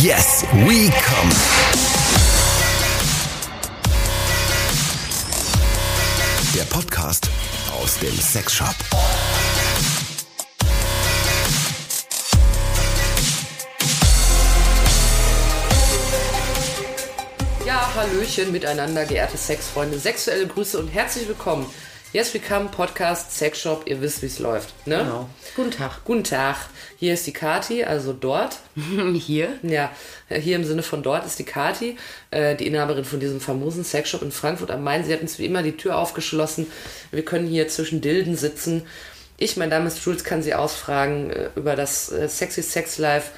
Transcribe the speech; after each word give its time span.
Yes, 0.00 0.42
we 0.64 0.88
come. 0.90 1.30
Der 6.54 6.62
Podcast 6.64 7.28
aus 7.78 7.98
dem 7.98 8.16
Sexshop. 8.18 8.74
Ja, 17.66 17.94
Hallöchen 17.94 18.50
miteinander, 18.50 19.04
geehrte 19.04 19.36
Sexfreunde. 19.36 19.98
Sexuelle 19.98 20.46
Grüße 20.46 20.78
und 20.78 20.88
herzlich 20.88 21.28
willkommen. 21.28 21.66
Yes, 22.12 22.34
we 22.34 22.40
come 22.40 22.68
Podcast 22.68 23.32
Sexshop. 23.32 23.84
Ihr 23.86 24.02
wisst, 24.02 24.20
wie 24.20 24.26
es 24.26 24.38
läuft. 24.38 24.86
Ne? 24.86 24.98
Genau. 24.98 25.30
Guten 25.56 25.70
Tag. 25.70 26.04
Guten 26.04 26.24
Tag. 26.24 26.56
Hier 26.98 27.14
ist 27.14 27.26
die 27.26 27.32
Kati, 27.32 27.84
also 27.84 28.12
dort. 28.12 28.58
Hier? 29.14 29.58
Ja, 29.62 29.90
hier 30.28 30.56
im 30.56 30.64
Sinne 30.64 30.82
von 30.82 31.02
dort 31.02 31.24
ist 31.24 31.38
die 31.38 31.44
Kati, 31.44 31.96
äh, 32.30 32.54
die 32.54 32.66
Inhaberin 32.66 33.06
von 33.06 33.18
diesem 33.18 33.40
famosen 33.40 33.82
Sexshop 33.82 34.20
in 34.20 34.30
Frankfurt 34.30 34.70
am 34.70 34.84
Main. 34.84 35.06
Sie 35.06 35.12
hat 35.14 35.22
uns 35.22 35.38
wie 35.38 35.46
immer 35.46 35.62
die 35.62 35.74
Tür 35.74 35.96
aufgeschlossen. 35.96 36.66
Wir 37.12 37.24
können 37.24 37.48
hier 37.48 37.68
zwischen 37.68 38.02
Dilden 38.02 38.36
sitzen. 38.36 38.82
Ich, 39.38 39.56
mein 39.56 39.70
Name 39.70 39.86
ist 39.86 40.04
Jules, 40.04 40.22
kann 40.22 40.42
sie 40.42 40.52
ausfragen 40.52 41.30
äh, 41.30 41.48
über 41.56 41.76
das 41.76 42.12
äh, 42.12 42.28
Sexy 42.28 42.62
Sex 42.62 42.98
Life, 42.98 43.30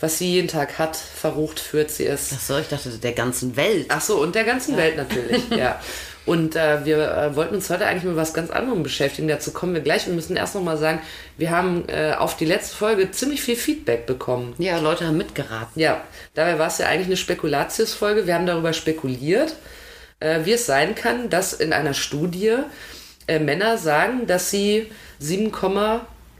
was 0.00 0.16
sie 0.16 0.32
jeden 0.32 0.48
Tag 0.48 0.78
hat, 0.78 0.96
verrucht 0.96 1.60
führt 1.60 1.90
sie 1.90 2.06
es. 2.06 2.30
Ach 2.34 2.40
so, 2.40 2.58
ich 2.58 2.68
dachte 2.68 2.88
der 2.88 3.12
ganzen 3.12 3.56
Welt. 3.56 3.86
Ach 3.90 4.00
so, 4.00 4.22
und 4.22 4.34
der 4.34 4.44
ganzen 4.44 4.78
Welt 4.78 4.96
natürlich, 4.96 5.50
ja. 5.50 5.78
Und 6.24 6.54
äh, 6.54 6.84
wir 6.84 6.98
äh, 6.98 7.36
wollten 7.36 7.56
uns 7.56 7.68
heute 7.68 7.86
eigentlich 7.86 8.04
mit 8.04 8.16
was 8.16 8.32
ganz 8.32 8.50
anderem 8.50 8.82
beschäftigen. 8.82 9.26
Dazu 9.26 9.52
kommen 9.52 9.74
wir 9.74 9.80
gleich 9.80 10.06
und 10.06 10.14
müssen 10.14 10.36
erst 10.36 10.54
noch 10.54 10.62
mal 10.62 10.76
sagen, 10.76 11.00
wir 11.36 11.50
haben 11.50 11.88
äh, 11.88 12.12
auf 12.16 12.36
die 12.36 12.44
letzte 12.44 12.76
Folge 12.76 13.10
ziemlich 13.10 13.42
viel 13.42 13.56
Feedback 13.56 14.06
bekommen. 14.06 14.54
Ja, 14.58 14.78
Leute 14.78 15.06
haben 15.06 15.16
mitgeraten. 15.16 15.80
Ja, 15.80 16.00
dabei 16.34 16.58
war 16.58 16.68
es 16.68 16.78
ja 16.78 16.86
eigentlich 16.86 17.08
eine 17.08 17.16
Spekulatius-Folge. 17.16 18.26
Wir 18.26 18.34
haben 18.34 18.46
darüber 18.46 18.72
spekuliert, 18.72 19.56
äh, 20.20 20.40
wie 20.44 20.52
es 20.52 20.66
sein 20.66 20.94
kann, 20.94 21.28
dass 21.28 21.54
in 21.54 21.72
einer 21.72 21.94
Studie 21.94 22.54
äh, 23.26 23.40
Männer 23.40 23.76
sagen, 23.76 24.28
dass 24.28 24.50
sie 24.50 24.92
7, 25.18 25.50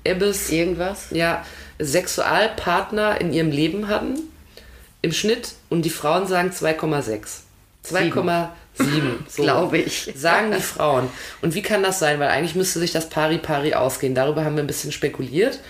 Ebbes 0.05 0.50
Irgendwas? 0.50 1.06
ja, 1.11 1.44
Sexualpartner 1.80 3.20
in 3.20 3.33
ihrem 3.33 3.50
Leben 3.50 3.89
hatten 3.89 4.20
im 5.00 5.12
Schnitt 5.12 5.55
und 5.69 5.83
die 5.84 5.91
Frauen 5.91 6.27
sagen 6.28 6.50
2,6. 6.50 7.41
2,7. 7.84 8.48
So 9.28 9.42
Glaube 9.42 9.78
ich. 9.78 10.12
Sagen 10.15 10.53
die 10.53 10.61
Frauen. 10.61 11.09
Und 11.41 11.55
wie 11.55 11.62
kann 11.62 11.83
das 11.83 11.98
sein? 11.98 12.20
Weil 12.20 12.28
eigentlich 12.28 12.55
müsste 12.55 12.79
sich 12.79 12.92
das 12.92 13.09
pari-pari 13.09 13.75
ausgehen. 13.75 14.14
Darüber 14.14 14.45
haben 14.45 14.56
wir 14.56 14.62
ein 14.62 14.67
bisschen 14.67 14.92
spekuliert. 14.92 15.61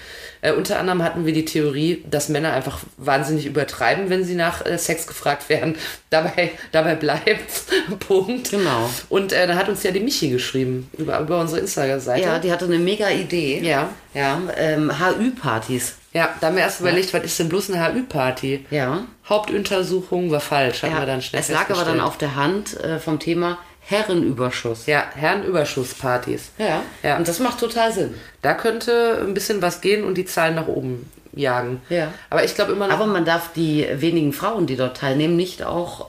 Äh, 0.42 0.52
unter 0.52 0.78
anderem 0.78 1.02
hatten 1.04 1.24
wir 1.24 1.32
die 1.32 1.44
Theorie, 1.44 2.04
dass 2.10 2.28
Männer 2.28 2.52
einfach 2.52 2.80
wahnsinnig 2.96 3.46
übertreiben, 3.46 4.10
wenn 4.10 4.24
sie 4.24 4.34
nach 4.34 4.66
äh, 4.66 4.76
Sex 4.76 5.06
gefragt 5.06 5.48
werden. 5.48 5.76
Dabei, 6.10 6.50
dabei 6.72 6.94
bleibt 6.94 7.62
Punkt. 8.06 8.50
Genau. 8.50 8.90
Und 9.08 9.32
äh, 9.32 9.46
da 9.46 9.54
hat 9.54 9.70
uns 9.70 9.82
ja 9.82 9.92
die 9.92 10.00
Michi 10.00 10.28
geschrieben 10.28 10.90
über, 10.98 11.18
über 11.20 11.40
unsere 11.40 11.60
Instagram-Seite. 11.60 12.26
Ja, 12.26 12.38
die 12.38 12.52
hatte 12.52 12.66
eine 12.66 12.78
mega 12.78 13.08
Idee. 13.08 13.60
Ja. 13.62 13.88
Ja, 14.12 14.38
ähm, 14.58 14.92
HÜ-Partys. 14.98 15.94
Ja, 16.12 16.34
da 16.38 16.48
haben 16.48 16.56
wir 16.56 16.64
erst 16.64 16.80
überlegt, 16.80 17.14
was 17.14 17.24
ist 17.24 17.38
denn 17.38 17.48
bloß 17.48 17.70
eine 17.70 17.94
HÜ-Party? 17.94 18.66
Ja. 18.70 19.04
Hauptuntersuchung 19.26 20.30
war 20.30 20.40
falsch, 20.40 20.82
haben 20.82 20.92
ja. 20.92 20.98
wir 20.98 21.06
dann 21.06 21.22
schnell 21.22 21.40
Es 21.40 21.48
lag 21.48 21.70
aber 21.70 21.84
dann 21.84 22.00
auf 22.00 22.18
der 22.18 22.36
Hand 22.36 22.78
äh, 22.78 22.98
vom 22.98 23.18
Thema 23.18 23.56
Herrenüberschuss. 23.84 24.86
Ja, 24.86 25.04
Herrenüberschusspartys. 25.14 26.50
Ja. 26.58 26.82
Ja. 27.02 27.16
Und 27.16 27.28
das 27.28 27.38
macht 27.40 27.58
total 27.60 27.92
Sinn. 27.92 28.14
Da 28.42 28.54
könnte 28.54 29.18
ein 29.20 29.34
bisschen 29.34 29.62
was 29.62 29.80
gehen 29.80 30.04
und 30.04 30.14
die 30.16 30.24
Zahlen 30.24 30.54
nach 30.54 30.66
oben 30.68 31.10
jagen. 31.34 31.80
Ja. 31.88 32.12
Aber 32.30 32.44
ich 32.44 32.54
glaube 32.54 32.72
immer 32.72 32.88
noch. 32.88 32.94
Aber 32.94 33.06
man 33.06 33.24
darf 33.24 33.52
die 33.54 33.86
wenigen 33.94 34.32
Frauen, 34.32 34.66
die 34.66 34.76
dort 34.76 34.96
teilnehmen, 34.96 35.36
nicht 35.36 35.62
auch 35.62 36.08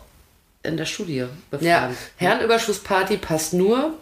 in 0.63 0.77
der 0.77 0.85
Studie 0.85 1.25
befragen. 1.51 1.67
ja, 1.69 1.89
Herrenüberschussparty 2.17 3.17
passt 3.17 3.53
nur, 3.53 3.94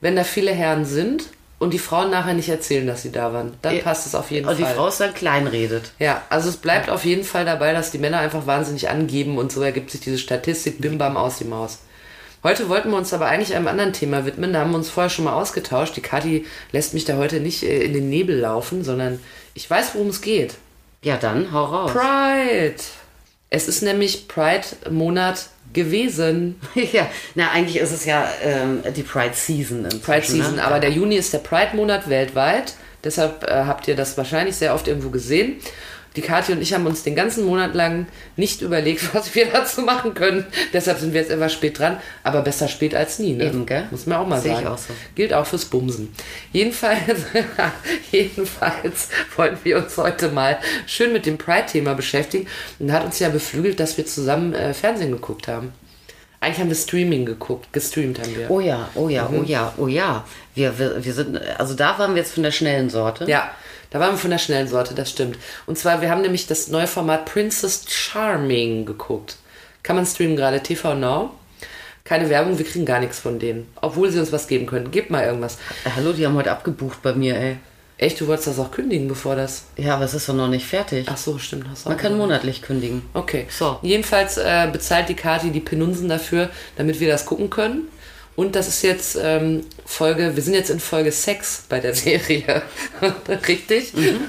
wenn 0.00 0.16
da 0.16 0.24
viele 0.24 0.50
Herren 0.52 0.84
sind 0.86 1.24
und 1.58 1.72
die 1.74 1.78
Frauen 1.78 2.10
nachher 2.10 2.34
nicht 2.34 2.48
erzählen, 2.48 2.86
dass 2.86 3.02
sie 3.02 3.12
da 3.12 3.32
waren. 3.32 3.54
Dann 3.62 3.76
Ja. 3.76 3.82
passt 3.82 4.06
es 4.06 4.14
auf 4.14 4.30
jeden 4.30 4.48
Und 4.48 4.58
die 4.58 4.62
Fall. 4.62 4.74
Frau 4.74 4.88
ist 4.88 5.00
dann 5.00 5.14
kleinredet. 5.14 5.92
Ja, 5.98 6.22
also 6.30 6.48
es 6.48 6.56
bleibt 6.58 6.88
auf 6.90 7.04
jeden 7.04 7.24
Fall 7.24 7.44
dabei, 7.44 7.72
dass 7.72 7.90
die 7.90 7.98
Männer 7.98 8.18
einfach 8.18 8.46
wahnsinnig 8.46 8.88
angeben 8.88 9.36
und 9.38 9.52
so 9.52 9.62
ergibt 9.62 9.90
sich 9.90 10.00
diese 10.00 10.18
Statistik 10.18 10.80
bim 10.80 10.96
bam 10.98 11.16
aus 11.16 11.38
die 11.38 11.44
Maus. 11.44 11.78
Heute 12.46 12.68
wollten 12.68 12.92
wir 12.92 12.96
uns 12.96 13.12
aber 13.12 13.26
eigentlich 13.26 13.56
einem 13.56 13.66
anderen 13.66 13.92
Thema 13.92 14.24
widmen, 14.24 14.52
da 14.52 14.60
haben 14.60 14.70
wir 14.70 14.76
uns 14.76 14.88
vorher 14.88 15.10
schon 15.10 15.24
mal 15.24 15.32
ausgetauscht. 15.32 15.96
Die 15.96 16.00
Kathi 16.00 16.46
lässt 16.70 16.94
mich 16.94 17.04
da 17.04 17.16
heute 17.16 17.40
nicht 17.40 17.64
äh, 17.64 17.82
in 17.82 17.92
den 17.92 18.08
Nebel 18.08 18.38
laufen, 18.38 18.84
sondern 18.84 19.18
ich 19.54 19.68
weiß, 19.68 19.94
worum 19.94 20.10
es 20.10 20.20
geht. 20.20 20.54
Ja, 21.02 21.16
dann 21.16 21.50
hau 21.50 21.64
raus. 21.64 21.90
Pride! 21.90 22.76
Es 23.50 23.66
ist 23.66 23.82
nämlich 23.82 24.28
Pride-Monat 24.28 25.48
gewesen. 25.72 26.60
ja, 26.92 27.08
na, 27.34 27.50
eigentlich 27.50 27.78
ist 27.78 27.90
es 27.90 28.04
ja 28.04 28.28
ähm, 28.40 28.84
die 28.94 29.02
Pride 29.02 29.34
Season. 29.34 29.84
inzwischen, 29.84 30.02
Pride 30.02 30.26
Season, 30.26 30.54
ne? 30.54 30.64
aber 30.64 30.78
der 30.78 30.90
Juni 30.90 31.16
ist 31.16 31.32
der 31.32 31.38
Pride-Monat 31.38 32.08
weltweit. 32.08 32.74
Deshalb 33.02 33.42
äh, 33.42 33.64
habt 33.64 33.88
ihr 33.88 33.96
das 33.96 34.16
wahrscheinlich 34.16 34.54
sehr 34.54 34.72
oft 34.72 34.86
irgendwo 34.86 35.10
gesehen. 35.10 35.56
Die 36.16 36.22
Kathi 36.22 36.52
und 36.52 36.62
ich 36.62 36.72
haben 36.72 36.86
uns 36.86 37.02
den 37.02 37.14
ganzen 37.14 37.44
Monat 37.44 37.74
lang 37.74 38.06
nicht 38.36 38.62
überlegt, 38.62 39.02
was 39.14 39.34
wir 39.34 39.46
dazu 39.46 39.82
machen 39.82 40.14
können. 40.14 40.46
Deshalb 40.72 40.98
sind 40.98 41.12
wir 41.12 41.20
jetzt 41.20 41.30
etwas 41.30 41.52
spät 41.52 41.78
dran, 41.78 41.98
aber 42.22 42.42
besser 42.42 42.68
spät 42.68 42.94
als 42.94 43.18
nie. 43.18 43.34
Ne? 43.34 43.44
Eben, 43.44 43.66
gell? 43.66 43.86
Muss 43.90 44.06
man 44.06 44.18
auch 44.18 44.26
mal 44.26 44.40
Sehe 44.40 44.52
ich 44.52 44.58
sagen. 44.58 44.68
auch 44.68 44.78
so. 44.78 44.92
Gilt 45.14 45.32
auch 45.32 45.46
fürs 45.46 45.66
Bumsen. 45.66 46.12
Jedenfalls, 46.52 47.24
jedenfalls 48.10 49.08
wollen 49.36 49.58
wir 49.62 49.78
uns 49.78 49.96
heute 49.96 50.28
mal 50.28 50.58
schön 50.86 51.12
mit 51.12 51.26
dem 51.26 51.38
Pride-Thema 51.38 51.94
beschäftigen. 51.94 52.46
Und 52.78 52.92
hat 52.92 53.04
uns 53.04 53.18
ja 53.18 53.28
beflügelt, 53.28 53.78
dass 53.78 53.96
wir 53.96 54.06
zusammen 54.06 54.54
äh, 54.54 54.74
Fernsehen 54.74 55.12
geguckt 55.12 55.48
haben. 55.48 55.72
Eigentlich 56.46 56.60
haben 56.60 56.68
wir 56.68 56.76
Streaming 56.76 57.26
geguckt, 57.26 57.72
gestreamt 57.72 58.20
haben 58.20 58.36
wir. 58.36 58.48
Oh 58.48 58.60
ja, 58.60 58.88
oh 58.94 59.08
ja, 59.08 59.28
Mhm. 59.28 59.40
oh 59.40 59.42
ja, 59.42 59.72
oh 59.78 59.86
ja. 59.88 60.24
Wir, 60.54 60.78
wir, 60.78 61.04
wir 61.04 61.12
sind, 61.12 61.40
also 61.58 61.74
da 61.74 61.98
waren 61.98 62.14
wir 62.14 62.22
jetzt 62.22 62.34
von 62.34 62.44
der 62.44 62.52
schnellen 62.52 62.88
Sorte. 62.88 63.24
Ja, 63.28 63.50
da 63.90 63.98
waren 63.98 64.12
wir 64.12 64.18
von 64.18 64.30
der 64.30 64.38
schnellen 64.38 64.68
Sorte, 64.68 64.94
das 64.94 65.10
stimmt. 65.10 65.36
Und 65.66 65.76
zwar, 65.76 66.00
wir 66.02 66.08
haben 66.08 66.20
nämlich 66.22 66.46
das 66.46 66.68
neue 66.68 66.86
Format 66.86 67.24
Princess 67.24 67.86
Charming 67.88 68.86
geguckt. 68.86 69.38
Kann 69.82 69.96
man 69.96 70.06
streamen 70.06 70.36
gerade, 70.36 70.62
TV 70.62 70.94
Now. 70.94 71.30
Keine 72.04 72.30
Werbung, 72.30 72.56
wir 72.58 72.64
kriegen 72.64 72.86
gar 72.86 73.00
nichts 73.00 73.18
von 73.18 73.40
denen. 73.40 73.66
Obwohl 73.80 74.12
sie 74.12 74.20
uns 74.20 74.30
was 74.30 74.46
geben 74.46 74.66
können. 74.66 74.92
Gebt 74.92 75.10
mal 75.10 75.24
irgendwas. 75.24 75.58
Hallo, 75.96 76.12
die 76.12 76.24
haben 76.24 76.34
heute 76.36 76.52
abgebucht 76.52 77.02
bei 77.02 77.12
mir, 77.12 77.36
ey. 77.36 77.56
Echt, 77.98 78.20
du 78.20 78.26
wolltest 78.26 78.48
das 78.48 78.58
auch 78.58 78.70
kündigen, 78.70 79.08
bevor 79.08 79.36
das. 79.36 79.64
Ja, 79.78 79.94
aber 79.94 80.04
es 80.04 80.12
ist 80.12 80.28
doch 80.28 80.34
noch 80.34 80.48
nicht 80.48 80.66
fertig. 80.66 81.06
Ach 81.08 81.16
so, 81.16 81.38
stimmt. 81.38 81.66
Hast 81.70 81.86
Man 81.86 81.96
kann 81.96 82.12
gesagt. 82.12 82.28
monatlich 82.28 82.60
kündigen. 82.60 83.02
Okay. 83.14 83.46
So. 83.48 83.78
Jedenfalls 83.80 84.36
äh, 84.36 84.68
bezahlt 84.70 85.08
die 85.08 85.14
Kati 85.14 85.50
die 85.50 85.60
Penunsen 85.60 86.08
dafür, 86.08 86.50
damit 86.76 87.00
wir 87.00 87.08
das 87.08 87.24
gucken 87.24 87.48
können. 87.48 87.88
Und 88.36 88.54
das 88.54 88.68
ist 88.68 88.82
jetzt 88.82 89.18
ähm, 89.20 89.64
Folge, 89.86 90.36
wir 90.36 90.42
sind 90.42 90.52
jetzt 90.52 90.68
in 90.68 90.78
Folge 90.78 91.10
6 91.10 91.64
bei 91.70 91.80
der 91.80 91.94
Serie. 91.94 92.62
Richtig? 93.48 93.94
Mhm. 93.94 94.20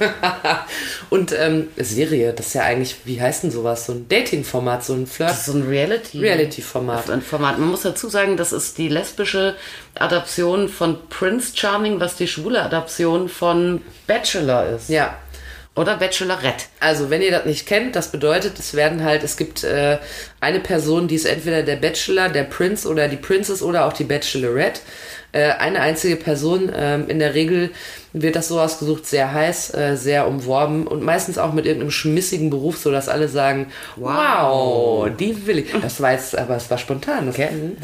Und 1.09 1.33
ähm, 1.37 1.67
Serie, 1.75 2.31
das 2.31 2.47
ist 2.47 2.53
ja 2.53 2.63
eigentlich, 2.63 2.95
wie 3.03 3.21
heißt 3.21 3.43
denn 3.43 3.51
sowas? 3.51 3.85
So 3.85 3.91
ein 3.91 4.07
Dating-Format, 4.07 4.85
so 4.85 4.93
ein 4.93 5.07
Flirt. 5.07 5.31
Das 5.31 5.39
ist 5.39 5.45
so 5.47 5.57
ein 5.57 5.67
Reality. 5.67 6.19
Reality-Format. 6.19 7.09
Ein 7.09 7.21
Format. 7.21 7.59
Man 7.59 7.69
muss 7.69 7.81
dazu 7.81 8.07
sagen, 8.07 8.37
das 8.37 8.53
ist 8.53 8.77
die 8.77 8.87
lesbische 8.87 9.55
Adaption 9.95 10.69
von 10.69 10.97
Prince 11.09 11.51
Charming, 11.53 11.99
was 11.99 12.15
die 12.15 12.29
schwule 12.29 12.61
Adaption 12.61 13.27
von 13.27 13.81
Bachelor 14.07 14.69
ist. 14.69 14.89
Ja. 14.89 15.17
Oder 15.77 15.95
Bachelorette. 15.97 16.65
Also, 16.79 17.11
wenn 17.11 17.21
ihr 17.21 17.29
das 17.29 17.45
nicht 17.45 17.67
kennt, 17.67 17.95
das 17.95 18.11
bedeutet, 18.11 18.57
es 18.57 18.73
werden 18.73 19.03
halt, 19.03 19.23
es 19.23 19.37
gibt 19.37 19.63
äh, 19.63 19.99
eine 20.41 20.59
Person, 20.59 21.07
die 21.07 21.13
ist 21.13 21.25
entweder 21.25 21.61
der 21.61 21.75
Bachelor, 21.75 22.29
der 22.29 22.45
Prince 22.45 22.87
oder 22.87 23.07
die 23.07 23.15
Princess 23.15 23.61
oder 23.61 23.85
auch 23.85 23.93
die 23.93 24.03
Bachelorette. 24.03 24.81
Äh, 25.33 25.51
eine 25.51 25.79
einzige 25.81 26.15
Person. 26.15 26.71
ähm, 26.75 27.07
in 27.09 27.19
der 27.19 27.35
Regel 27.35 27.69
wird 28.11 28.35
das 28.35 28.47
so 28.47 28.59
ausgesucht, 28.59 29.05
sehr 29.05 29.31
heiß, 29.31 29.75
äh, 29.75 29.95
sehr 29.95 30.27
umworben 30.27 30.87
und 30.87 31.03
meistens 31.03 31.37
auch 31.37 31.53
mit 31.53 31.67
irgendeinem 31.67 31.91
schmissigen 31.91 32.49
Beruf, 32.49 32.77
so 32.77 32.91
dass 32.91 33.07
alle 33.07 33.27
sagen, 33.27 33.67
wow, 33.97 35.07
die 35.19 35.45
will 35.45 35.59
ich. 35.59 35.71
Das 35.79 36.01
war 36.01 36.13
jetzt, 36.13 36.35
aber 36.35 36.55
es 36.55 36.71
war 36.71 36.79
spontan. 36.79 37.27
Das, 37.27 37.37
Mhm. 37.37 37.77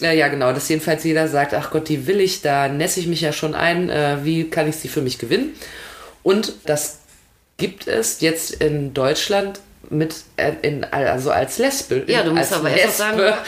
Ja, 0.00 0.12
ja, 0.12 0.28
genau. 0.28 0.52
Dass 0.52 0.68
jedenfalls 0.68 1.02
jeder 1.02 1.26
sagt, 1.26 1.54
ach 1.54 1.70
Gott, 1.70 1.88
die 1.88 2.06
will 2.06 2.20
ich, 2.20 2.42
da 2.42 2.68
nässe 2.68 3.00
ich 3.00 3.06
mich 3.08 3.22
ja 3.22 3.32
schon 3.32 3.54
ein. 3.54 3.90
Äh, 3.90 4.18
wie 4.24 4.48
kann 4.48 4.68
ich 4.68 4.76
sie 4.76 4.88
für 4.88 5.00
mich 5.00 5.18
gewinnen? 5.18 5.54
Und 6.22 6.52
das 6.66 6.98
gibt 7.56 7.86
es 7.88 8.20
jetzt 8.20 8.50
in 8.62 8.92
Deutschland 8.94 9.60
mit 9.88 10.16
äh, 10.36 10.50
in, 10.62 10.82
also 10.84 11.30
als 11.30 11.58
Lesbe. 11.58 12.02
Ja, 12.08 12.24
du 12.24 12.32
musst 12.32 12.52
aber 12.52 12.70
erst 12.70 12.98
mal 12.98 13.06
sagen, 13.06 13.18
Lesbe. 13.20 13.38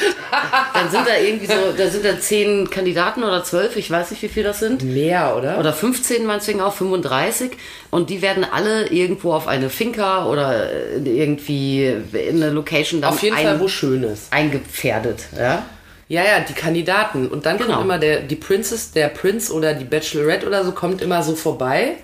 dann 0.72 0.88
sind 0.90 1.08
da 1.08 1.16
irgendwie 1.16 1.46
so, 1.46 1.72
da 1.76 1.88
sind 1.88 2.04
da 2.04 2.20
zehn 2.20 2.70
Kandidaten 2.70 3.24
oder 3.24 3.42
zwölf, 3.42 3.74
ich 3.76 3.90
weiß 3.90 4.12
nicht, 4.12 4.22
wie 4.22 4.28
viel 4.28 4.44
das 4.44 4.60
sind. 4.60 4.84
mehr, 4.84 5.34
oder? 5.36 5.58
Oder 5.58 5.72
15 5.72 6.24
meinetwegen 6.24 6.60
auch, 6.60 6.74
35. 6.74 7.50
Und 7.90 8.08
die 8.08 8.22
werden 8.22 8.44
alle 8.50 8.86
irgendwo 8.86 9.32
auf 9.32 9.48
eine 9.48 9.68
Finca 9.68 10.26
oder 10.26 10.70
irgendwie 11.04 11.88
in 12.12 12.36
eine 12.42 12.50
Location 12.50 13.00
dann 13.00 13.14
Auf 13.14 13.22
jeden 13.22 13.36
ein, 13.36 13.44
Fall, 13.44 13.60
wo 13.60 13.66
schön 13.66 14.04
ist. 14.04 14.32
eingepferdet. 14.32 15.24
Ja? 15.36 15.64
Ja, 16.06 16.22
ja, 16.24 16.40
die 16.40 16.54
Kandidaten. 16.54 17.26
Und 17.26 17.46
dann 17.46 17.58
Genau. 17.58 17.72
kommt 17.72 17.84
immer 17.84 17.98
der, 17.98 18.20
die 18.20 18.36
Princess, 18.36 18.92
der 18.92 19.08
Prinz 19.08 19.50
oder 19.50 19.74
die 19.74 19.84
Bachelorette 19.84 20.46
oder 20.46 20.64
so, 20.64 20.70
kommt 20.70 21.02
immer 21.02 21.22
so 21.24 21.34
vorbei 21.34 21.96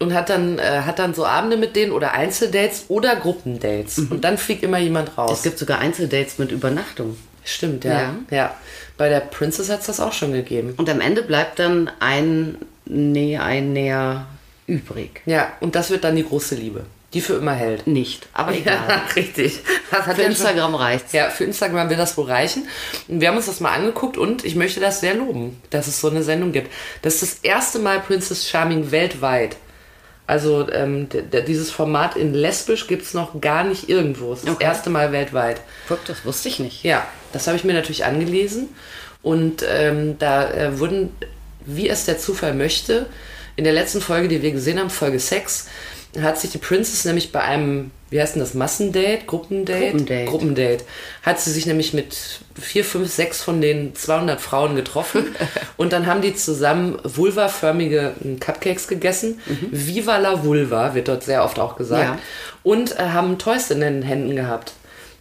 und 0.00 0.14
hat 0.14 0.28
dann, 0.28 0.58
äh, 0.58 0.82
hat 0.84 0.98
dann 0.98 1.14
so 1.14 1.24
Abende 1.24 1.56
mit 1.56 1.76
denen 1.76 1.92
oder 1.92 2.12
Einzeldates 2.12 2.86
oder 2.88 3.16
Gruppendates. 3.16 3.98
Und 3.98 4.24
dann 4.24 4.38
fliegt 4.38 4.62
immer 4.62 4.78
jemand 4.78 5.16
raus. 5.16 5.38
Es 5.38 5.42
gibt 5.42 5.58
sogar 5.58 5.78
Einzeldates 5.78 6.38
mit 6.38 6.50
Übernachtung. 6.50 7.16
Stimmt, 7.44 7.84
ja. 7.84 7.92
Ja. 7.92 8.14
ja. 8.30 8.54
Bei 8.96 9.08
der 9.08 9.20
Princess 9.20 9.70
hat 9.70 9.80
es 9.80 9.86
das 9.86 10.00
auch 10.00 10.12
schon 10.12 10.32
gegeben. 10.32 10.74
Und 10.76 10.90
am 10.90 11.00
Ende 11.00 11.22
bleibt 11.22 11.58
dann 11.58 11.90
ein 12.00 12.56
Nee, 12.92 13.38
ein 13.38 13.72
Näher 13.72 14.26
übrig. 14.66 15.22
Ja, 15.24 15.52
und 15.60 15.76
das 15.76 15.90
wird 15.90 16.02
dann 16.02 16.16
die 16.16 16.24
große 16.24 16.56
Liebe, 16.56 16.84
die 17.14 17.20
für 17.20 17.34
immer 17.34 17.52
hält. 17.52 17.86
Nicht, 17.86 18.26
aber 18.32 18.52
egal. 18.52 18.78
Ja, 18.88 19.02
richtig. 19.16 19.60
Das 19.92 20.06
hat 20.06 20.16
Für 20.16 20.22
Instagram 20.22 20.72
schon, 20.72 20.80
reicht's. 20.80 21.12
Ja, 21.12 21.30
für 21.30 21.44
Instagram 21.44 21.88
will 21.88 21.96
das 21.96 22.16
wohl 22.16 22.26
reichen. 22.26 22.66
Und 23.06 23.20
wir 23.20 23.28
haben 23.28 23.36
uns 23.36 23.46
das 23.46 23.60
mal 23.60 23.72
angeguckt 23.72 24.16
und 24.16 24.44
ich 24.44 24.56
möchte 24.56 24.80
das 24.80 25.00
sehr 25.00 25.14
loben, 25.14 25.62
dass 25.70 25.86
es 25.86 26.00
so 26.00 26.10
eine 26.10 26.24
Sendung 26.24 26.50
gibt. 26.50 26.72
Das 27.02 27.22
ist 27.22 27.22
das 27.22 27.38
erste 27.44 27.78
Mal 27.78 28.00
Princess 28.00 28.48
Charming 28.48 28.90
weltweit. 28.90 29.56
Also 30.30 30.70
ähm, 30.70 31.08
dieses 31.48 31.72
Format 31.72 32.14
in 32.14 32.32
lesbisch 32.34 32.86
gibt 32.86 33.02
es 33.02 33.14
noch 33.14 33.40
gar 33.40 33.64
nicht 33.64 33.88
irgendwo. 33.88 34.32
Es 34.32 34.44
ist 34.44 34.48
Okay. 34.48 34.58
das 34.60 34.76
erste 34.76 34.88
Mal 34.90 35.10
weltweit. 35.10 35.60
Guck, 35.88 36.04
das 36.04 36.24
wusste 36.24 36.48
ich 36.48 36.60
nicht. 36.60 36.84
Ja, 36.84 37.04
das 37.32 37.48
habe 37.48 37.56
ich 37.56 37.64
mir 37.64 37.72
natürlich 37.74 38.04
angelesen. 38.04 38.68
Und 39.22 39.64
ähm, 39.68 40.18
da 40.20 40.48
äh, 40.52 40.78
wurden, 40.78 41.10
wie 41.66 41.88
es 41.88 42.04
der 42.04 42.16
Zufall 42.18 42.54
möchte, 42.54 43.06
in 43.56 43.64
der 43.64 43.72
letzten 43.72 44.00
Folge, 44.00 44.28
die 44.28 44.40
wir 44.40 44.52
gesehen 44.52 44.78
haben, 44.78 44.88
Folge 44.88 45.18
6, 45.18 45.66
hat 46.18 46.38
sich 46.38 46.50
die 46.50 46.58
Princess 46.58 47.04
nämlich 47.04 47.30
bei 47.30 47.40
einem, 47.40 47.92
wie 48.10 48.20
heißt 48.20 48.34
denn 48.34 48.40
das, 48.40 48.54
Massendate, 48.54 49.24
Gruppendate? 49.26 49.90
Gruppendate. 49.90 50.24
Gruppendate. 50.24 50.84
Hat 51.22 51.40
sie 51.40 51.52
sich 51.52 51.66
nämlich 51.66 51.94
mit 51.94 52.16
vier, 52.60 52.84
fünf, 52.84 53.12
sechs 53.12 53.42
von 53.42 53.60
den 53.60 53.94
200 53.94 54.40
Frauen 54.40 54.74
getroffen. 54.74 55.36
und 55.76 55.92
dann 55.92 56.06
haben 56.06 56.20
die 56.20 56.34
zusammen 56.34 56.98
vulvaförmige 57.04 58.14
äh, 58.24 58.36
Cupcakes 58.40 58.88
gegessen. 58.88 59.40
Viva 59.70 60.18
la 60.18 60.44
Vulva, 60.44 60.94
wird 60.94 61.08
dort 61.08 61.22
sehr 61.22 61.44
oft 61.44 61.58
auch 61.58 61.76
gesagt. 61.76 62.04
Ja. 62.04 62.18
Und 62.62 62.98
äh, 62.98 63.04
haben 63.04 63.38
Toys 63.38 63.70
in 63.70 63.80
den 63.80 64.02
Händen 64.02 64.34
gehabt. 64.34 64.72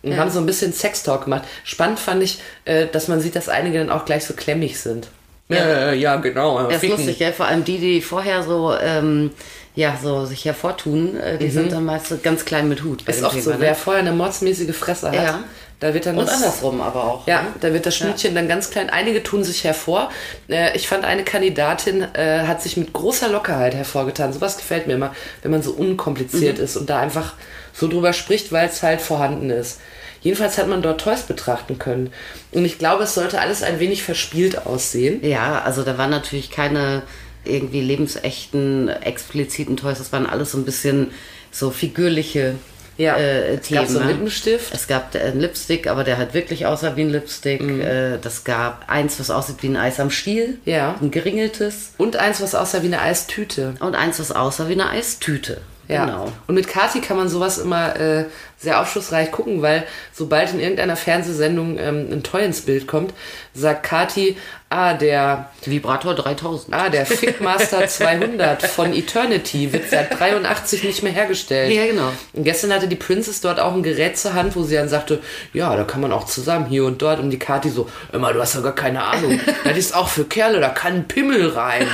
Und 0.02 0.16
haben 0.16 0.32
so 0.32 0.40
ein 0.40 0.46
bisschen 0.46 0.72
Sextalk 0.72 1.26
gemacht. 1.26 1.44
Spannend 1.66 2.00
fand 2.00 2.24
ich, 2.24 2.40
äh, 2.64 2.88
dass 2.88 3.10
man 3.10 3.20
sieht, 3.20 3.36
dass 3.36 3.50
einige 3.50 3.80
dann 3.80 3.90
auch 3.90 4.06
gleich 4.06 4.24
so 4.24 4.34
klemmig 4.34 4.80
sind. 4.80 5.10
Ja, 5.50 5.92
ja 5.92 6.16
genau. 6.18 6.70
Das 6.70 6.82
ist 6.82 6.90
lustig, 6.90 7.20
ja. 7.20 7.32
Vor 7.32 7.48
allem 7.48 7.64
die, 7.64 7.80
die 7.80 8.02
vorher 8.02 8.44
so, 8.44 8.74
ähm, 8.80 9.32
ja, 9.80 9.98
so 10.02 10.26
sich 10.26 10.44
hervortun, 10.44 11.16
äh, 11.18 11.38
die 11.38 11.50
sind 11.50 11.72
dann 11.72 11.86
meist 11.86 12.08
so 12.08 12.18
ganz 12.22 12.44
klein 12.44 12.68
mit 12.68 12.84
Hut. 12.84 13.04
Mhm. 13.04 13.10
Ist 13.14 13.24
auch 13.24 13.32
Thema, 13.32 13.44
so, 13.44 13.50
ne? 13.52 13.56
wer 13.60 13.76
vorher 13.76 14.02
eine 14.02 14.12
mordsmäßige 14.12 14.76
Fresse 14.76 15.08
hat, 15.08 15.16
Ja. 15.16 15.40
da 15.80 15.94
wird 15.94 16.06
dann 16.06 16.18
Und 16.18 16.26
das, 16.28 16.36
andersrum 16.36 16.82
aber 16.82 17.02
auch. 17.06 17.26
Ja, 17.28 17.44
ne? 17.44 17.48
da 17.62 17.72
wird 17.74 17.86
das 17.86 17.96
Schnittchen 17.96 18.36
dann 18.36 18.50
ganz 18.50 18.70
klein. 18.72 18.90
Einige 18.90 19.24
tun 19.24 19.44
sich 19.46 19.64
hervor. 19.64 20.10
Äh, 20.50 20.76
ich 20.76 20.88
fand, 20.90 21.06
eine 21.06 21.24
Kandidatin 21.24 22.02
äh, 22.14 22.42
hat 22.46 22.62
sich 22.62 22.76
mit 22.76 22.92
großer 22.92 23.30
Lockerheit 23.30 23.74
hervorgetan. 23.74 24.34
Sowas 24.34 24.58
gefällt 24.58 24.86
mir 24.88 24.96
immer, 24.96 25.16
wenn 25.44 25.52
man 25.52 25.62
so 25.64 25.72
unkompliziert 25.72 26.58
Mhm. 26.58 26.64
ist 26.66 26.76
und 26.76 26.90
da 26.90 27.00
einfach 27.00 27.36
so 27.74 27.88
drüber 27.88 28.12
spricht, 28.12 28.52
weil 28.52 28.68
es 28.68 28.84
halt 28.84 29.00
vorhanden 29.00 29.50
ist. 29.50 29.80
Jedenfalls 30.22 30.58
hat 30.58 30.68
man 30.68 30.82
dort 30.82 31.00
Toys 31.00 31.22
betrachten 31.22 31.80
können. 31.80 32.12
Und 32.52 32.66
ich 32.66 32.78
glaube, 32.78 33.04
es 33.06 33.14
sollte 33.14 33.40
alles 33.40 33.64
ein 33.64 33.80
wenig 33.80 34.04
verspielt 34.04 34.66
aussehen. 34.66 35.26
Ja, 35.26 35.62
also 35.62 35.84
da 35.84 35.98
waren 35.98 36.10
natürlich 36.10 36.52
keine 36.52 37.04
irgendwie 37.46 37.82
lebensechten, 37.82 38.90
expliziten 38.90 39.78
Toys. 39.78 39.98
Das 39.98 40.12
waren 40.12 40.26
alles 40.26 40.52
so 40.52 40.58
ein 40.58 40.66
bisschen 40.66 41.12
so 41.52 41.72
figürliche 41.72 42.56
Ja, 42.98 43.16
äh, 43.16 43.56
es 43.56 43.68
Themen. 43.68 43.82
gab 43.82 43.90
so 43.90 43.98
einen 44.00 44.08
ne? 44.08 44.14
Lippenstift. 44.14 44.74
Es 44.74 44.88
gab 44.88 45.16
äh, 45.16 45.20
einen 45.20 45.40
Lipstick, 45.40 45.88
aber 45.88 46.04
der 46.04 46.18
halt 46.18 46.34
wirklich 46.34 46.66
aussah 46.66 46.96
wie 46.96 47.02
ein 47.02 47.10
Lipstick. 47.10 47.62
Mhm. 47.62 47.82
Äh, 47.82 48.18
das 48.22 48.44
gab 48.44 48.90
eins, 48.90 49.20
was 49.20 49.30
aussieht 49.32 49.64
wie 49.64 49.68
ein 49.70 49.78
Eis 49.78 50.00
am 50.00 50.12
Stiel. 50.12 50.60
Ja. 50.66 50.96
Ein 51.02 51.10
geringeltes. 51.12 51.94
Und 51.98 52.18
eins, 52.18 52.42
was 52.42 52.56
aussah 52.56 52.82
wie 52.84 52.88
eine 52.88 53.02
Eistüte. 53.02 53.76
Und 53.80 53.96
eins, 53.96 54.20
was 54.20 54.32
aussah 54.32 54.68
wie 54.68 54.74
eine 54.74 54.90
Eistüte. 54.90 55.62
Ja. 55.90 56.06
Genau. 56.06 56.32
Und 56.46 56.54
mit 56.54 56.68
Kati 56.68 57.02
kann 57.02 57.18
man 57.18 57.30
sowas 57.30 57.58
immer 57.58 58.00
äh, 58.00 58.26
sehr 58.60 58.80
aufschlussreich 58.80 59.32
gucken, 59.32 59.64
weil 59.64 59.86
sobald 60.14 60.54
in 60.54 60.60
irgendeiner 60.60 60.96
Fernsehsendung 60.96 61.80
ähm, 61.80 62.10
ein 62.12 62.22
Toy 62.22 62.46
ins 62.46 62.62
Bild 62.62 62.86
kommt, 62.86 63.12
sagt 63.56 63.84
Kati, 63.84 64.38
ah, 64.70 64.94
der, 64.94 65.50
Vibrator 65.66 66.14
3000. 66.14 66.76
ah, 66.76 66.90
der 66.90 67.08
Fickmaster 67.08 67.88
200 67.88 68.68
von 68.68 68.94
Eternity 68.94 69.74
wird 69.74 69.90
seit 69.90 70.20
83 70.20 70.84
nicht 70.84 71.02
mehr 71.02 71.12
hergestellt. 71.12 71.74
Ja, 71.74 71.88
genau. 71.88 72.14
Und 72.34 72.44
gestern 72.44 72.72
hatte 72.72 72.88
die 72.88 72.96
Princess 72.96 73.42
dort 73.42 73.60
auch 73.60 73.74
ein 73.74 73.82
Gerät 73.82 74.16
zur 74.16 74.36
Hand, 74.36 74.56
wo 74.56 74.62
sie 74.62 74.76
dann 74.76 74.90
sagte, 74.90 75.20
ja, 75.54 75.76
da 75.76 75.86
kann 75.86 76.02
man 76.02 76.12
auch 76.12 76.26
zusammen 76.26 76.68
hier 76.68 76.86
und 76.86 77.02
dort. 77.02 77.20
Und 77.20 77.32
die 77.32 77.40
Kati 77.40 77.72
so, 77.72 77.90
immer, 78.14 78.32
du 78.32 78.40
hast 78.40 78.54
ja 78.54 78.62
gar 78.62 78.76
keine 78.76 79.04
Ahnung. 79.04 79.40
das 79.64 79.76
ist 79.76 79.96
auch 79.96 80.08
für 80.08 80.26
Kerle, 80.26 80.60
da 80.60 80.70
kann 80.70 80.94
ein 80.94 81.08
Pimmel 81.08 81.50
rein. 81.50 81.88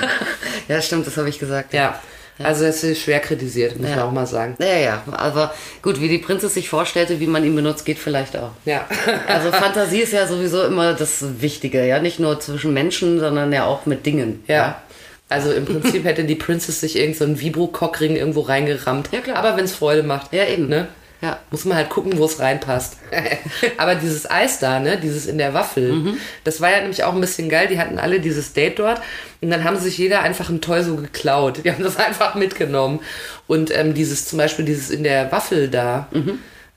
Ja, 0.67 0.81
stimmt, 0.81 1.07
das 1.07 1.15
habe 1.15 1.29
ich 1.29 1.39
gesagt. 1.39 1.73
Ja. 1.73 2.01
Also 2.43 2.65
es 2.65 2.83
ist 2.83 3.01
schwer 3.01 3.19
kritisiert, 3.19 3.79
muss 3.79 3.89
man 3.89 3.99
auch 3.99 4.11
mal 4.11 4.27
sagen. 4.27 4.55
Ja, 4.59 4.77
ja, 4.77 5.03
aber 5.11 5.53
gut, 5.81 6.01
wie 6.01 6.09
die 6.09 6.17
Prinzessin 6.17 6.55
sich 6.55 6.69
vorstellte, 6.69 7.19
wie 7.19 7.27
man 7.27 7.45
ihn 7.45 7.55
benutzt, 7.55 7.85
geht 7.85 7.97
vielleicht 7.97 8.35
auch. 8.35 8.51
Ja. 8.65 8.85
Also 9.27 9.51
Fantasie 9.51 10.01
ist 10.01 10.11
ja 10.13 10.27
sowieso 10.27 10.63
immer 10.65 10.93
das 10.93 11.23
Wichtige, 11.41 11.85
ja, 11.85 11.99
nicht 11.99 12.19
nur 12.19 12.39
zwischen 12.39 12.73
Menschen, 12.73 13.19
sondern 13.19 13.53
ja 13.53 13.65
auch 13.65 13.85
mit 13.85 14.05
Dingen. 14.05 14.43
Ja. 14.47 14.81
Also 15.29 15.51
im 15.51 15.65
Prinzip 15.65 16.03
hätte 16.03 16.23
die 16.23 16.35
Princess 16.35 16.81
sich 16.81 16.97
irgend 16.97 17.17
so 17.17 17.25
Vibro-Cockring 17.25 18.15
irgendwo 18.15 18.41
reingerammt. 18.41 19.09
Ja, 19.11 19.21
klar. 19.21 19.37
Aber 19.37 19.57
wenn 19.57 19.65
es 19.65 19.73
Freude 19.73 20.03
macht. 20.03 20.33
Ja, 20.33 20.45
eben. 20.45 20.67
Ne? 20.67 20.87
Ja. 21.21 21.39
Muss 21.49 21.65
man 21.65 21.77
halt 21.77 21.89
gucken, 21.89 22.17
wo 22.17 22.25
es 22.25 22.39
reinpasst. 22.39 22.97
Aber 23.77 23.95
dieses 23.95 24.29
Eis 24.29 24.59
da, 24.59 24.79
ne, 24.79 24.97
dieses 24.97 25.25
in 25.25 25.37
der 25.37 25.53
Waffel, 25.53 25.91
Mhm. 25.93 26.17
das 26.43 26.61
war 26.61 26.69
ja 26.71 26.79
nämlich 26.81 27.03
auch 27.03 27.13
ein 27.13 27.21
bisschen 27.21 27.49
geil. 27.49 27.67
Die 27.67 27.79
hatten 27.79 27.97
alle 27.97 28.19
dieses 28.19 28.53
Date 28.53 28.79
dort 28.79 29.01
und 29.41 29.49
dann 29.49 29.63
haben 29.63 29.77
sich 29.79 29.97
jeder 29.97 30.21
einfach 30.21 30.49
ein 30.49 30.61
Toy 30.61 30.83
so 30.83 30.95
geklaut. 30.97 31.61
Die 31.63 31.71
haben 31.71 31.83
das 31.83 31.97
einfach 31.97 32.35
mitgenommen. 32.35 32.99
Und 33.47 33.75
ähm, 33.75 33.93
dieses 33.93 34.27
zum 34.27 34.37
Beispiel 34.37 34.65
dieses 34.65 34.89
in 34.89 35.03
der 35.03 35.31
Waffel 35.31 35.69
da. 35.69 36.07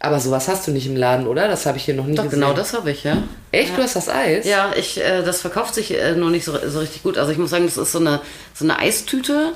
Aber 0.00 0.20
sowas 0.20 0.46
hast 0.46 0.66
du 0.66 0.70
nicht 0.70 0.86
im 0.86 0.94
Laden, 0.94 1.26
oder? 1.26 1.48
Das 1.48 1.66
habe 1.66 1.76
ich 1.76 1.84
hier 1.84 1.94
noch 1.94 2.04
nie 2.06 2.12
Mhm. 2.12 2.16
Doch, 2.16 2.24
gesehen. 2.24 2.40
genau 2.40 2.52
das 2.52 2.72
habe 2.72 2.90
ich, 2.92 3.02
ja. 3.02 3.16
Echt? 3.50 3.76
Du 3.76 3.82
hast 3.82 3.96
das 3.96 4.08
Eis? 4.08 4.46
Ja, 4.46 4.70
ich, 4.76 5.00
äh, 5.00 5.22
das 5.24 5.40
verkauft 5.40 5.74
sich 5.74 5.92
äh, 5.98 6.12
noch 6.14 6.30
nicht 6.30 6.44
so, 6.44 6.56
so 6.68 6.78
richtig 6.78 7.02
gut. 7.02 7.18
Also 7.18 7.32
ich 7.32 7.38
muss 7.38 7.50
sagen, 7.50 7.66
das 7.66 7.76
ist 7.76 7.90
so 7.92 7.98
eine, 7.98 8.20
so 8.54 8.64
eine 8.64 8.78
Eistüte. 8.78 9.54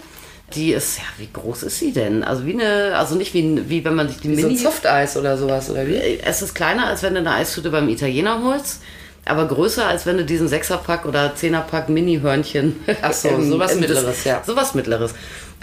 Die 0.55 0.73
ist, 0.73 0.99
ja, 0.99 1.05
wie 1.19 1.29
groß 1.33 1.63
ist 1.65 1.79
sie 1.79 1.93
denn? 1.93 2.23
Also 2.23 2.45
wie 2.47 2.53
eine, 2.55 2.97
also 2.97 3.15
nicht 3.15 3.33
wie, 3.35 3.69
wie 3.69 3.85
wenn 3.85 3.95
man 3.95 4.09
sich 4.09 4.19
die 4.19 4.35
So 4.35 4.43
ein 4.43 4.49
Mini... 4.53 4.57
Softeis 4.59 5.17
oder 5.17 5.37
sowas, 5.37 5.71
oder 5.71 5.87
wie? 5.87 5.95
Äh, 5.95 6.19
Es 6.25 6.43
ist 6.43 6.55
kleiner, 6.55 6.87
als 6.87 7.03
wenn 7.03 7.15
du 7.15 7.21
eine 7.21 7.33
Eistüte 7.33 7.71
beim 7.71 7.89
Italiener 7.89 8.43
holst, 8.45 8.81
aber 9.25 9.47
größer, 9.47 9.87
als 9.87 10.05
wenn 10.07 10.17
du 10.19 10.25
diesen 10.25 10.49
Sechserpack 10.49 11.07
oder 11.07 11.35
Zehnerpack 11.35 11.89
Mini-Hörnchen. 11.89 12.77
Ach 13.03 13.13
so, 13.13 13.29
im- 13.29 13.49
sowas 13.51 13.73
im- 13.75 13.81
Mittleres, 13.81 14.25
ja. 14.25 14.43
Sowas 14.47 14.75
Mittleres. 14.75 15.15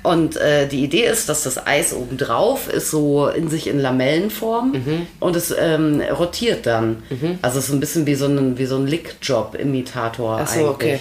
Und 0.02 0.38
äh, 0.38 0.66
die 0.66 0.82
Idee 0.82 1.04
ist, 1.08 1.28
dass 1.28 1.44
das 1.44 1.68
Eis 1.68 1.94
obendrauf 1.94 2.70
ist 2.72 2.90
so 2.90 3.28
in 3.28 3.50
sich 3.50 3.68
in 3.68 3.80
Lamellenform 3.80 4.72
Mhm. 4.72 5.08
und 5.20 5.36
es 5.36 5.54
ähm, 5.60 6.02
rotiert 6.18 6.66
dann. 6.66 7.04
Also 7.42 7.60
es 7.60 7.66
ist 7.68 7.74
ein 7.74 7.82
bisschen 7.82 8.06
wie 8.06 8.16
so 8.16 8.28
ein, 8.28 8.58
wie 8.58 8.66
so 8.66 8.78
ein 8.78 8.88
Lickjob-Imitator 8.88 10.46
so, 10.48 10.54
eigentlich. 10.54 10.68
okay. 10.70 11.00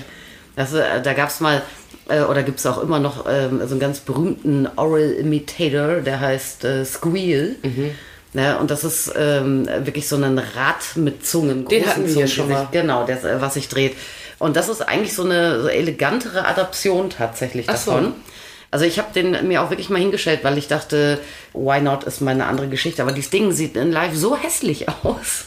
Das, 0.57 0.73
äh, 0.73 1.01
da 1.03 1.13
gab 1.13 1.29
es 1.29 1.39
mal, 1.39 1.63
äh, 2.09 2.23
oder 2.23 2.43
gibt 2.43 2.59
es 2.59 2.67
auch 2.67 2.83
immer 2.83 2.99
noch 2.99 3.27
ähm, 3.29 3.61
so 3.65 3.73
einen 3.73 3.81
ganz 3.81 4.01
berühmten 4.01 4.69
Oral 4.77 5.13
Imitator, 5.13 6.01
der 6.01 6.21
heißt 6.21 6.65
äh, 6.65 6.85
Squeal. 6.85 7.57
Mhm. 7.63 7.91
Ja, 8.35 8.57
und 8.59 8.71
das 8.71 8.85
ist 8.85 9.13
ähm, 9.17 9.67
wirklich 9.67 10.07
so 10.07 10.17
ein 10.17 10.39
Rad 10.39 10.97
mit 10.97 11.27
Zungen. 11.27 11.67
Den 11.67 11.83
großen 11.83 11.87
hatten 11.87 12.07
wir 12.07 12.13
Zungen, 12.13 12.29
schon 12.29 12.49
mal. 12.49 12.61
Sich, 12.61 12.71
genau, 12.73 13.05
der, 13.05 13.25
äh, 13.25 13.41
was 13.41 13.55
sich 13.55 13.69
dreht. 13.69 13.95
Und 14.39 14.57
das 14.57 14.69
ist 14.69 14.83
eigentlich 14.83 15.15
so 15.15 15.25
eine 15.25 15.63
so 15.63 15.69
elegantere 15.69 16.47
Adaption 16.47 17.11
tatsächlich 17.11 17.67
Ach 17.69 17.77
so. 17.77 17.91
davon. 17.93 18.13
Also 18.71 18.85
ich 18.85 18.99
habe 18.99 19.09
den 19.15 19.49
mir 19.49 19.63
auch 19.63 19.71
wirklich 19.71 19.89
mal 19.89 19.99
hingestellt, 19.99 20.41
weil 20.43 20.59
ich 20.59 20.69
dachte, 20.69 21.19
why 21.55 21.81
not 21.81 22.05
ist 22.05 22.21
meine 22.21 22.47
andere 22.47 22.69
Geschichte. 22.69 23.03
Aber 23.03 23.13
dieses 23.13 23.31
Ding 23.31 23.53
sieht 23.53 23.77
in 23.77 23.91
live 23.91 24.15
so 24.15 24.37
hässlich 24.37 24.87
aus. 25.03 25.47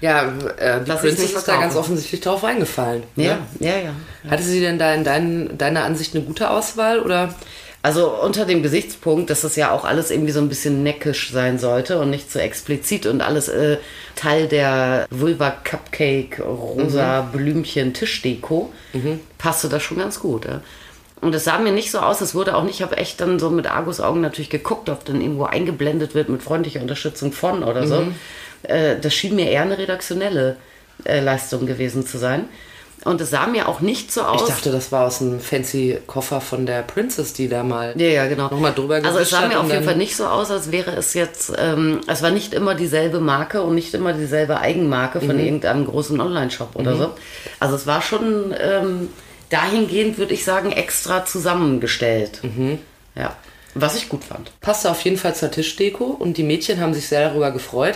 Ja, 0.00 0.32
äh, 0.58 0.80
Princess 0.80 1.18
nicht 1.18 1.22
ist 1.24 1.34
da 1.34 1.40
verkaufen. 1.40 1.60
ganz 1.62 1.76
offensichtlich 1.76 2.20
drauf 2.20 2.42
reingefallen. 2.42 3.02
Ja, 3.16 3.38
Ne? 3.58 3.68
ja, 3.68 3.76
ja. 3.78 4.30
Hatte 4.30 4.42
sie 4.42 4.60
denn 4.60 4.78
da 4.78 4.92
in 4.94 5.04
dein, 5.04 5.56
deiner 5.58 5.84
Ansicht 5.84 6.14
eine 6.14 6.24
gute 6.24 6.50
Auswahl 6.50 7.00
oder? 7.00 7.34
Also 7.82 8.10
unter 8.20 8.46
dem 8.46 8.64
Gesichtspunkt, 8.64 9.30
dass 9.30 9.42
das 9.42 9.54
ja 9.54 9.70
auch 9.70 9.84
alles 9.84 10.10
irgendwie 10.10 10.32
so 10.32 10.40
ein 10.40 10.48
bisschen 10.48 10.82
neckisch 10.82 11.30
sein 11.30 11.60
sollte 11.60 12.00
und 12.00 12.10
nicht 12.10 12.32
so 12.32 12.40
explizit 12.40 13.06
und 13.06 13.20
alles 13.20 13.46
äh, 13.48 13.76
Teil 14.16 14.48
der 14.48 15.06
Vulva 15.10 15.50
Cupcake 15.62 16.42
rosa 16.42 17.20
Blümchen 17.20 17.94
Tischdeko, 17.94 18.72
passte 19.38 19.68
das 19.68 19.84
schon 19.84 19.98
ganz 19.98 20.18
gut. 20.18 20.46
Ja. 20.46 20.62
Und 21.20 21.32
es 21.34 21.44
sah 21.44 21.58
mir 21.58 21.70
nicht 21.72 21.92
so 21.92 22.00
aus, 22.00 22.20
es 22.20 22.34
wurde 22.34 22.56
auch 22.56 22.64
nicht, 22.64 22.76
ich 22.76 22.82
habe 22.82 22.96
echt 22.96 23.20
dann 23.20 23.38
so 23.38 23.50
mit 23.50 23.66
Argusaugen 23.70 24.20
natürlich 24.20 24.50
geguckt, 24.50 24.88
ob 24.90 25.04
dann 25.04 25.20
irgendwo 25.20 25.44
eingeblendet 25.44 26.14
wird 26.14 26.28
mit 26.28 26.42
freundlicher 26.42 26.80
Unterstützung 26.80 27.30
von 27.32 27.62
oder 27.62 27.86
so. 27.86 28.02
Äh, 28.68 28.98
das 29.00 29.14
schien 29.14 29.34
mir 29.36 29.50
eher 29.50 29.62
eine 29.62 29.78
redaktionelle 29.78 30.56
äh, 31.04 31.20
Leistung 31.20 31.66
gewesen 31.66 32.06
zu 32.06 32.18
sein. 32.18 32.48
Und 33.04 33.20
es 33.20 33.30
sah 33.30 33.46
mir 33.46 33.68
auch 33.68 33.80
nicht 33.80 34.10
so 34.10 34.22
aus. 34.22 34.42
Ich 34.42 34.48
dachte, 34.48 34.72
das 34.72 34.90
war 34.90 35.06
aus 35.06 35.20
einem 35.20 35.38
fancy 35.38 35.98
Koffer 36.08 36.40
von 36.40 36.66
der 36.66 36.82
Princess, 36.82 37.32
die 37.34 37.46
da 37.48 37.62
mal. 37.62 37.92
Ja, 37.96 38.08
ja, 38.08 38.26
genau. 38.26 38.44
Nochmal 38.48 38.72
drüber 38.74 38.96
Also 38.96 39.18
es 39.20 39.30
sah 39.30 39.46
mir 39.46 39.60
auf 39.60 39.70
jeden 39.70 39.84
Fall 39.84 39.96
nicht 39.96 40.16
so 40.16 40.26
aus, 40.26 40.50
als 40.50 40.72
wäre 40.72 40.90
es 40.96 41.14
jetzt, 41.14 41.52
ähm, 41.56 42.00
es 42.08 42.22
war 42.22 42.30
nicht 42.32 42.52
immer 42.52 42.74
dieselbe 42.74 43.20
Marke 43.20 43.62
und 43.62 43.76
nicht 43.76 43.94
immer 43.94 44.12
dieselbe 44.12 44.58
Eigenmarke 44.58 45.20
Mhm. 45.20 45.26
von 45.26 45.38
irgendeinem 45.38 45.84
großen 45.86 46.20
Online-Shop 46.20 46.70
oder 46.74 46.96
so. 46.96 47.10
Also 47.60 47.76
es 47.76 47.86
war 47.86 48.02
schon 48.02 48.52
ähm, 48.58 49.08
dahingehend, 49.50 50.18
würde 50.18 50.34
ich 50.34 50.44
sagen, 50.44 50.72
extra 50.72 51.24
zusammengestellt. 51.24 52.40
Mhm. 52.42 52.78
Ja. 53.14 53.36
Was 53.74 53.94
ich 53.96 54.08
gut 54.08 54.24
fand. 54.24 54.50
Passte 54.62 54.90
auf 54.90 55.02
jeden 55.02 55.18
Fall 55.18 55.34
zur 55.34 55.50
Tischdeko 55.50 56.04
und 56.04 56.38
die 56.38 56.42
Mädchen 56.42 56.80
haben 56.80 56.94
sich 56.94 57.06
sehr 57.08 57.28
darüber 57.28 57.50
gefreut. 57.50 57.94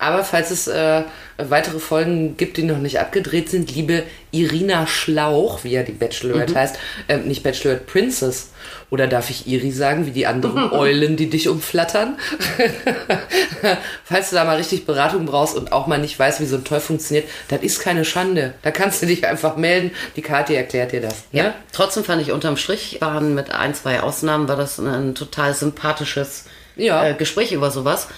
Aber 0.00 0.24
falls 0.24 0.50
es 0.50 0.66
äh, 0.66 1.02
weitere 1.36 1.78
Folgen 1.78 2.36
gibt, 2.38 2.56
die 2.56 2.62
noch 2.62 2.78
nicht 2.78 2.98
abgedreht 2.98 3.50
sind, 3.50 3.74
liebe 3.74 4.02
Irina 4.30 4.86
Schlauch, 4.86 5.62
wie 5.62 5.72
ja 5.72 5.82
die 5.82 5.92
Bachelorette 5.92 6.54
heißt, 6.54 6.78
äh, 7.08 7.18
nicht 7.18 7.42
Bachelorette 7.42 7.84
Princess. 7.84 8.48
Oder 8.88 9.06
darf 9.06 9.28
ich 9.30 9.46
Iri 9.46 9.70
sagen, 9.70 10.06
wie 10.06 10.10
die 10.10 10.26
anderen 10.26 10.72
Eulen, 10.72 11.16
die 11.16 11.28
dich 11.28 11.48
umflattern? 11.48 12.16
falls 14.04 14.30
du 14.30 14.36
da 14.36 14.44
mal 14.44 14.56
richtig 14.56 14.86
Beratung 14.86 15.26
brauchst 15.26 15.54
und 15.56 15.70
auch 15.72 15.86
mal 15.86 15.98
nicht 15.98 16.18
weißt, 16.18 16.40
wie 16.40 16.46
so 16.46 16.56
ein 16.56 16.64
Toy 16.64 16.80
funktioniert, 16.80 17.28
das 17.48 17.62
ist 17.62 17.80
keine 17.80 18.04
Schande. 18.06 18.54
Da 18.62 18.70
kannst 18.70 19.02
du 19.02 19.06
dich 19.06 19.26
einfach 19.26 19.56
melden. 19.56 19.90
Die 20.16 20.22
Kathi 20.22 20.54
erklärt 20.54 20.92
dir 20.92 21.00
das. 21.02 21.24
Ja. 21.30 21.42
Ne? 21.44 21.54
Trotzdem 21.72 22.04
fand 22.04 22.22
ich 22.22 22.32
unterm 22.32 22.56
Strich, 22.56 22.98
waren 23.00 23.34
mit 23.34 23.50
ein, 23.52 23.74
zwei 23.74 24.00
Ausnahmen, 24.00 24.48
war 24.48 24.56
das 24.56 24.78
ein 24.78 25.14
total 25.14 25.54
sympathisches 25.54 26.46
Ja. 26.76 27.06
äh, 27.06 27.14
Gespräch 27.14 27.52
über 27.52 27.70
sowas. 27.70 28.08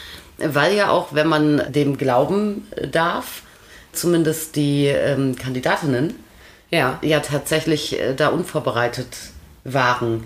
Weil 0.45 0.75
ja 0.75 0.91
auch, 0.91 1.09
wenn 1.13 1.29
man 1.29 1.63
dem 1.73 1.97
glauben 1.99 2.67
darf, 2.91 3.43
zumindest 3.93 4.57
die 4.57 4.87
ähm, 4.87 5.37
Kandidatinnen 5.37 6.15
Ja. 6.71 6.99
ja 7.03 7.21
tatsächlich 7.21 8.01
äh, 8.01 8.15
da 8.15 8.29
unvorbereitet 8.29 9.09
waren. 9.65 10.25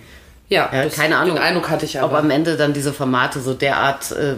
Ja, 0.48 0.70
Ja, 0.72 0.88
keine 0.88 1.16
Ahnung, 1.18 1.34
Den 1.34 1.42
Eindruck 1.42 1.68
hatte 1.70 1.84
ich 1.84 1.98
ob 1.98 2.04
aber. 2.04 2.18
am 2.18 2.30
Ende 2.30 2.56
dann 2.56 2.72
diese 2.72 2.92
Formate 2.92 3.40
so 3.40 3.52
derart 3.52 4.12
äh, 4.12 4.36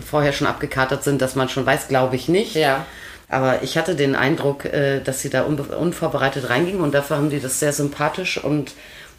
vorher 0.00 0.32
schon 0.32 0.46
abgekatert 0.46 1.02
sind, 1.02 1.20
dass 1.20 1.34
man 1.34 1.48
schon 1.48 1.66
weiß, 1.66 1.88
glaube 1.88 2.14
ich 2.14 2.28
nicht. 2.28 2.54
Ja. 2.54 2.86
Aber 3.28 3.62
ich 3.62 3.76
hatte 3.76 3.94
den 3.96 4.14
Eindruck, 4.14 4.64
äh, 4.64 5.00
dass 5.00 5.20
sie 5.20 5.30
da 5.30 5.42
unvorbereitet 5.42 6.48
reingingen 6.48 6.80
und 6.80 6.94
dafür 6.94 7.16
haben 7.16 7.28
die 7.30 7.40
das 7.40 7.58
sehr 7.58 7.72
sympathisch 7.72 8.42
und 8.42 8.72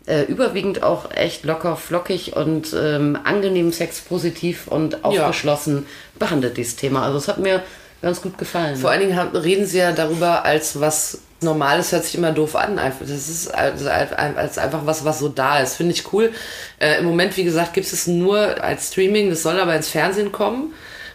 äh, 0.06 0.24
überwiegend 0.24 0.84
auch 0.84 1.12
echt 1.12 1.44
locker, 1.44 1.75
flockig 1.75 2.36
und 2.36 2.74
ähm, 2.74 3.18
angenehm 3.24 3.72
sexpositiv 3.72 4.68
und 4.68 5.03
aufgeschlossen 5.03 5.86
behandelt, 6.18 6.58
dieses 6.58 6.75
Thema. 6.75 7.03
Also 7.03 7.18
es 7.18 7.27
hat 7.27 7.38
mir 7.38 7.63
ganz 8.01 8.22
gut 8.22 8.38
gefallen. 8.38 8.75
Vor 8.75 8.89
allen 8.89 9.01
Dingen 9.01 9.18
reden 9.36 9.65
sie 9.65 9.79
ja 9.79 9.91
darüber 9.91 10.46
als 10.46 10.79
was 10.79 11.20
Normales, 11.41 11.94
hört 11.94 12.03
sich 12.03 12.15
immer 12.15 12.34
doof 12.34 12.56
an. 12.56 12.75
Das 12.75 13.10
ist 13.10 13.53
als, 13.53 13.86
als 13.86 14.58
einfach 14.58 14.86
was, 14.86 15.06
was 15.06 15.20
so 15.20 15.29
da 15.29 15.60
ist. 15.60 15.75
Finde 15.75 15.94
ich 15.94 16.12
cool. 16.12 16.34
Äh, 16.79 17.00
Im 17.00 17.06
Moment, 17.06 17.38
wie 17.38 17.46
gesagt, 17.46 17.74
gibt 17.74 17.91
es 17.91 18.08
nur 18.08 18.62
als 18.62 18.89
Streaming. 18.89 19.29
Das 19.29 19.44
soll 19.44 19.58
aber 19.60 19.75
ins 19.75 19.88
Fernsehen 19.88 20.34
kommen. 20.34 20.74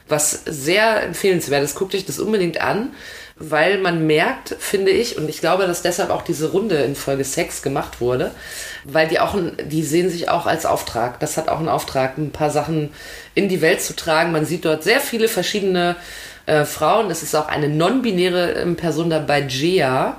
Was 0.08 0.42
sehr 0.46 1.02
empfehlenswert 1.02 1.62
ist. 1.62 1.74
Guckt 1.74 1.94
euch 1.94 2.06
das 2.06 2.18
unbedingt 2.18 2.60
an. 2.60 2.92
Weil 3.36 3.78
man 3.78 4.06
merkt, 4.06 4.54
finde 4.60 4.92
ich, 4.92 5.18
und 5.18 5.28
ich 5.28 5.40
glaube, 5.40 5.66
dass 5.66 5.82
deshalb 5.82 6.10
auch 6.10 6.22
diese 6.22 6.52
Runde 6.52 6.76
in 6.76 6.94
Folge 6.94 7.24
6 7.24 7.62
gemacht 7.62 8.00
wurde, 8.00 8.30
weil 8.84 9.08
die 9.08 9.18
auch, 9.18 9.36
die 9.64 9.82
sehen 9.82 10.08
sich 10.08 10.28
auch 10.28 10.46
als 10.46 10.66
Auftrag. 10.66 11.18
Das 11.18 11.36
hat 11.36 11.48
auch 11.48 11.58
einen 11.58 11.68
Auftrag, 11.68 12.16
ein 12.16 12.30
paar 12.30 12.50
Sachen 12.50 12.90
in 13.34 13.48
die 13.48 13.60
Welt 13.60 13.80
zu 13.82 13.96
tragen. 13.96 14.30
Man 14.30 14.46
sieht 14.46 14.64
dort 14.64 14.84
sehr 14.84 15.00
viele 15.00 15.26
verschiedene 15.26 15.96
äh, 16.46 16.64
Frauen. 16.64 17.10
Es 17.10 17.24
ist 17.24 17.34
auch 17.34 17.48
eine 17.48 17.68
non-binäre 17.68 18.52
ähm, 18.52 18.76
Person 18.76 19.10
dabei, 19.10 19.40
Jea. 19.40 20.16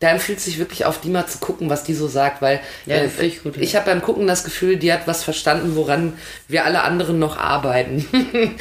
Da 0.00 0.10
empfiehlt 0.10 0.38
es 0.38 0.46
sich 0.46 0.58
wirklich 0.58 0.84
auf 0.84 1.00
die 1.00 1.10
mal 1.10 1.26
zu 1.26 1.38
gucken, 1.38 1.70
was 1.70 1.84
die 1.84 1.94
so 1.94 2.08
sagt, 2.08 2.42
weil 2.42 2.58
Ja, 2.86 2.96
äh, 2.96 3.08
ich 3.20 3.44
gut, 3.44 3.56
ja. 3.56 3.62
ich 3.62 3.76
habe 3.76 3.86
beim 3.86 4.02
Gucken 4.02 4.26
das 4.26 4.42
Gefühl, 4.42 4.76
die 4.76 4.92
hat 4.92 5.06
was 5.06 5.22
verstanden, 5.22 5.76
woran 5.76 6.14
wir 6.48 6.64
alle 6.64 6.82
anderen 6.82 7.20
noch 7.20 7.36
arbeiten. 7.36 8.04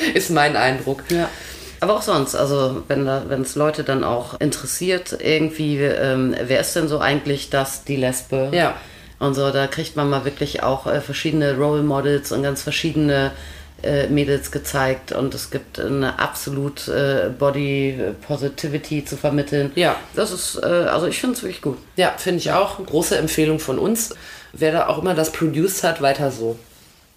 ist 0.13 0.29
mein 0.29 0.55
Eindruck. 0.55 1.03
Ja. 1.09 1.29
Aber 1.81 1.95
auch 1.95 2.03
sonst, 2.03 2.35
also 2.35 2.83
wenn 2.87 3.05
da, 3.05 3.23
wenn 3.27 3.41
es 3.41 3.55
Leute 3.55 3.83
dann 3.83 4.03
auch 4.03 4.39
interessiert, 4.39 5.17
irgendwie, 5.19 5.77
ähm, 5.79 6.35
wer 6.39 6.61
ist 6.61 6.75
denn 6.75 6.87
so 6.87 6.99
eigentlich 6.99 7.49
das, 7.49 7.83
die 7.83 7.95
Lesbe? 7.95 8.49
Ja. 8.51 8.75
Und 9.17 9.33
so, 9.33 9.49
da 9.49 9.65
kriegt 9.67 9.95
man 9.95 10.09
mal 10.09 10.23
wirklich 10.23 10.61
auch 10.61 10.85
äh, 10.85 11.01
verschiedene 11.01 11.57
Role 11.57 11.81
Models 11.81 12.31
und 12.31 12.43
ganz 12.43 12.61
verschiedene 12.61 13.31
äh, 13.81 14.07
Mädels 14.07 14.51
gezeigt 14.51 15.11
und 15.11 15.33
es 15.33 15.49
gibt 15.49 15.79
eine 15.79 16.19
absolut 16.19 16.87
äh, 16.87 17.31
Body 17.37 17.99
Positivity 18.27 19.03
zu 19.03 19.17
vermitteln. 19.17 19.71
Ja. 19.73 19.95
Das 20.15 20.31
ist, 20.31 20.59
äh, 20.61 20.65
also 20.65 21.07
ich 21.07 21.19
finde 21.19 21.35
es 21.35 21.41
wirklich 21.41 21.63
gut. 21.63 21.79
Ja, 21.95 22.13
finde 22.15 22.41
ich 22.41 22.51
auch. 22.51 22.77
Große 22.85 23.17
Empfehlung 23.17 23.59
von 23.59 23.79
uns. 23.79 24.15
Wer 24.53 24.71
da 24.71 24.87
auch 24.87 24.99
immer 24.99 25.15
das 25.15 25.31
produced 25.31 25.83
hat, 25.83 25.99
weiter 25.99 26.29
so. 26.29 26.59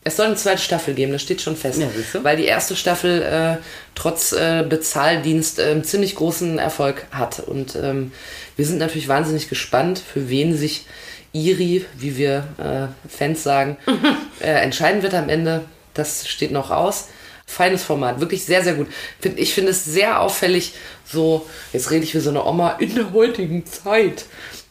Es 0.06 0.16
soll 0.16 0.26
eine 0.26 0.36
zweite 0.36 0.60
Staffel 0.60 0.92
geben, 0.92 1.12
das 1.12 1.22
steht 1.22 1.40
schon 1.40 1.56
fest. 1.56 1.80
Ja, 1.80 1.88
weil 2.22 2.36
die 2.36 2.44
erste 2.44 2.76
Staffel 2.76 3.22
äh, 3.22 3.62
trotz 3.94 4.32
äh, 4.32 4.62
Bezahldienst 4.68 5.58
äh, 5.58 5.82
ziemlich 5.82 6.14
großen 6.14 6.58
Erfolg 6.58 7.06
hat. 7.10 7.40
Und 7.40 7.74
ähm, 7.76 8.12
wir 8.56 8.66
sind 8.66 8.78
natürlich 8.78 9.08
wahnsinnig 9.08 9.48
gespannt, 9.48 9.98
für 9.98 10.28
wen 10.28 10.54
sich 10.56 10.84
Iri, 11.32 11.86
wie 11.96 12.18
wir 12.18 12.44
äh, 12.58 13.08
Fans 13.08 13.42
sagen, 13.42 13.78
äh, 14.40 14.50
entscheiden 14.62 15.02
wird 15.02 15.14
am 15.14 15.30
Ende. 15.30 15.64
Das 15.94 16.28
steht 16.28 16.52
noch 16.52 16.70
aus. 16.70 17.08
Feines 17.46 17.82
Format, 17.82 18.20
wirklich 18.20 18.44
sehr, 18.44 18.64
sehr 18.64 18.74
gut. 18.74 18.88
Ich 19.36 19.52
finde 19.52 19.70
es 19.70 19.84
sehr 19.84 20.20
auffällig, 20.20 20.72
so, 21.04 21.46
jetzt 21.74 21.90
rede 21.90 22.04
ich 22.04 22.14
wie 22.14 22.20
so 22.20 22.30
eine 22.30 22.44
Oma, 22.44 22.76
in 22.78 22.94
der 22.94 23.12
heutigen 23.12 23.66
Zeit. 23.66 24.24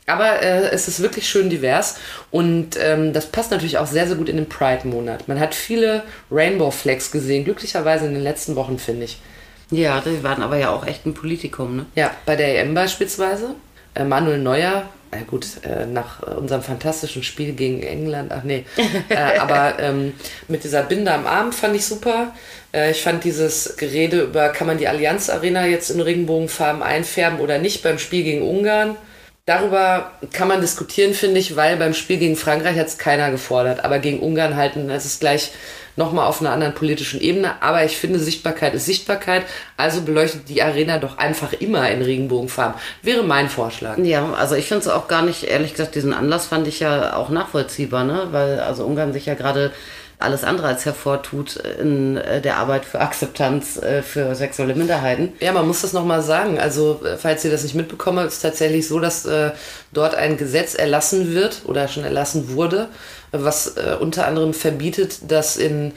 Aber 0.06 0.42
äh, 0.42 0.70
es 0.72 0.88
ist 0.88 1.02
wirklich 1.02 1.30
schön 1.30 1.50
divers 1.50 1.98
und 2.30 2.78
ähm, 2.78 3.14
das 3.14 3.28
passt 3.28 3.52
natürlich 3.52 3.78
auch 3.78 3.88
sehr, 3.88 4.06
sehr 4.08 4.18
gut 4.18 4.28
in 4.28 4.36
den 4.36 4.50
Pride-Monat. 4.50 5.28
Man 5.28 5.40
hat 5.40 5.56
viele 5.56 6.04
Rainbow 6.30 6.72
Flags 6.72 7.12
gesehen, 7.12 7.46
glücklicherweise 7.46 8.06
in 8.06 8.14
den 8.14 8.24
letzten 8.24 8.56
Wochen, 8.56 8.80
finde 8.80 9.06
ich. 9.06 9.20
Ja, 9.72 10.02
die 10.02 10.24
waren 10.24 10.44
aber 10.44 10.58
ja 10.58 10.72
auch 10.72 10.86
echt 10.86 11.06
ein 11.06 11.14
Politikum, 11.14 11.78
ne? 11.78 11.86
Ja, 11.96 12.12
bei 12.26 12.36
der 12.36 12.62
EM 12.62 12.74
beispielsweise. 12.74 13.56
Äh, 13.96 14.04
Manuel 14.04 14.40
Neuer, 14.40 14.90
na 15.12 15.22
gut, 15.22 15.46
äh, 15.64 15.86
nach 15.86 16.22
äh, 16.22 16.32
unserem 16.32 16.62
fantastischen 16.62 17.24
Spiel 17.24 17.54
gegen 17.54 17.82
England, 17.82 18.32
ach 18.32 18.44
nee, 18.44 18.66
äh, 19.10 19.38
aber 19.38 19.80
ähm, 19.80 20.14
mit 20.48 20.64
dieser 20.64 20.84
Binde 20.84 21.14
am 21.14 21.26
Arm 21.26 21.54
fand 21.54 21.76
ich 21.76 21.86
super. 21.86 22.34
Äh, 22.74 22.92
ich 22.92 23.02
fand 23.02 23.24
dieses 23.24 23.78
Gerede 23.78 24.22
über, 24.22 24.50
kann 24.50 24.68
man 24.68 24.78
die 24.78 24.88
Allianz 24.88 25.30
Arena 25.30 25.66
jetzt 25.66 25.92
in 25.92 26.02
Regenbogenfarben 26.02 26.84
einfärben 26.84 27.40
oder 27.40 27.58
nicht 27.58 27.84
beim 27.84 28.00
Spiel 28.00 28.24
gegen 28.24 28.42
Ungarn. 28.42 28.98
Darüber 29.46 30.12
kann 30.32 30.48
man 30.48 30.62
diskutieren, 30.62 31.14
finde 31.14 31.38
ich, 31.42 31.58
weil 31.58 31.76
beim 31.76 31.94
Spiel 31.94 32.18
gegen 32.18 32.38
Frankreich 32.38 32.80
hat 32.80 32.88
es 32.88 32.98
keiner 32.98 33.30
gefordert. 33.30 33.84
Aber 33.84 34.00
gegen 34.00 34.22
Ungarn 34.22 34.56
halten, 34.56 34.88
das 34.88 35.04
ist 35.04 35.20
gleich 35.20 35.52
nochmal 35.98 36.28
auf 36.28 36.40
einer 36.40 36.52
anderen 36.52 36.74
politischen 36.74 37.20
Ebene. 37.20 37.62
Aber 37.62 37.84
ich 37.84 37.98
finde, 37.98 38.20
Sichtbarkeit 38.20 38.74
ist 38.74 38.86
Sichtbarkeit. 38.86 39.44
Also 39.76 40.02
beleuchtet 40.04 40.48
die 40.48 40.64
Arena 40.64 40.98
doch 40.98 41.18
einfach 41.18 41.52
immer 41.52 41.90
in 41.92 42.02
Regenbogenfarben. 42.02 42.80
Wäre 43.02 43.24
mein 43.24 43.50
Vorschlag. 43.50 43.98
Ja, 43.98 44.32
also 44.32 44.56
ich 44.56 44.68
finde 44.70 44.84
es 44.84 44.88
auch 44.88 45.10
gar 45.10 45.24
nicht, 45.24 45.44
ehrlich 45.44 45.72
gesagt, 45.72 45.96
diesen 45.96 46.14
Anlass 46.14 46.46
fand 46.46 46.66
ich 46.70 46.80
ja 46.80 47.18
auch 47.18 47.30
nachvollziehbar, 47.30 48.06
ne? 48.06 48.30
Weil 48.32 48.62
also 48.62 48.86
Ungarn 48.86 49.12
sich 49.12 49.26
ja 49.26 49.34
gerade 49.34 49.74
alles 50.24 50.44
andere 50.44 50.68
als 50.68 50.86
hervortut 50.86 51.58
in 51.58 52.18
äh, 52.18 52.42
der 52.42 52.58
Arbeit 52.58 52.86
für 52.86 53.00
Akzeptanz 53.00 53.78
äh, 53.78 54.02
für 54.02 54.34
sexuelle 54.36 54.76
Minderheiten. 54.76 55.34
Ja, 55.40 55.52
man 55.52 55.68
muss 55.68 55.82
das 55.82 55.94
nochmal 55.94 56.22
sagen. 56.22 56.60
Also, 56.60 57.02
äh, 57.06 57.18
falls 57.18 57.44
ihr 57.46 57.52
das 57.52 57.64
nicht 57.64 57.76
mitbekommen 57.76 58.26
ist 58.26 58.34
es 58.34 58.42
tatsächlich 58.42 58.88
so, 58.88 59.00
dass 59.00 59.28
dort 59.92 60.16
ein 60.16 60.38
Gesetz 60.38 60.76
erlassen 60.76 61.34
wird 61.34 61.62
oder 61.66 61.88
schon 61.88 62.04
erlassen 62.04 62.54
wurde, 62.54 62.88
was 63.32 63.76
unter 64.00 64.28
anderem 64.28 64.54
verbietet, 64.54 65.32
dass 65.32 65.58
in 65.58 65.92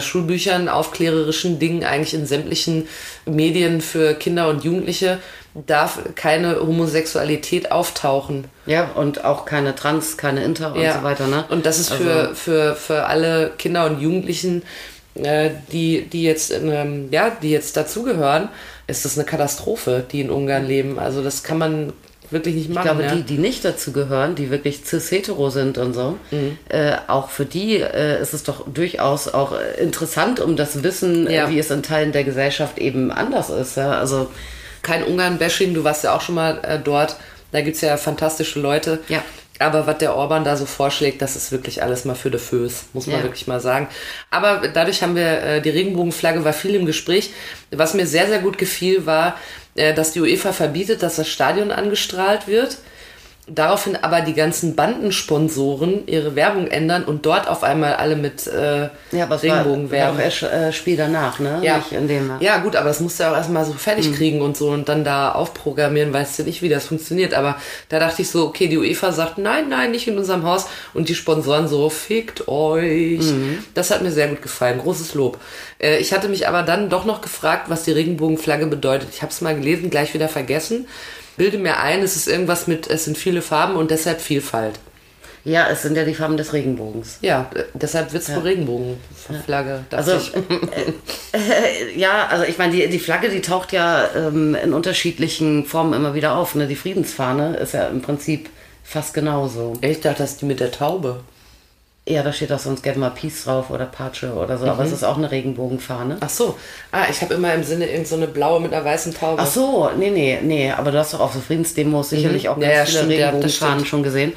Schulbüchern, 0.00 0.68
aufklärerischen 0.68 1.58
Dingen, 1.58 1.84
eigentlich 1.84 2.14
in 2.14 2.26
sämtlichen 2.26 2.88
Medien 3.26 3.80
für 3.80 4.14
Kinder 4.14 4.48
und 4.48 4.64
Jugendliche 4.64 5.18
darf 5.54 5.98
keine 6.14 6.60
Homosexualität 6.60 7.72
auftauchen. 7.72 8.44
Ja, 8.66 8.90
und 8.94 9.24
auch 9.24 9.44
keine 9.44 9.74
Trans, 9.74 10.16
keine 10.16 10.42
Inter 10.44 10.74
und 10.74 10.80
so 10.80 11.02
weiter, 11.02 11.26
ne? 11.26 11.44
Und 11.50 11.66
das 11.66 11.78
ist 11.78 11.92
Also- 11.92 12.04
für, 12.04 12.34
für, 12.34 12.74
für 12.74 13.04
alle 13.06 13.50
Kinder 13.58 13.86
und 13.86 14.00
Jugendlichen, 14.00 14.62
äh, 15.14 15.50
die, 15.72 16.02
die 16.08 16.22
jetzt 16.22 16.52
ähm, 16.52 17.08
ja, 17.10 17.30
die 17.42 17.50
jetzt 17.50 17.76
dazugehören, 17.76 18.48
ist 18.86 19.04
das 19.04 19.16
eine 19.18 19.26
Katastrophe, 19.26 20.04
die 20.10 20.22
in 20.22 20.30
Ungarn 20.30 20.66
leben. 20.66 20.98
Also 20.98 21.22
das 21.22 21.42
kann 21.42 21.58
man 21.58 21.92
wirklich 22.30 22.54
nicht 22.54 22.68
Ich 22.70 22.74
machen. 22.74 22.84
glaube, 22.84 23.02
ja. 23.02 23.14
die, 23.14 23.22
die 23.22 23.36
nicht 23.36 23.62
dazu 23.62 23.92
gehören, 23.92 24.34
die 24.34 24.48
wirklich 24.50 24.80
cis-hetero 24.86 25.50
sind 25.50 25.76
und 25.76 25.92
so, 25.92 26.16
Mhm. 26.30 26.56
äh, 26.70 26.92
auch 27.08 27.28
für 27.28 27.44
die 27.44 27.76
äh, 27.76 28.22
ist 28.22 28.32
es 28.32 28.42
doch 28.42 28.66
durchaus 28.72 29.28
auch 29.28 29.52
interessant, 29.78 30.40
um 30.40 30.56
das 30.56 30.82
Wissen, 30.82 31.30
Ja. 31.30 31.46
äh, 31.46 31.50
wie 31.50 31.58
es 31.58 31.70
in 31.70 31.82
Teilen 31.82 32.12
der 32.12 32.24
Gesellschaft 32.24 32.78
eben 32.78 33.12
anders 33.12 33.50
ist. 33.50 33.76
Ja? 33.76 33.90
Also 33.98 34.30
Kein 34.82 35.04
Ungarn-Bashing, 35.04 35.74
du 35.74 35.84
warst 35.84 36.04
ja 36.04 36.14
auch 36.14 36.20
schon 36.20 36.34
mal 36.34 36.58
äh, 36.62 36.78
dort. 36.78 37.16
Da 37.52 37.60
gibt's 37.60 37.80
ja 37.82 37.96
fantastische 37.96 38.60
Leute. 38.60 39.00
Ja. 39.08 39.22
Aber 39.58 39.86
was 39.86 39.98
der 39.98 40.16
Orban 40.16 40.42
da 40.44 40.56
so 40.56 40.66
vorschlägt, 40.66 41.22
das 41.22 41.36
ist 41.36 41.52
wirklich 41.52 41.82
alles 41.82 42.04
mal 42.04 42.14
für 42.16 42.30
de 42.30 42.40
Föß, 42.40 42.86
muss 42.94 43.06
man 43.06 43.18
Ja. 43.18 43.22
wirklich 43.22 43.46
mal 43.46 43.60
sagen. 43.60 43.86
Aber 44.30 44.66
dadurch 44.68 45.02
haben 45.02 45.14
wir, 45.14 45.42
äh, 45.42 45.60
die 45.62 45.70
Regenbogenflagge 45.70 46.44
war 46.44 46.52
viel 46.52 46.74
im 46.74 46.86
Gespräch. 46.86 47.30
Was 47.70 47.94
mir 47.94 48.06
sehr, 48.06 48.26
sehr 48.26 48.40
gut 48.40 48.58
gefiel, 48.58 49.06
war, 49.06 49.36
äh, 49.76 49.94
dass 49.94 50.12
die 50.12 50.20
UEFA 50.20 50.52
verbietet, 50.52 51.02
dass 51.02 51.16
das 51.16 51.28
Stadion 51.28 51.70
angestrahlt 51.70 52.48
wird. 52.48 52.78
Daraufhin 53.48 53.96
aber 53.96 54.20
die 54.20 54.34
ganzen 54.34 54.76
Bandensponsoren 54.76 56.06
ihre 56.06 56.36
Werbung 56.36 56.68
ändern 56.68 57.02
und 57.04 57.26
dort 57.26 57.48
auf 57.48 57.64
einmal 57.64 57.94
alle 57.94 58.14
mit 58.14 58.46
äh, 58.46 58.88
Ja, 59.10 59.24
aber 59.24 59.42
Regenbogen 59.42 59.90
war, 59.90 60.12
auch 60.12 60.18
erst 60.18 60.44
äh, 60.44 60.72
Spiel 60.72 60.96
danach, 60.96 61.40
ne? 61.40 61.58
Ja. 61.60 61.78
Nicht 61.78 61.90
in 61.90 62.06
dem. 62.06 62.30
ja, 62.38 62.58
gut, 62.58 62.76
aber 62.76 62.88
das 62.88 63.00
musst 63.00 63.18
du 63.18 63.24
ja 63.24 63.32
auch 63.32 63.36
erstmal 63.36 63.64
so 63.64 63.72
fertig 63.72 64.10
Mhm. 64.10 64.14
kriegen 64.14 64.42
und 64.42 64.56
so 64.56 64.68
und 64.70 64.88
dann 64.88 65.02
da 65.02 65.32
aufprogrammieren, 65.32 66.12
weißt 66.12 66.38
du 66.38 66.42
nicht, 66.44 66.62
wie 66.62 66.68
das 66.68 66.86
funktioniert. 66.86 67.34
Aber 67.34 67.56
da 67.88 67.98
dachte 67.98 68.22
ich 68.22 68.30
so, 68.30 68.46
okay, 68.46 68.68
die 68.68 68.78
UEFA 68.78 69.10
sagt, 69.10 69.38
nein, 69.38 69.68
nein, 69.68 69.90
nicht 69.90 70.06
in 70.06 70.16
unserem 70.18 70.44
Haus. 70.44 70.66
Und 70.94 71.08
die 71.08 71.14
Sponsoren 71.16 71.66
so, 71.66 71.90
fickt 71.90 72.46
euch. 72.46 73.20
Mhm. 73.22 73.58
Das 73.74 73.90
hat 73.90 74.02
mir 74.02 74.12
sehr 74.12 74.28
gut 74.28 74.42
gefallen. 74.42 74.78
Großes 74.78 75.14
Lob. 75.14 75.38
Äh, 75.80 75.98
ich 75.98 76.12
hatte 76.12 76.28
mich 76.28 76.46
aber 76.46 76.62
dann 76.62 76.88
doch 76.90 77.04
noch 77.04 77.20
gefragt, 77.20 77.64
was 77.70 77.82
die 77.82 77.92
Regenbogenflagge 77.92 78.66
bedeutet. 78.66 79.08
Ich 79.12 79.22
habe 79.22 79.32
es 79.32 79.40
mal 79.40 79.54
gelesen, 79.56 79.90
gleich 79.90 80.14
wieder 80.14 80.28
vergessen. 80.28 80.86
Bilde 81.36 81.58
mir 81.58 81.78
ein, 81.78 82.02
es 82.02 82.16
ist 82.16 82.28
irgendwas 82.28 82.66
mit, 82.66 82.88
es 82.88 83.04
sind 83.04 83.16
viele 83.16 83.42
Farben 83.42 83.76
und 83.76 83.90
deshalb 83.90 84.20
Vielfalt. 84.20 84.78
Ja, 85.44 85.68
es 85.68 85.82
sind 85.82 85.96
ja 85.96 86.04
die 86.04 86.14
Farben 86.14 86.36
des 86.36 86.52
Regenbogens. 86.52 87.18
Ja, 87.20 87.50
äh, 87.54 87.64
deshalb 87.74 88.12
wird 88.12 88.22
es 88.22 88.32
wohl 88.32 88.42
Regenbogenflagge. 88.42 89.84
dachte 89.90 90.12
Also, 90.12 90.16
ich. 90.16 90.34
Äh, 91.32 91.96
ja, 91.98 92.28
also 92.28 92.44
ich 92.44 92.58
meine, 92.58 92.72
die, 92.72 92.88
die 92.88 93.00
Flagge, 93.00 93.28
die 93.28 93.40
taucht 93.40 93.72
ja 93.72 94.08
ähm, 94.14 94.54
in 94.54 94.72
unterschiedlichen 94.72 95.64
Formen 95.64 95.94
immer 95.94 96.14
wieder 96.14 96.36
auf. 96.36 96.54
Ne? 96.54 96.68
Die 96.68 96.76
Friedensfahne 96.76 97.56
ist 97.56 97.74
ja 97.74 97.88
im 97.88 98.02
Prinzip 98.02 98.50
fast 98.84 99.14
genauso. 99.14 99.76
ich 99.80 100.00
dachte, 100.00 100.22
das 100.22 100.32
ist 100.32 100.42
die 100.42 100.46
mit 100.46 100.60
der 100.60 100.70
Taube. 100.70 101.20
Ja, 102.08 102.24
da 102.24 102.32
steht 102.32 102.50
auch 102.50 102.58
sonst 102.58 102.82
gerne 102.82 102.98
mal 102.98 103.10
Peace 103.10 103.44
drauf 103.44 103.70
oder 103.70 103.86
Pace 103.86 104.24
oder 104.24 104.58
so, 104.58 104.64
Mhm. 104.64 104.70
aber 104.72 104.84
es 104.84 104.90
ist 104.90 105.04
auch 105.04 105.16
eine 105.18 105.30
Regenbogenfahne. 105.30 106.16
Ach 106.18 106.28
so. 106.28 106.56
Ah, 106.90 107.04
ich 107.08 107.22
habe 107.22 107.34
immer 107.34 107.54
im 107.54 107.62
Sinne 107.62 107.86
irgend 107.88 108.08
so 108.08 108.16
eine 108.16 108.26
blaue 108.26 108.58
mit 108.60 108.72
einer 108.74 108.84
weißen 108.84 109.14
Taube. 109.14 109.40
Ach 109.40 109.46
so, 109.46 109.88
nee, 109.96 110.10
nee, 110.10 110.40
nee, 110.42 110.72
aber 110.72 110.90
du 110.90 110.98
hast 110.98 111.14
doch 111.14 111.20
auf 111.20 111.32
so 111.34 111.38
Friedensdemos 111.40 112.10
sicherlich 112.10 112.48
auch 112.48 112.56
Mhm. 112.56 112.62
Ganz 112.62 112.74
ja, 112.74 112.84
viele 112.86 112.98
stimmt, 112.98 113.12
Regenbogenfahnen 113.12 113.86
schon 113.86 114.02
gesehen. 114.02 114.32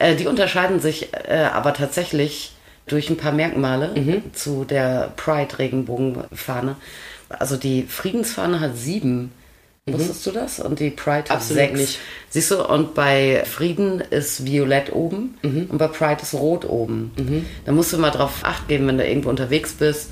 Äh, 0.00 0.16
die 0.16 0.26
unterscheiden 0.26 0.80
sich 0.80 1.10
äh, 1.28 1.44
aber 1.52 1.72
tatsächlich 1.72 2.50
durch 2.88 3.08
ein 3.10 3.16
paar 3.16 3.30
Merkmale 3.32 3.92
Mhm. 3.94 4.34
zu 4.34 4.64
der 4.64 5.12
Pride-Regenbogenfahne. 5.16 6.74
Also 7.28 7.56
die 7.56 7.84
Friedensfahne 7.84 8.58
hat 8.58 8.76
sieben. 8.76 9.30
Wusstest 9.90 10.24
du 10.24 10.30
das? 10.30 10.60
Und 10.60 10.80
die 10.80 10.88
Pride 10.88 11.24
hat 11.24 11.28
Mhm. 11.28 11.34
Absolut 11.36 11.62
sechs. 11.62 11.78
nicht. 11.80 11.98
Siehst 12.30 12.50
du, 12.50 12.64
und 12.64 12.94
bei 12.94 13.42
Frieden 13.44 14.00
ist 14.00 14.46
Violett 14.46 14.90
oben 14.94 15.36
Mhm. 15.42 15.66
und 15.70 15.76
bei 15.76 15.88
Pride 15.88 16.22
ist 16.22 16.32
Rot 16.32 16.64
oben. 16.64 17.12
Da 17.66 17.72
musst 17.72 17.92
du 17.92 17.98
mal 17.98 18.10
drauf 18.10 18.32
acht 18.44 18.66
geben, 18.66 18.86
wenn 18.86 18.96
du 18.96 19.06
irgendwo 19.06 19.28
unterwegs 19.28 19.74
bist. 19.74 20.10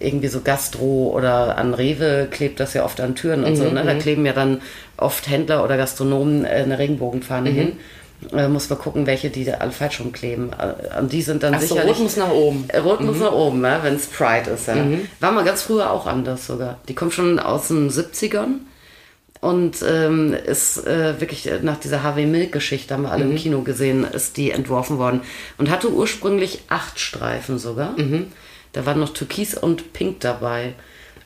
Irgendwie 0.00 0.26
so 0.26 0.40
Gastro 0.40 1.12
oder 1.14 1.56
an 1.56 1.72
Rewe 1.74 2.26
klebt 2.32 2.58
das 2.58 2.74
ja 2.74 2.84
oft 2.84 3.00
an 3.00 3.14
Türen 3.14 3.44
und 3.44 3.54
so. 3.54 3.62
Mhm, 3.64 3.74
Ne? 3.74 3.84
Da 3.84 3.94
kleben 3.94 4.26
ja 4.26 4.32
dann 4.32 4.60
oft 4.96 5.28
Händler 5.30 5.62
oder 5.62 5.76
Gastronomen 5.76 6.44
äh, 6.44 6.48
eine 6.48 6.80
Regenbogenfahne 6.80 7.50
Mhm. 7.50 7.54
hin. 7.54 7.72
Äh, 8.36 8.48
muss 8.48 8.68
man 8.70 8.78
gucken, 8.80 9.06
welche 9.06 9.30
die 9.30 9.44
da 9.44 9.54
alle 9.54 9.70
falsch 9.70 10.00
rumkleben. 10.00 10.50
Äh, 10.52 10.98
Und 10.98 11.12
die 11.12 11.22
sind 11.22 11.44
dann 11.44 11.54
Ach 11.54 11.60
so, 11.60 11.68
sicherlich. 11.68 11.94
rot 11.96 12.02
muss 12.02 12.16
nach 12.16 12.30
oben. 12.32 12.64
Äh, 12.66 12.78
Rot 12.78 13.00
muss 13.00 13.18
nach 13.20 13.32
oben, 13.32 13.60
ne? 13.60 13.78
wenn 13.82 13.94
es 13.94 14.06
Pride 14.06 14.50
ist. 14.50 14.66
Ja. 14.66 14.74
Mhm. 14.74 15.02
War 15.20 15.30
mal 15.30 15.44
ganz 15.44 15.62
früher 15.62 15.92
auch 15.92 16.06
anders 16.08 16.44
sogar. 16.48 16.78
Die 16.88 16.94
kommt 16.94 17.12
schon 17.14 17.38
aus 17.38 17.68
den 17.68 17.88
70ern 17.88 18.58
und 19.42 19.82
ähm, 19.82 20.34
ist 20.34 20.86
äh, 20.86 21.20
wirklich 21.20 21.50
äh, 21.50 21.58
nach 21.62 21.76
dieser 21.76 22.04
Harvey 22.04 22.26
Milk-Geschichte, 22.26 22.94
haben 22.94 23.02
wir 23.02 23.10
alle 23.10 23.24
im 23.24 23.34
Kino 23.34 23.62
gesehen, 23.62 24.04
ist 24.04 24.36
die 24.36 24.52
entworfen 24.52 24.98
worden. 24.98 25.22
Und 25.58 25.68
hatte 25.68 25.90
ursprünglich 25.90 26.60
acht 26.68 27.00
Streifen 27.00 27.58
sogar. 27.58 27.96
Da 28.72 28.86
waren 28.86 29.00
noch 29.00 29.12
Türkis 29.12 29.54
und 29.58 29.92
Pink 29.92 30.20
dabei. 30.20 30.74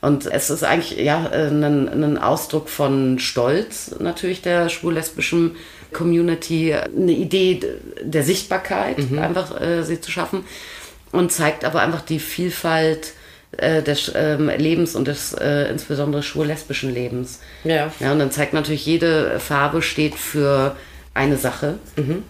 Und 0.01 0.25
es 0.25 0.49
ist 0.49 0.63
eigentlich 0.63 0.97
ja 0.97 1.27
äh, 1.27 1.49
ein, 1.49 1.63
ein 2.03 2.17
Ausdruck 2.17 2.69
von 2.69 3.19
Stolz 3.19 3.95
natürlich 3.99 4.41
der 4.41 4.69
schwul-lesbischen 4.69 5.55
Community, 5.93 6.73
eine 6.73 7.11
Idee 7.11 7.59
der 8.01 8.23
Sichtbarkeit, 8.23 8.97
einfach 9.15 9.61
äh, 9.61 9.83
sie 9.83 10.01
zu 10.01 10.09
schaffen 10.09 10.43
und 11.11 11.31
zeigt 11.31 11.65
aber 11.65 11.81
einfach 11.81 12.01
die 12.01 12.19
Vielfalt 12.19 13.13
äh, 13.55 13.81
des 13.81 14.11
ähm, 14.15 14.49
Lebens 14.49 14.95
und 14.95 15.07
des 15.07 15.33
äh, 15.33 15.69
insbesondere 15.69 16.23
schwul-lesbischen 16.23 16.93
Lebens. 16.93 17.39
Ja. 17.63 17.91
Ja, 17.99 18.11
und 18.11 18.19
dann 18.19 18.31
zeigt 18.31 18.53
natürlich, 18.53 18.85
jede 18.85 19.39
Farbe 19.39 19.81
steht 19.81 20.15
für 20.15 20.75
eine 21.13 21.37
Sache. 21.37 21.79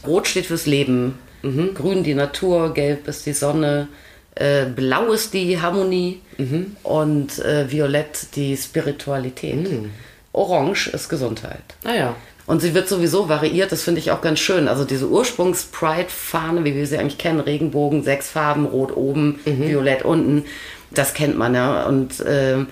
Rot 0.06 0.28
steht 0.28 0.46
fürs 0.46 0.66
Leben, 0.66 1.20
grün 1.74 2.04
die 2.04 2.14
Natur, 2.14 2.74
gelb 2.74 3.08
ist 3.08 3.26
die 3.26 3.34
Sonne, 3.34 3.90
äh, 4.36 4.66
blau 4.66 5.12
ist 5.12 5.34
die 5.34 5.60
Harmonie 5.60 6.22
und 6.84 7.40
äh, 7.40 7.70
violett 7.70 8.36
die 8.36 8.56
Spiritualität. 8.56 9.68
Orange 10.32 10.88
ist 10.88 11.10
Gesundheit. 11.10 11.63
Naja. 11.84 12.15
Und 12.48 12.62
sie 12.62 12.74
wird 12.74 12.88
sowieso 12.88 13.28
variiert, 13.28 13.72
das 13.74 13.84
finde 13.84 14.00
ich 14.00 14.10
auch 14.12 14.22
ganz 14.22 14.40
schön. 14.40 14.70
Also 14.70 14.86
diese 14.86 15.10
Ursprungs-Pride-Fahne, 15.10 16.64
wie 16.64 16.76
wir 16.76 16.88
sie 16.88 16.98
eigentlich 16.98 17.18
kennen, 17.18 17.42
Regenbogen, 17.42 18.04
sechs 18.04 18.30
Farben, 18.30 18.66
rot 18.66 18.96
oben, 18.96 19.40
violett 19.44 20.04
unten, 20.04 20.46
das 20.90 21.14
kennt 21.14 21.38
man 21.38 21.54
ja. 21.54 21.86
Und 21.86 22.24
ähm, 22.26 22.68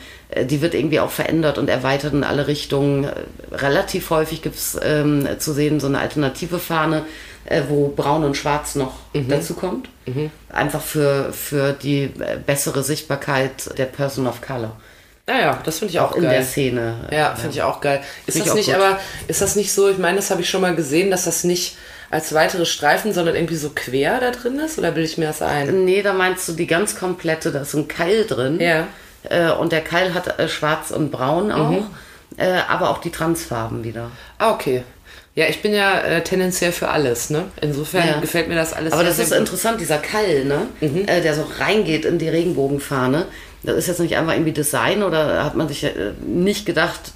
die 0.46 0.62
wird 0.62 0.74
irgendwie 0.74 1.02
auch 1.02 1.12
verändert 1.12 1.58
und 1.58 1.70
erweitert 1.70 2.14
in 2.14 2.24
alle 2.24 2.48
Richtungen. 2.48 3.10
Relativ 3.52 4.10
häufig 4.10 4.42
gibt 4.42 4.56
es 4.56 4.80
ähm, 4.82 5.28
zu 5.40 5.52
sehen 5.52 5.82
so 5.82 5.88
eine 5.88 6.00
alternative 6.00 6.60
Fahne, 6.60 7.04
äh, 7.44 7.64
wo 7.68 7.90
braun 7.90 8.24
und 8.24 8.38
schwarz 8.38 8.76
noch 8.76 8.94
dazu 9.28 9.56
kommt. 9.56 9.90
Einfach 10.48 10.82
für, 10.82 11.34
für 11.34 11.74
die 11.74 12.04
äh, 12.04 12.38
bessere 12.46 12.82
Sichtbarkeit 12.82 13.78
der 13.78 13.86
Person 13.86 14.26
of 14.26 14.42
Color. 14.42 14.72
Naja, 15.28 15.60
das 15.64 15.80
finde 15.80 15.92
ich 15.94 16.00
auch, 16.00 16.12
Auch 16.12 16.16
in 16.18 16.24
geil. 16.24 16.32
der 16.34 16.44
Szene. 16.44 17.08
Ja, 17.12 17.34
finde 17.36 17.56
ich 17.56 17.64
auch 17.64 17.82
geil. 17.82 18.02
Ist 18.28 18.36
Find 18.36 18.46
das 18.48 18.54
nicht, 18.54 18.68
gut. 18.68 18.76
aber 18.76 19.00
ist 19.28 19.42
das 19.42 19.56
nicht 19.56 19.74
so, 19.74 19.90
ich 19.90 19.98
meine, 19.98 20.18
das 20.18 20.30
habe 20.30 20.42
ich 20.42 20.50
schon 20.50 20.62
mal 20.62 20.76
gesehen, 20.76 21.10
dass 21.10 21.26
das 21.26 21.44
nicht 21.44 21.78
als 22.12 22.34
weitere 22.36 22.66
Streifen, 22.66 23.12
sondern 23.14 23.34
irgendwie 23.36 23.56
so 23.56 23.72
quer 23.74 24.20
da 24.20 24.30
drin 24.32 24.60
ist? 24.60 24.78
Oder 24.78 24.92
bilde 24.92 25.10
ich 25.10 25.18
mir 25.18 25.26
das 25.26 25.42
ein? 25.42 25.84
Nee, 25.86 26.04
da 26.04 26.14
meinst 26.14 26.48
du 26.48 26.54
die 26.54 26.68
ganz 26.68 26.96
komplette, 26.96 27.52
da 27.52 27.62
ist 27.62 27.74
ein 27.74 27.88
Keil 27.88 28.26
drin. 28.26 28.60
Ja. 28.60 28.88
Äh, 29.28 29.50
und 29.52 29.72
der 29.72 29.82
Keil 29.82 30.14
hat 30.14 30.38
äh, 30.40 30.48
schwarz 30.48 30.92
und 30.92 31.10
braun 31.12 31.52
auch, 31.52 31.72
Mhm. 31.72 31.88
äh, 32.38 32.60
aber 32.70 32.92
auch 32.92 33.00
die 33.00 33.10
Transfarben 33.10 33.84
wieder. 33.84 34.12
Ah, 34.38 34.52
okay. 34.52 34.84
Ja, 35.38 35.48
ich 35.50 35.62
bin 35.62 35.74
ja 35.74 36.00
äh, 36.00 36.24
tendenziell 36.24 36.72
für 36.72 36.88
alles, 36.88 37.30
ne? 37.30 37.46
Insofern 37.62 38.08
Ja. 38.08 38.20
gefällt 38.22 38.48
mir 38.48 38.56
das 38.56 38.72
alles 38.74 38.94
Aber 38.94 39.04
das 39.04 39.20
ist 39.20 39.32
gut. 39.32 39.40
interessant, 39.40 39.82
dieser 39.82 39.98
Keil, 39.98 40.46
ne? 40.46 40.68
Mhm. 40.80 41.06
Äh, 41.08 41.22
der 41.22 41.36
so 41.36 41.46
reingeht 41.60 42.06
in 42.06 42.18
die 42.20 42.30
Regenbogenfahne. 42.30 43.26
Das 43.64 43.76
ist 43.76 43.88
jetzt 43.88 44.00
nicht 44.00 44.16
einfach 44.16 44.32
irgendwie 44.34 44.54
Design 44.54 45.04
oder 45.04 45.44
hat 45.44 45.56
man 45.56 45.68
sich 45.68 45.84
äh, 45.84 45.92
nicht 46.26 46.66
gedacht, 46.66 47.12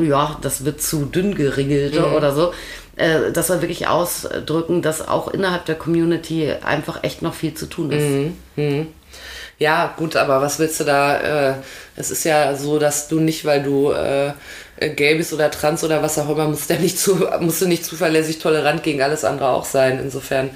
ja, 0.00 0.38
das 0.42 0.64
wird 0.64 0.82
zu 0.82 1.04
dünn 1.06 1.34
geringelt 1.34 1.98
Mhm. 1.98 2.14
oder 2.14 2.32
so. 2.32 2.52
Äh, 2.96 3.32
das 3.32 3.48
soll 3.48 3.60
wirklich 3.60 3.86
ausdrücken, 3.86 4.82
dass 4.82 5.06
auch 5.06 5.28
innerhalb 5.28 5.64
der 5.66 5.74
Community 5.74 6.52
einfach 6.64 7.02
echt 7.02 7.22
noch 7.22 7.34
viel 7.34 7.54
zu 7.54 7.66
tun 7.66 7.90
ist. 7.90 8.32
Mhm. 8.56 8.88
Ja, 9.58 9.94
gut, 9.96 10.16
aber 10.16 10.40
was 10.40 10.58
willst 10.58 10.80
du 10.80 10.84
da? 10.84 11.50
Äh, 11.50 11.54
es 11.96 12.10
ist 12.10 12.24
ja 12.24 12.56
so, 12.56 12.78
dass 12.78 13.08
du 13.08 13.20
nicht, 13.20 13.44
weil 13.44 13.62
du 13.62 13.92
äh, 13.92 14.32
gay 14.80 15.14
bist 15.14 15.32
oder 15.32 15.50
trans 15.50 15.84
oder 15.84 16.02
was 16.02 16.18
auch 16.18 16.28
immer, 16.28 16.48
musst, 16.48 16.70
du 16.70 16.74
nicht 16.74 16.98
zu, 16.98 17.26
musst 17.40 17.62
du 17.62 17.66
nicht 17.66 17.84
zuverlässig 17.84 18.38
tolerant 18.38 18.82
gegen 18.82 19.00
alles 19.02 19.24
andere 19.24 19.48
auch 19.48 19.64
sein. 19.64 20.00
Insofern, 20.02 20.50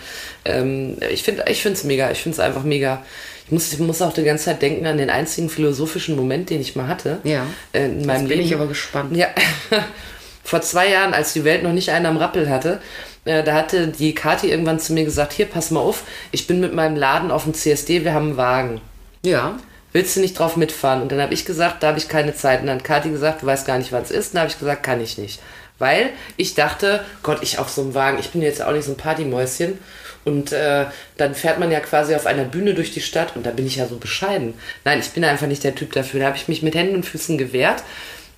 ähm, 0.44 0.96
ich 1.10 1.22
finde 1.22 1.44
ich 1.48 1.64
es 1.64 1.84
mega. 1.84 2.10
Ich 2.10 2.18
finde 2.18 2.34
es 2.34 2.40
einfach 2.40 2.64
mega. 2.64 3.04
Ich 3.46 3.52
muss, 3.52 3.72
ich 3.72 3.78
muss 3.78 4.02
auch 4.02 4.12
die 4.12 4.24
ganze 4.24 4.46
Zeit 4.46 4.60
denken 4.60 4.86
an 4.86 4.98
den 4.98 5.10
einzigen 5.10 5.48
philosophischen 5.48 6.16
Moment, 6.16 6.50
den 6.50 6.60
ich 6.60 6.76
mal 6.76 6.88
hatte. 6.88 7.18
Ja. 7.24 7.46
Äh, 7.72 7.86
in 7.86 8.04
meinem 8.04 8.28
bin 8.28 8.38
Leben. 8.38 8.42
ich 8.42 8.54
aber 8.54 8.66
gespannt. 8.66 9.16
Ja, 9.16 9.28
vor 10.48 10.62
zwei 10.62 10.88
Jahren, 10.88 11.12
als 11.12 11.34
die 11.34 11.44
Welt 11.44 11.62
noch 11.62 11.72
nicht 11.72 11.90
einen 11.90 12.06
am 12.06 12.16
Rappel 12.16 12.48
hatte, 12.48 12.80
äh, 13.26 13.42
da 13.44 13.52
hatte 13.52 13.88
die 13.88 14.14
Kathi 14.14 14.50
irgendwann 14.50 14.80
zu 14.80 14.94
mir 14.94 15.04
gesagt, 15.04 15.34
hier, 15.34 15.44
pass 15.44 15.70
mal 15.70 15.80
auf, 15.80 16.04
ich 16.32 16.46
bin 16.46 16.58
mit 16.58 16.72
meinem 16.72 16.96
Laden 16.96 17.30
auf 17.30 17.44
dem 17.44 17.52
CSD, 17.52 18.02
wir 18.02 18.14
haben 18.14 18.28
einen 18.28 18.36
Wagen. 18.38 18.80
Ja. 19.22 19.58
Willst 19.92 20.16
du 20.16 20.20
nicht 20.20 20.38
drauf 20.38 20.56
mitfahren? 20.56 21.02
Und 21.02 21.12
dann 21.12 21.20
habe 21.20 21.34
ich 21.34 21.44
gesagt, 21.44 21.82
da 21.82 21.88
habe 21.88 21.98
ich 21.98 22.08
keine 22.08 22.34
Zeit. 22.34 22.60
Und 22.60 22.68
dann 22.68 22.76
hat 22.76 22.84
Kathi 22.84 23.10
gesagt, 23.10 23.42
du 23.42 23.46
weißt 23.46 23.66
gar 23.66 23.76
nicht, 23.76 23.92
was 23.92 24.04
es 24.04 24.10
ist. 24.10 24.26
Und 24.28 24.34
dann 24.34 24.42
habe 24.42 24.50
ich 24.50 24.58
gesagt, 24.58 24.82
kann 24.82 25.02
ich 25.02 25.18
nicht. 25.18 25.40
Weil 25.78 26.10
ich 26.38 26.54
dachte, 26.54 27.04
Gott, 27.22 27.42
ich 27.42 27.58
auf 27.58 27.68
so 27.68 27.82
einem 27.82 27.94
Wagen, 27.94 28.18
ich 28.18 28.30
bin 28.30 28.40
jetzt 28.40 28.62
auch 28.62 28.72
nicht 28.72 28.84
so 28.84 28.92
ein 28.92 28.96
Partymäuschen. 28.96 29.78
Und 30.24 30.52
äh, 30.52 30.86
dann 31.16 31.34
fährt 31.34 31.58
man 31.58 31.70
ja 31.70 31.80
quasi 31.80 32.14
auf 32.14 32.26
einer 32.26 32.44
Bühne 32.44 32.74
durch 32.74 32.92
die 32.92 33.00
Stadt 33.00 33.34
und 33.34 33.46
da 33.46 33.50
bin 33.50 33.66
ich 33.66 33.76
ja 33.76 33.86
so 33.86 33.96
bescheiden. 33.96 34.54
Nein, 34.84 35.00
ich 35.00 35.10
bin 35.10 35.24
einfach 35.24 35.46
nicht 35.46 35.64
der 35.64 35.74
Typ 35.74 35.92
dafür. 35.92 36.20
Da 36.20 36.26
habe 36.26 36.36
ich 36.36 36.48
mich 36.48 36.62
mit 36.62 36.74
Händen 36.74 36.96
und 36.96 37.06
Füßen 37.06 37.38
gewehrt. 37.38 37.82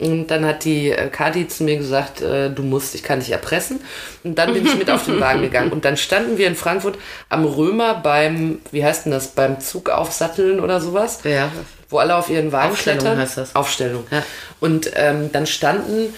Und 0.00 0.28
dann 0.28 0.46
hat 0.46 0.64
die 0.64 0.90
äh, 0.90 1.08
Kati 1.08 1.46
zu 1.46 1.62
mir 1.64 1.76
gesagt, 1.76 2.22
äh, 2.22 2.48
du 2.50 2.62
musst, 2.62 2.94
ich 2.94 3.02
kann 3.02 3.20
dich 3.20 3.30
erpressen. 3.32 3.80
Und 4.24 4.38
dann 4.38 4.54
bin 4.54 4.64
ich 4.64 4.74
mit 4.76 4.90
auf 4.90 5.04
den 5.04 5.20
Wagen 5.20 5.42
gegangen. 5.42 5.70
Und 5.72 5.84
dann 5.84 5.96
standen 5.98 6.38
wir 6.38 6.46
in 6.46 6.56
Frankfurt 6.56 6.96
am 7.28 7.44
Römer 7.44 7.94
beim, 7.94 8.60
wie 8.72 8.82
heißt 8.84 9.04
denn 9.04 9.12
das, 9.12 9.28
beim 9.28 9.60
Zug 9.60 9.90
aufsatteln 9.90 10.58
oder 10.60 10.80
sowas 10.80 11.20
Ja. 11.24 11.50
wo 11.90 11.98
alle 11.98 12.16
auf 12.16 12.30
ihren 12.30 12.50
Wagen 12.50 12.72
Aufstellung 12.72 13.00
klettern. 13.00 13.18
heißt 13.18 13.36
das. 13.36 13.54
Aufstellung. 13.54 14.04
Ja. 14.10 14.22
Und 14.58 14.90
ähm, 14.94 15.30
dann 15.32 15.46
standen, 15.46 16.14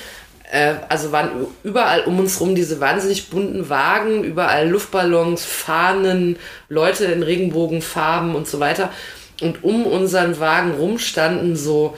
äh, 0.52 0.74
also 0.88 1.10
waren 1.10 1.30
überall 1.64 2.02
um 2.02 2.20
uns 2.20 2.40
rum 2.40 2.54
diese 2.54 2.78
wahnsinnig 2.78 3.30
bunten 3.30 3.68
Wagen, 3.68 4.22
überall 4.22 4.68
Luftballons, 4.68 5.44
Fahnen, 5.44 6.36
Leute 6.68 7.06
in 7.06 7.24
Regenbogenfarben 7.24 8.36
und 8.36 8.46
so 8.46 8.60
weiter. 8.60 8.90
Und 9.40 9.64
um 9.64 9.86
unseren 9.86 10.38
Wagen 10.38 10.72
rum 10.74 10.98
standen 11.00 11.56
so 11.56 11.96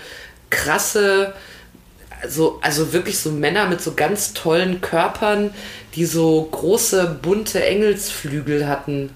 krasse, 0.49 1.35
so, 2.29 2.59
also 2.61 2.93
wirklich 2.93 3.19
so 3.19 3.31
Männer 3.31 3.69
mit 3.69 3.81
so 3.81 3.95
ganz 3.95 4.33
tollen 4.33 4.81
Körpern, 4.81 5.51
die 5.95 6.05
so 6.05 6.49
große, 6.51 7.19
bunte 7.23 7.65
Engelsflügel 7.65 8.67
hatten. 8.67 9.11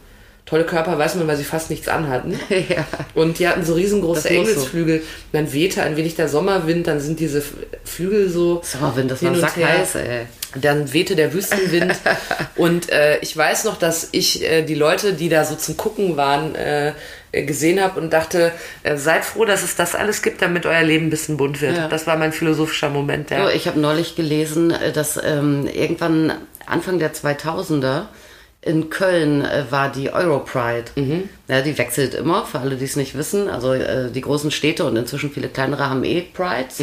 Tolle 0.49 0.65
Körper 0.65 0.99
weiß 0.99 1.17
man, 1.17 1.29
weil 1.29 1.37
sie 1.37 1.45
fast 1.45 1.69
nichts 1.69 1.89
anhatten. 1.89 2.39
Ja. 2.69 2.87
Und 3.15 3.39
die 3.39 3.47
hatten 3.47 3.65
so 3.65 3.75
riesengroße 3.75 4.21
muss 4.21 4.29
so. 4.29 4.35
Engelsflügel. 4.35 5.03
Dann 5.33 5.53
wehte 5.53 5.83
ein 5.83 5.97
wenig 5.97 6.17
der 6.17 6.29
Sommerwind, 6.29 6.87
dann 6.87 7.01
sind 7.01 7.21
diese 7.21 7.43
Flügel 7.85 8.31
so. 8.31 8.63
Sommerwind, 8.65 9.11
das 9.11 9.23
war 9.23 9.35
sackheiß, 9.35 9.97
ey. 9.97 10.27
Dann 10.61 10.93
wehte 10.93 11.17
der 11.17 11.35
Wüstenwind. 11.35 11.95
und 12.57 12.91
äh, 12.91 13.19
ich 13.21 13.37
weiß 13.37 13.65
noch, 13.65 13.79
dass 13.79 14.09
ich 14.13 14.43
äh, 14.43 14.63
die 14.63 14.75
Leute, 14.75 15.13
die 15.13 15.29
da 15.29 15.45
so 15.45 15.55
zum 15.55 15.77
Gucken 15.77 16.17
waren, 16.17 16.55
äh, 16.55 16.93
gesehen 17.33 17.81
habe 17.83 18.01
und 18.01 18.13
dachte, 18.13 18.53
äh, 18.83 18.97
seid 18.97 19.25
froh, 19.25 19.45
dass 19.45 19.63
es 19.63 19.77
das 19.77 19.95
alles 19.95 20.23
gibt, 20.23 20.43
damit 20.43 20.67
euer 20.67 20.83
Leben 20.83 21.07
ein 21.07 21.11
bisschen 21.11 21.37
bunt 21.37 21.61
wird. 21.61 21.77
Ja. 21.77 21.89
Das 21.89 22.07
war 22.07 22.17
mein 22.17 22.33
philosophischer 22.33 22.91
Moment. 22.91 23.31
Ja. 23.31 23.45
So, 23.45 23.51
ich 23.51 23.67
habe 23.67 23.79
neulich 23.79 24.17
gelesen, 24.17 24.71
äh, 24.71 24.93
dass 24.93 25.21
ähm, 25.23 25.67
irgendwann 25.67 26.33
Anfang 26.67 26.99
der 26.99 27.13
2000er 27.13 28.07
in 28.61 28.91
Köln 28.91 29.43
äh, 29.45 29.65
war 29.71 29.91
die 29.91 30.13
Europride. 30.13 30.91
Ja, 31.49 31.63
die 31.63 31.79
wechselt 31.79 32.15
immer, 32.15 32.45
für 32.45 32.59
alle, 32.59 32.77
die 32.77 32.85
es 32.85 32.97
nicht 32.97 33.17
wissen. 33.17 33.49
Also 33.49 33.73
äh, 33.73 34.11
die 34.11 34.21
großen 34.21 34.51
Städte 34.51 34.85
und 34.85 34.97
inzwischen 34.97 35.31
viele 35.31 35.49
kleinere 35.49 35.89
haben 35.89 36.05
eh 36.05 36.23
Prides. 36.23 36.81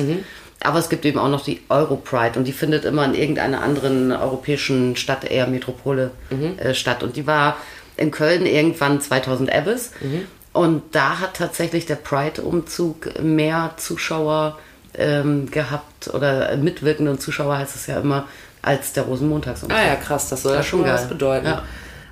Aber 0.61 0.79
es 0.79 0.89
gibt 0.89 1.05
eben 1.05 1.19
auch 1.19 1.29
noch 1.29 1.43
die 1.43 1.61
Europride 1.69 2.39
und 2.39 2.45
die 2.45 2.53
findet 2.53 2.85
immer 2.85 3.05
in 3.05 3.13
irgendeiner 3.13 3.61
anderen 3.61 4.11
europäischen 4.11 4.95
Stadt, 4.95 5.29
eher 5.29 5.47
Metropole, 5.47 6.11
äh, 6.57 6.73
statt. 6.73 7.03
Und 7.03 7.17
die 7.17 7.27
war 7.27 7.57
in 7.97 8.11
Köln 8.11 8.45
irgendwann 8.45 9.01
2000 9.01 9.51
Ebbes. 9.51 9.91
Und 10.53 10.83
da 10.91 11.19
hat 11.19 11.35
tatsächlich 11.35 11.85
der 11.85 11.95
Pride-Umzug 11.95 13.21
mehr 13.21 13.73
Zuschauer 13.77 14.57
ähm, 14.97 15.51
gehabt 15.51 16.07
oder 16.13 16.55
mitwirkende 16.55 17.11
und 17.11 17.21
Zuschauer 17.21 17.57
heißt 17.57 17.75
es 17.75 17.87
ja 17.87 17.99
immer, 17.99 18.27
als 18.61 18.93
der 18.93 19.03
Rosenmontagsumzug. 19.03 19.77
Ah 19.77 19.85
ja, 19.85 19.95
krass, 19.95 20.29
das 20.29 20.43
soll 20.43 20.55
ja 20.55 20.63
schon 20.63 20.83
was 20.85 21.07
bedeuten. 21.07 21.47
Ja. 21.47 21.63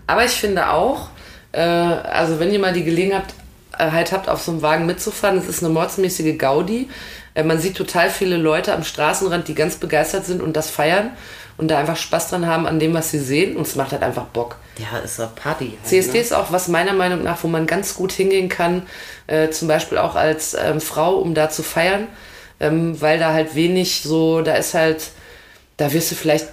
Aber 0.08 0.26
ich 0.26 0.32
finde 0.32 0.69
auch, 0.69 1.10
äh, 1.52 1.62
also 1.62 2.39
wenn 2.39 2.52
ihr 2.52 2.60
mal 2.60 2.74
die 2.74 2.84
Gelegenheit 2.84 3.24
äh, 3.78 3.91
halt 3.91 4.12
habt, 4.12 4.30
auf 4.30 4.41
so 4.41 4.52
einem 4.52 4.62
Wagen 4.62 4.86
mitzufahren, 4.86 5.38
es 5.38 5.48
ist 5.48 5.63
eine 5.63 5.74
mordsmäßige 5.74 6.38
Gaudi. 6.38 6.89
Äh, 7.34 7.43
man 7.43 7.60
sieht 7.60 7.78
total 7.78 8.10
viele 8.10 8.38
Leute 8.38 8.74
am 8.74 8.84
Straßenrand, 8.84 9.48
die 9.48 9.56
ganz 9.56 9.78
begeistert 9.78 10.26
sind 10.26 10.41
und 10.41 10.56
das 10.56 10.69
feiern 10.69 11.12
und 11.58 11.68
da 11.70 11.80
einfach 11.80 11.98
Spaß 11.98 12.30
dran 12.30 12.48
haben 12.48 12.66
an 12.66 12.80
dem, 12.80 12.94
was 12.94 13.12
sie 13.12 13.20
sehen 13.20 13.56
und 13.56 13.68
es 13.68 13.76
macht 13.76 13.92
halt 13.92 14.04
einfach 14.04 14.26
Bock. 14.26 14.58
Ja, 14.78 15.00
ist 15.00 15.20
eine 15.20 15.30
Party. 15.36 15.78
Halt, 15.78 15.88
CSD 15.88 16.13
ne? 16.13 16.20
ist 16.20 16.34
auch 16.34 16.52
was 16.52 16.68
meiner 16.68 16.94
Meinung 16.94 17.24
nach, 17.24 17.44
wo 17.44 17.48
man 17.48 17.68
ganz 17.68 17.96
gut 17.96 18.12
hingehen 18.12 18.50
kann, 18.50 18.84
äh, 19.28 19.50
zum 19.50 19.68
Beispiel 19.68 19.98
auch 19.98 20.16
als 20.16 20.56
ähm, 20.56 20.82
Frau, 20.82 21.16
um 21.16 21.34
da 21.34 21.50
zu 21.50 21.63
feiern, 21.63 22.08
ähm, 22.60 23.00
weil 23.00 23.20
da 23.20 23.34
halt 23.34 23.56
wenig 23.56 24.02
so, 24.04 24.42
da 24.42 24.56
ist 24.56 24.74
halt, 24.74 25.12
da 25.78 25.94
wirst 25.94 26.12
du 26.12 26.16
vielleicht, 26.16 26.48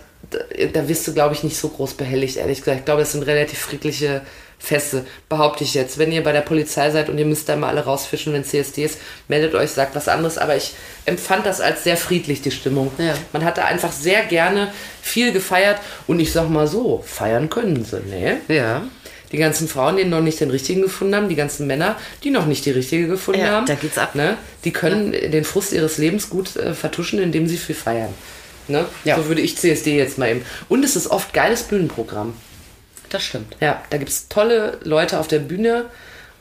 da 0.72 0.88
wirst 0.88 1.08
du 1.08 1.14
glaube 1.14 1.34
ich 1.34 1.42
nicht 1.42 1.56
so 1.56 1.68
groß 1.68 1.94
behelligt, 1.94 2.36
ehrlich 2.36 2.58
gesagt. 2.58 2.80
Ich 2.80 2.84
glaube, 2.84 3.00
das 3.00 3.12
sind 3.12 3.22
relativ 3.22 3.58
friedliche 3.58 4.22
Feste, 4.62 5.06
behaupte 5.30 5.64
ich 5.64 5.72
jetzt. 5.72 5.96
Wenn 5.98 6.12
ihr 6.12 6.22
bei 6.22 6.32
der 6.32 6.42
Polizei 6.42 6.90
seid 6.90 7.08
und 7.08 7.16
ihr 7.16 7.24
müsst 7.24 7.48
da 7.48 7.56
mal 7.56 7.70
alle 7.70 7.84
rausfischen, 7.84 8.34
wenn 8.34 8.44
CSD 8.44 8.84
ist, 8.84 8.98
meldet 9.26 9.54
euch, 9.54 9.70
sagt 9.70 9.96
was 9.96 10.06
anderes. 10.06 10.36
Aber 10.36 10.54
ich 10.54 10.74
empfand 11.06 11.46
das 11.46 11.62
als 11.62 11.82
sehr 11.82 11.96
friedlich, 11.96 12.42
die 12.42 12.50
Stimmung. 12.50 12.92
Ja. 12.98 13.14
Man 13.32 13.44
hatte 13.44 13.64
einfach 13.64 13.90
sehr 13.90 14.22
gerne 14.26 14.70
viel 15.00 15.32
gefeiert 15.32 15.78
und 16.06 16.20
ich 16.20 16.32
sag 16.32 16.50
mal 16.50 16.66
so, 16.66 17.02
feiern 17.06 17.48
können 17.48 17.84
sie, 17.86 18.00
ne? 18.00 18.36
Ja. 18.48 18.82
Die 19.32 19.38
ganzen 19.38 19.66
Frauen, 19.68 19.96
die 19.96 20.04
noch 20.04 20.20
nicht 20.20 20.40
den 20.40 20.50
richtigen 20.50 20.82
gefunden 20.82 21.14
haben, 21.14 21.28
die 21.28 21.36
ganzen 21.36 21.66
Männer, 21.66 21.96
die 22.22 22.30
noch 22.30 22.46
nicht 22.46 22.66
die 22.66 22.72
richtige 22.72 23.06
gefunden 23.06 23.40
Ja, 23.40 23.46
haben. 23.52 23.66
da 23.66 23.76
geht's 23.76 23.96
ab. 23.96 24.14
Ne? 24.16 24.36
Die 24.64 24.72
können 24.72 25.12
den 25.12 25.44
Frust 25.44 25.72
ihres 25.72 25.98
Lebens 25.98 26.28
gut 26.30 26.56
äh, 26.56 26.74
vertuschen, 26.74 27.20
indem 27.20 27.46
sie 27.46 27.56
viel 27.56 27.76
feiern. 27.76 28.12
Ne? 28.66 28.84
Ja. 29.04 29.16
So 29.16 29.26
würde 29.28 29.40
ich 29.40 29.56
CSD 29.56 29.96
jetzt 29.96 30.18
mal 30.18 30.30
eben. 30.30 30.44
Und 30.68 30.84
es 30.84 30.96
ist 30.96 31.06
oft 31.06 31.32
geiles 31.32 31.62
Bühnenprogramm. 31.62 32.34
Das 33.10 33.22
stimmt. 33.22 33.56
Ja, 33.60 33.80
da 33.90 33.98
gibt 33.98 34.10
es 34.10 34.28
tolle 34.28 34.78
Leute 34.82 35.18
auf 35.18 35.28
der 35.28 35.40
Bühne, 35.40 35.86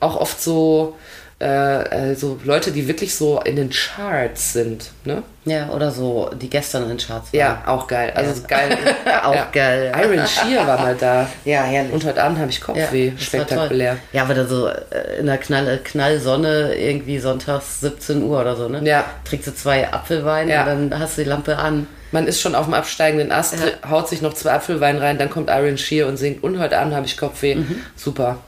auch 0.00 0.16
oft 0.16 0.40
so, 0.40 0.96
äh, 1.40 2.10
äh, 2.10 2.14
so 2.14 2.38
Leute, 2.44 2.70
die 2.70 2.86
wirklich 2.86 3.14
so 3.14 3.40
in 3.40 3.56
den 3.56 3.70
Charts 3.70 4.52
sind. 4.52 4.90
Ne? 5.04 5.22
Ja, 5.46 5.70
oder 5.70 5.90
so, 5.90 6.30
die 6.40 6.48
gestern 6.48 6.84
in 6.84 6.90
den 6.90 6.98
Charts 6.98 7.32
waren. 7.32 7.38
Ja, 7.40 7.62
auch 7.66 7.86
geil. 7.86 8.12
Also 8.14 8.42
geil. 8.46 8.76
Auch 9.24 9.34
ja. 9.34 9.48
geil. 9.52 9.92
Iron 10.02 10.26
Shear 10.26 10.66
war 10.66 10.78
mal 10.78 10.94
da. 10.94 11.28
Ja, 11.44 11.62
herrlich. 11.64 11.92
Und 11.92 12.04
heute 12.04 12.22
Abend 12.22 12.38
habe 12.38 12.50
ich 12.50 12.60
Kopfweh. 12.60 13.12
war 13.12 13.18
Spektakulär. 13.18 13.96
Ja, 14.12 14.22
aber 14.22 14.34
da 14.34 14.44
so 14.46 14.68
äh, 14.68 15.18
in 15.18 15.26
der 15.26 15.38
Knall, 15.38 15.80
Knallsonne 15.82 16.74
irgendwie 16.74 17.18
sonntags 17.18 17.80
17 17.80 18.22
Uhr 18.22 18.40
oder 18.40 18.54
so, 18.56 18.68
ne? 18.68 18.80
Ja. 18.84 19.04
Trinkst 19.24 19.48
du 19.48 19.54
zwei 19.54 19.92
Apfelwein 19.92 20.48
Ja. 20.48 20.60
und 20.62 20.90
dann 20.90 21.00
hast 21.00 21.16
du 21.18 21.22
die 21.24 21.28
Lampe 21.28 21.56
an. 21.58 21.86
Man 22.12 22.26
ist 22.26 22.40
schon 22.40 22.54
auf 22.54 22.64
dem 22.66 22.74
absteigenden 22.74 23.30
Ast, 23.32 23.54
haut 23.88 24.08
sich 24.08 24.20
noch 24.20 24.34
zwei 24.34 24.52
Apfelwein 24.52 24.98
rein, 24.98 25.18
dann 25.18 25.30
kommt 25.30 25.48
Iron 25.50 25.78
Shear 25.78 26.08
und 26.08 26.16
singt 26.16 26.42
und 26.42 26.58
heute 26.58 26.78
Abend 26.78 26.94
habe 26.94 27.06
ich 27.06 27.16
Kopfweh. 27.16 27.54
Mhm. 27.56 27.80
Super. 27.96 28.38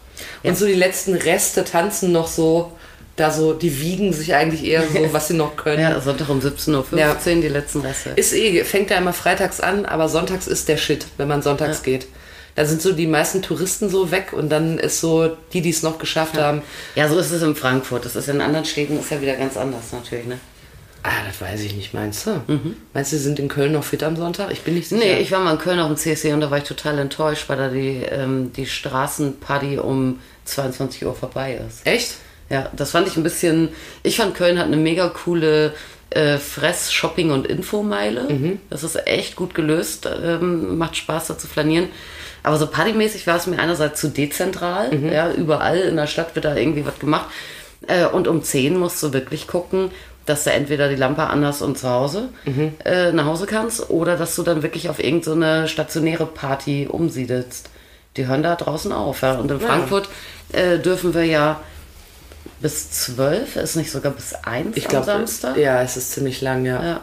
Und 0.42 0.56
so 0.58 0.66
die 0.66 0.74
letzten 0.74 1.14
Reste 1.14 1.64
tanzen 1.64 2.12
noch 2.12 2.26
so, 2.26 2.72
da 3.16 3.30
so, 3.30 3.52
die 3.52 3.80
wiegen 3.80 4.12
sich 4.12 4.34
eigentlich 4.34 4.64
eher 4.64 4.82
so, 4.82 4.98
was 5.12 5.28
sie 5.28 5.34
noch 5.34 5.56
können. 5.56 5.80
Ja, 5.80 6.00
Sonntag 6.00 6.28
um 6.28 6.40
17.15 6.40 6.74
Uhr, 6.92 6.98
Ja. 6.98 7.16
die 7.24 7.48
letzten 7.48 7.80
Reste. 7.80 8.10
Ist 8.16 8.32
eh, 8.32 8.64
fängt 8.64 8.90
ja 8.90 8.98
immer 8.98 9.12
freitags 9.12 9.60
an, 9.60 9.86
aber 9.86 10.08
sonntags 10.08 10.46
ist 10.46 10.68
der 10.68 10.76
Shit, 10.76 11.06
wenn 11.16 11.28
man 11.28 11.42
sonntags 11.42 11.82
geht. 11.82 12.06
Da 12.54 12.66
sind 12.66 12.82
so 12.82 12.92
die 12.92 13.06
meisten 13.06 13.40
Touristen 13.40 13.88
so 13.88 14.10
weg 14.10 14.32
und 14.32 14.50
dann 14.50 14.78
ist 14.78 15.00
so 15.00 15.36
die, 15.54 15.62
die 15.62 15.70
es 15.70 15.82
noch 15.82 15.98
geschafft 15.98 16.36
haben. 16.36 16.60
Ja, 16.94 17.08
so 17.08 17.18
ist 17.18 17.30
es 17.30 17.42
in 17.42 17.54
Frankfurt. 17.56 18.04
Das 18.04 18.14
ist 18.14 18.28
in 18.28 18.42
anderen 18.42 18.66
Städten 18.66 18.98
ist 19.00 19.10
ja 19.10 19.20
wieder 19.22 19.36
ganz 19.36 19.56
anders 19.56 19.92
natürlich, 19.92 20.26
ne? 20.26 20.38
Ah, 21.04 21.24
das 21.26 21.40
weiß 21.40 21.60
ich 21.62 21.74
nicht, 21.74 21.94
meinst 21.94 22.26
du? 22.26 22.40
Meinst 22.94 23.12
du, 23.12 23.16
sie 23.16 23.22
sind 23.22 23.38
in 23.40 23.48
Köln 23.48 23.72
noch 23.72 23.82
fit 23.82 24.02
am 24.04 24.16
Sonntag? 24.16 24.52
Ich 24.52 24.62
bin 24.62 24.74
nicht 24.74 24.88
sicher. 24.88 25.02
Nee, 25.02 25.18
ich 25.18 25.32
war 25.32 25.40
mal 25.40 25.52
in 25.54 25.58
Köln 25.58 25.80
auf 25.80 25.88
dem 25.88 25.96
CSC 25.96 26.32
und 26.32 26.40
da 26.40 26.50
war 26.50 26.58
ich 26.58 26.64
total 26.64 26.98
enttäuscht, 26.98 27.48
weil 27.48 27.56
da 27.56 27.68
die, 27.68 28.02
ähm, 28.08 28.52
die 28.52 28.66
Straßenparty 28.66 29.78
um 29.78 30.20
22 30.44 31.04
Uhr 31.04 31.14
vorbei 31.14 31.58
ist. 31.68 31.86
Echt? 31.86 32.14
Ja, 32.50 32.70
das 32.76 32.90
fand 32.92 33.08
ich 33.08 33.16
ein 33.16 33.22
bisschen. 33.22 33.70
Ich 34.02 34.16
fand 34.16 34.34
Köln 34.34 34.58
hat 34.58 34.66
eine 34.66 34.76
mega 34.76 35.08
coole 35.08 35.72
äh, 36.10 36.36
Fress-, 36.38 36.92
Shopping- 36.92 37.30
und 37.30 37.46
Infomeile. 37.46 38.58
Das 38.70 38.84
ist 38.84 39.06
echt 39.06 39.34
gut 39.36 39.54
gelöst. 39.54 40.06
Ähm, 40.22 40.76
macht 40.78 40.96
Spaß, 40.96 41.28
da 41.28 41.38
zu 41.38 41.46
flanieren. 41.48 41.88
Aber 42.44 42.58
so 42.58 42.66
partymäßig 42.66 43.26
war 43.26 43.36
es 43.36 43.46
mir 43.46 43.58
einerseits 43.58 44.00
zu 44.00 44.08
dezentral. 44.08 44.90
Ja, 45.12 45.32
überall 45.32 45.78
in 45.78 45.96
der 45.96 46.06
Stadt 46.06 46.34
wird 46.34 46.44
da 46.44 46.54
irgendwie 46.54 46.84
was 46.84 46.98
gemacht. 46.98 47.26
Äh, 47.86 48.06
und 48.06 48.28
um 48.28 48.42
10 48.42 48.76
musst 48.76 49.02
du 49.02 49.12
wirklich 49.12 49.46
gucken, 49.46 49.90
dass 50.26 50.44
du 50.44 50.50
entweder 50.52 50.88
die 50.88 50.96
Lampe 50.96 51.24
anders 51.24 51.62
und 51.62 51.76
zu 51.78 51.88
Hause 51.88 52.28
äh, 52.84 53.12
nach 53.12 53.26
Hause 53.26 53.46
kannst 53.46 53.90
oder 53.90 54.16
dass 54.16 54.36
du 54.36 54.42
dann 54.42 54.62
wirklich 54.62 54.88
auf 54.88 55.02
irgendeine 55.02 55.66
stationäre 55.68 56.26
Party 56.26 56.86
umsiedelst. 56.90 57.70
Die 58.16 58.26
hören 58.26 58.42
da 58.42 58.54
draußen 58.56 58.92
auf. 58.92 59.22
Ja? 59.22 59.34
Und 59.34 59.50
in 59.50 59.60
Frankfurt 59.60 60.08
äh, 60.52 60.78
dürfen 60.78 61.14
wir 61.14 61.24
ja 61.24 61.60
bis 62.60 62.90
12, 62.92 63.56
ist 63.56 63.76
nicht 63.76 63.90
sogar 63.90 64.12
bis 64.12 64.34
1 64.34 64.76
Ich 64.76 64.84
am 64.84 64.90
glaube, 64.90 65.06
Samstag? 65.06 65.56
ja, 65.56 65.82
es 65.82 65.96
ist 65.96 66.12
ziemlich 66.12 66.40
lang, 66.40 66.64
ja. 66.64 66.82
Ja. 66.82 67.00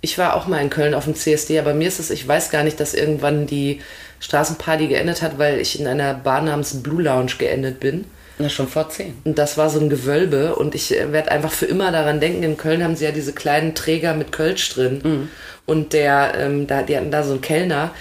Ich 0.00 0.18
war 0.18 0.34
auch 0.34 0.46
mal 0.46 0.60
in 0.62 0.70
Köln 0.70 0.94
auf 0.94 1.04
dem 1.04 1.16
CSD, 1.16 1.58
aber 1.58 1.74
mir 1.74 1.88
ist 1.88 1.98
es, 1.98 2.10
ich 2.10 2.26
weiß 2.26 2.50
gar 2.50 2.62
nicht, 2.62 2.78
dass 2.78 2.94
irgendwann 2.94 3.46
die 3.46 3.80
Straßenparty 4.20 4.86
geendet 4.88 5.22
hat, 5.22 5.38
weil 5.38 5.58
ich 5.58 5.80
in 5.80 5.86
einer 5.86 6.14
Bar 6.14 6.42
namens 6.42 6.80
Blue 6.82 7.02
Lounge 7.02 7.32
geendet 7.38 7.80
bin. 7.80 8.04
Na, 8.38 8.48
schon 8.48 8.68
vor 8.68 8.90
10. 8.90 9.16
Und 9.24 9.38
das 9.38 9.56
war 9.56 9.70
so 9.70 9.80
ein 9.80 9.88
Gewölbe 9.88 10.56
und 10.56 10.74
ich 10.74 10.90
werde 10.90 11.30
einfach 11.30 11.52
für 11.52 11.66
immer 11.66 11.90
daran 11.90 12.20
denken, 12.20 12.42
in 12.42 12.56
Köln 12.56 12.84
haben 12.84 12.94
sie 12.94 13.04
ja 13.04 13.10
diese 13.10 13.32
kleinen 13.32 13.74
Träger 13.74 14.14
mit 14.14 14.32
Kölsch 14.32 14.68
drin. 14.70 15.00
Und 15.64 15.92
der, 15.94 16.34
ähm, 16.38 16.66
da, 16.66 16.82
die 16.82 16.96
hatten 16.96 17.10
da 17.10 17.22
so 17.22 17.32
einen 17.32 17.40
Kellner, 17.40 17.92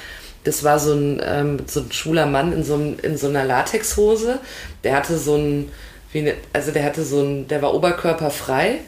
das 0.46 0.64
war 0.64 0.80
so 0.80 0.94
ein, 0.94 1.22
ähm, 1.26 1.58
so 1.66 1.82
ein 1.82 1.92
schwuler 1.92 2.26
Mann 2.28 2.54
in 2.54 2.64
so, 2.64 2.76
einem, 2.76 2.98
in 3.02 3.18
so 3.18 3.28
einer 3.28 3.44
Latexhose. 3.44 4.40
Der 4.84 4.96
hatte 4.96 5.18
so 5.18 5.36
ein, 5.36 5.72
wie 6.12 6.20
eine, 6.20 6.34
also 6.54 6.72
der 6.72 6.84
hatte 6.84 7.04
so 7.04 7.22
ein, 7.22 7.48
der 7.48 7.62
war 7.62 7.74
oberkörperfrei, 7.74 8.80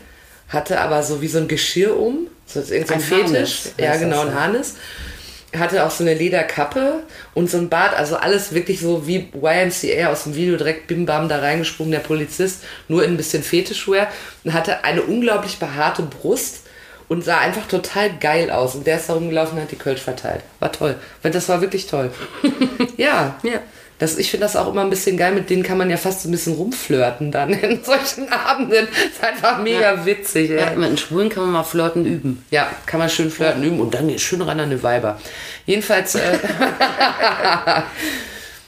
hatte 0.50 0.80
aber 0.80 1.02
so 1.02 1.22
wie 1.22 1.28
so 1.28 1.40
ein 1.40 1.48
Geschirr 1.48 1.98
um, 1.98 2.28
so 2.46 2.60
irgendein 2.60 2.98
Ein 2.98 3.02
Fetisch. 3.02 3.26
Harness, 3.26 3.74
ja, 3.80 3.98
genau, 3.98 4.22
ein 4.22 4.28
ja. 4.28 4.36
Hatte 5.60 5.86
auch 5.86 5.92
so 5.92 6.04
eine 6.04 6.14
Lederkappe 6.14 7.04
und 7.34 7.50
so 7.50 7.58
ein 7.58 7.70
Bart, 7.70 7.96
also 7.96 8.16
alles 8.16 8.54
wirklich 8.54 8.80
so 8.80 9.08
wie 9.08 9.30
YMCA 9.34 10.08
aus 10.10 10.24
dem 10.24 10.36
Video 10.36 10.58
direkt 10.58 10.88
bim 10.88 11.06
bam 11.06 11.30
da 11.30 11.40
reingesprungen, 11.40 11.92
der 11.92 12.00
Polizist, 12.00 12.64
nur 12.88 13.04
in 13.04 13.12
ein 13.12 13.18
bisschen 13.18 13.44
Fetischwear 13.44 14.08
und 14.44 14.54
hatte 14.54 14.84
eine 14.84 15.04
unglaublich 15.04 15.58
behaarte 15.58 16.04
Brust 16.04 16.62
und 17.08 17.24
sah 17.24 17.38
einfach 17.38 17.68
total 17.68 18.18
geil 18.18 18.52
aus 18.52 18.76
und 18.76 18.86
der 18.86 18.98
ist 18.98 19.10
da 19.10 19.14
rumgelaufen 19.14 19.58
und 19.58 19.64
hat 19.64 19.72
die 19.72 19.78
Kölsch 19.78 20.02
verteilt. 20.02 20.42
War 20.60 20.72
toll. 20.72 20.96
Weil 21.22 21.32
Das 21.32 21.48
war 21.50 21.62
wirklich 21.62 21.88
toll. 21.88 22.12
ja. 22.98 23.40
Ja. 23.44 23.62
Das, 24.00 24.18
ich 24.18 24.30
finde 24.30 24.46
das 24.46 24.56
auch 24.56 24.72
immer 24.72 24.82
ein 24.82 24.92
bisschen 24.92 25.18
geil, 25.18 25.32
mit 25.34 25.50
denen 25.50 25.64
kann 25.64 25.78
man 25.78 25.90
ja 25.90 25.98
fast 25.98 26.22
so 26.22 26.30
ein 26.30 26.32
bisschen 26.32 26.54
rumflirten 26.54 27.32
dann 27.32 27.50
in 27.52 27.84
solchen 27.84 28.32
Abenden. 28.32 28.88
ist 28.88 29.24
einfach 29.24 29.58
mega 29.60 30.06
witzig. 30.06 30.52
ey. 30.52 30.58
Ja, 30.60 30.70
mit 30.76 30.90
den 30.90 30.98
Schwulen 30.98 31.30
kann 31.30 31.44
man 31.44 31.54
mal 31.54 31.64
flirten 31.64 32.06
üben. 32.06 32.46
Ja, 32.52 32.70
kann 32.86 33.00
man 33.00 33.10
schön 33.10 33.32
flirten 33.32 33.64
üben 33.64 33.80
und 33.80 33.94
dann 33.96 34.18
schön 34.20 34.42
ran 34.42 34.60
an 34.60 34.68
eine 34.68 34.84
Weiber. 34.84 35.20
Jedenfalls, 35.66 36.14
äh, 36.14 36.38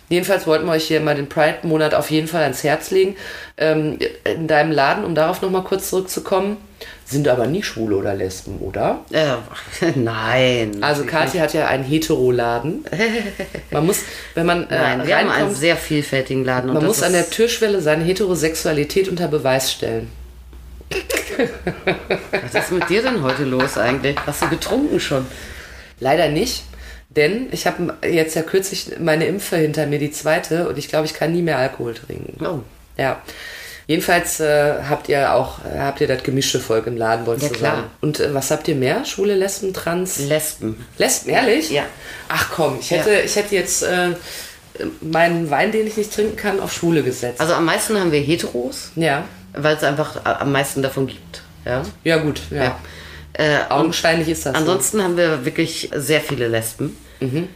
jedenfalls 0.10 0.48
wollten 0.48 0.65
wir 0.65 0.72
euch 0.72 0.86
hier 0.86 1.00
mal 1.00 1.15
den 1.15 1.30
Pride-Monat 1.30 1.94
auf 1.94 2.10
jeden 2.10 2.28
Fall 2.28 2.42
ans 2.42 2.63
Herz 2.63 2.89
legen. 2.89 3.15
Ähm, 3.58 4.00
in 4.24 4.48
deinem 4.48 4.72
Laden, 4.72 5.04
um 5.04 5.13
darauf 5.13 5.44
nochmal 5.44 5.63
kurz 5.63 5.92
zurückzukommen, 5.92 6.58
sind 7.10 7.28
aber 7.28 7.48
nie 7.48 7.63
Schwule 7.63 7.95
oder 7.95 8.13
Lesben, 8.13 8.60
oder? 8.60 9.04
Äh, 9.12 9.36
nein. 9.95 10.78
Also 10.82 11.06
Kathi 11.06 11.39
hat 11.39 11.54
ja 11.54 11.67
einen 11.67 11.84
Heteroladen. 11.84 12.86
Man 13.72 13.86
muss, 13.86 14.02
wenn 14.36 14.45
man 14.45 14.69
äh, 14.69 14.78
Nein, 14.78 15.08
wir 15.08 15.17
haben 15.17 15.30
einen 15.30 15.56
sehr 15.56 15.76
vielfältigen 15.76 16.45
Laden. 16.45 16.69
und 16.69 16.76
man 16.76 16.86
muss 16.86 17.02
an 17.02 17.13
der 17.13 17.30
Türschwelle 17.30 17.82
seine 17.82 18.04
Heterosexualität 18.04 19.08
unter 19.08 19.28
Beweis 19.28 19.72
stellen. 19.72 20.12
Was 22.32 22.63
ist 22.63 22.72
mit 22.72 22.89
dir 22.89 23.02
denn 23.02 23.24
heute 23.24 23.43
los 23.43 23.78
eigentlich? 23.78 24.15
Hast 24.26 24.41
du 24.41 24.50
getrunken 24.50 25.00
schon? 25.00 25.26
Leider 26.00 26.30
nicht, 26.30 26.63
denn 27.10 27.48
ich 27.52 27.65
habe 27.67 27.95
jetzt 28.04 28.36
ja 28.36 28.41
kürzlich 28.41 29.00
meine 29.00 29.26
Impfe 29.26 29.58
hinter 29.58 29.86
mir, 29.88 30.00
die 30.00 30.12
zweite, 30.12 30.67
und 30.69 30.78
ich 30.78 30.89
glaube, 30.89 31.06
ich 31.06 31.13
kann 31.13 31.32
nie 31.34 31.41
mehr 31.41 31.58
Alkohol 31.58 31.93
trinken. 31.93 32.45
Oh. 32.45 32.60
Ja. 32.98 33.22
Jedenfalls 33.89 34.39
äh, 34.39 34.84
habt 34.88 35.10
ihr 35.10 35.34
auch, 35.34 35.65
äh, 35.65 35.80
habt 35.80 35.99
ihr 35.99 36.08
das 36.08 36.21
gemischte 36.21 36.60
Volk 36.60 36.86
im 36.86 36.95
Laden, 36.95 37.25
wolltest 37.25 37.54
Ja, 37.54 37.58
klar. 37.58 37.75
sagen. 37.78 37.88
Und 38.02 38.19
äh, 38.19 38.32
was 38.36 38.52
habt 38.52 38.67
ihr 38.67 38.75
mehr? 38.75 39.04
Schwule, 39.04 39.34
Lesben, 39.34 39.73
Trans? 39.73 40.19
Lesben. 40.19 40.86
Lesben, 40.99 41.32
ehrlich? 41.32 41.71
Ja. 41.71 41.86
Ach 42.28 42.52
komm, 42.54 42.78
ich 42.80 42.91
hätte, 42.91 43.12
Ja. 43.12 43.19
ich 43.21 43.36
hätte 43.36 43.56
jetzt 43.56 43.82
äh, 43.82 44.10
meinen 45.02 45.49
Wein, 45.49 45.71
den 45.71 45.88
ich 45.88 45.97
nicht 45.97 46.13
trinken 46.13 46.36
kann, 46.36 46.60
auf 46.60 46.71
Schwule 46.71 47.02
gesetzt. 47.02 47.41
Also 47.41 47.56
am 47.56 47.65
meisten 47.65 47.99
haben 47.99 48.12
wir 48.12 48.21
Heteros, 48.21 48.91
ja. 48.95 49.23
weil 49.54 49.75
es 49.75 49.84
einfach 49.84 50.23
am 50.23 50.52
meisten 50.52 50.84
davon 50.84 51.08
gibt. 51.08 51.41
Ja. 51.65 51.82
Ja, 52.04 52.17
gut. 52.17 52.41
Ja. 52.52 52.63
ja. 52.65 52.80
Äh, 53.34 53.58
Augenscheinlich 53.69 54.30
ist 54.30 54.45
das 54.45 54.54
ansonsten 54.54 55.02
haben 55.04 55.17
wir 55.17 55.45
wirklich 55.45 55.89
sehr 55.95 56.21
viele 56.21 56.47
Lesben. 56.47 56.95
So. 57.19 57.47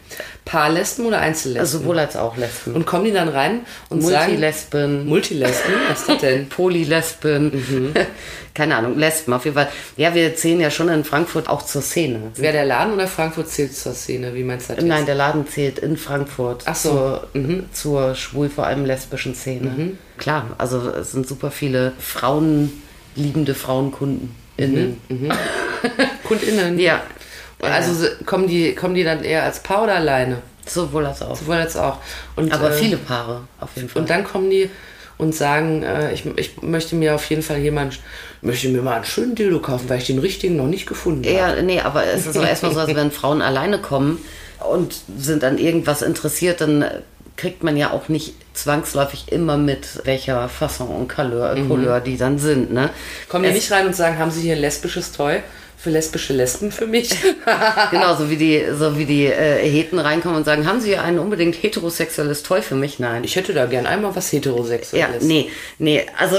Paar-Lesben 0.45 1.05
oder 1.05 1.19
Einzellesben? 1.19 1.61
Also 1.61 1.79
sowohl 1.79 1.99
als 1.99 2.15
auch 2.15 2.37
Lesben. 2.37 2.73
und 2.73 2.85
kommen 2.85 3.05
die 3.05 3.11
dann 3.11 3.29
rein 3.29 3.61
und 3.89 4.01
sagen... 4.01 4.31
Multilesben. 4.31 5.07
Multilesben? 5.07 5.73
Was 5.89 6.01
ist 6.01 6.09
das 6.09 6.17
denn? 6.19 6.49
Polylesben. 6.49 7.45
Mhm. 7.45 7.93
Keine 8.53 8.75
Ahnung, 8.75 8.97
Lesben 8.99 9.33
auf 9.33 9.45
jeden 9.45 9.55
Fall. 9.55 9.69
Ja, 9.97 10.13
wir 10.13 10.35
zählen 10.35 10.59
ja 10.59 10.69
schon 10.69 10.89
in 10.89 11.03
Frankfurt 11.03 11.49
auch 11.49 11.63
zur 11.63 11.81
Szene. 11.81 12.19
Wer 12.35 12.51
der 12.51 12.65
Laden 12.65 12.93
oder 12.93 13.07
Frankfurt 13.07 13.49
zählt 13.49 13.75
zur 13.75 13.93
Szene? 13.93 14.35
Wie 14.35 14.43
meinst 14.43 14.69
du 14.69 14.73
das 14.73 14.83
jetzt? 14.83 14.89
Nein, 14.89 15.05
der 15.05 15.15
Laden 15.15 15.47
zählt 15.47 15.79
in 15.79 15.97
Frankfurt 15.97 16.63
Ach 16.65 16.75
so. 16.75 17.19
Mhm. 17.33 17.65
zur, 17.71 18.13
zur 18.13 18.15
schwul, 18.15 18.49
vor 18.49 18.67
allem 18.67 18.85
lesbischen 18.85 19.33
Szene. 19.33 19.93
Klar, 20.17 20.55
also 20.59 20.89
es 20.89 21.13
sind 21.13 21.27
super 21.27 21.49
viele 21.49 21.93
frauenliebende 21.99 23.55
Frauenkunden. 23.55 24.35
Innen. 24.55 25.01
KundInnen? 26.27 26.77
Ja, 26.77 27.01
Also 27.71 28.07
kommen 28.25 28.47
die, 28.47 28.75
kommen 28.75 28.95
die 28.95 29.03
dann 29.03 29.23
eher 29.23 29.43
als 29.43 29.59
Paar 29.61 29.83
oder 29.83 29.95
alleine? 29.95 30.41
sowohl 30.65 31.05
als 31.05 31.21
auch. 31.21 31.35
Sowohl 31.35 31.55
als 31.55 31.77
auch. 31.77 31.97
Und, 32.35 32.51
Aber 32.51 32.71
äh, 32.71 32.73
viele 32.73 32.97
Paare 32.97 33.41
auf 33.59 33.69
jeden 33.75 33.89
Fall. 33.89 34.01
Und 34.01 34.09
dann 34.09 34.23
kommen 34.23 34.49
die 34.49 34.69
und 35.17 35.35
sagen, 35.35 35.83
äh, 35.83 36.13
ich, 36.13 36.25
ich 36.37 36.61
möchte 36.61 36.95
mir 36.95 37.15
auf 37.15 37.29
jeden 37.29 37.43
Fall 37.43 37.59
jemanden, 37.59 37.95
möchte 38.41 38.69
mir 38.69 38.81
mal 38.81 38.95
einen 38.95 39.05
schönen 39.05 39.35
Dildo 39.35 39.59
kaufen, 39.59 39.89
weil 39.89 39.99
ich 39.99 40.07
den 40.07 40.19
richtigen 40.19 40.55
noch 40.55 40.67
nicht 40.67 40.85
gefunden 40.85 41.23
habe. 41.25 41.35
Ja, 41.57 41.61
nee, 41.61 41.79
aber 41.79 42.05
es 42.05 42.25
ist 42.25 42.35
erstmal 42.35 42.73
so, 42.73 42.79
als 42.79 42.95
wenn 42.95 43.11
Frauen 43.11 43.41
alleine 43.41 43.79
kommen 43.79 44.19
und 44.71 44.95
sind 45.17 45.43
an 45.43 45.57
irgendwas 45.57 46.01
interessiert, 46.01 46.61
dann 46.61 46.85
kriegt 47.35 47.63
man 47.63 47.77
ja 47.77 47.91
auch 47.91 48.09
nicht 48.09 48.35
zwangsläufig 48.53 49.31
immer 49.31 49.57
mit, 49.57 50.05
welcher 50.05 50.47
Fasson 50.49 50.87
und 50.87 51.07
Couleur, 51.09 51.55
Couleur 51.67 51.99
die 51.99 52.15
dann 52.15 52.37
sind. 52.37 52.71
Ne? 52.71 52.91
Kommen 53.27 53.43
die 53.45 53.51
nicht 53.51 53.71
rein 53.71 53.87
und 53.87 53.95
sagen, 53.95 54.19
haben 54.19 54.29
Sie 54.29 54.41
hier 54.41 54.53
ein 54.53 54.61
lesbisches 54.61 55.11
Toy 55.11 55.41
für 55.77 55.89
lesbische 55.89 56.33
Lesben 56.33 56.71
für 56.71 56.87
mich? 56.87 57.09
Genau, 57.91 58.15
so 58.15 58.29
wie 58.29 58.37
die, 58.37 58.63
so 58.77 58.97
wie 58.97 59.05
die 59.05 59.25
äh, 59.25 59.57
Heten 59.69 59.99
reinkommen 59.99 60.37
und 60.37 60.45
sagen, 60.45 60.65
haben 60.67 60.79
Sie 60.81 60.95
ein 60.97 61.19
unbedingt 61.19 61.55
heterosexuelles 61.61 62.43
Toy 62.43 62.61
für 62.61 62.75
mich? 62.75 62.99
Nein. 62.99 63.23
ich 63.23 63.35
hätte 63.35 63.53
da 63.53 63.65
gern 63.65 63.85
einmal 63.85 64.15
was 64.15 64.31
Ja, 64.31 64.37
heterosexuelles. 64.39 65.23
nee, 65.23 65.49
nee, 65.79 66.05
also 66.17 66.37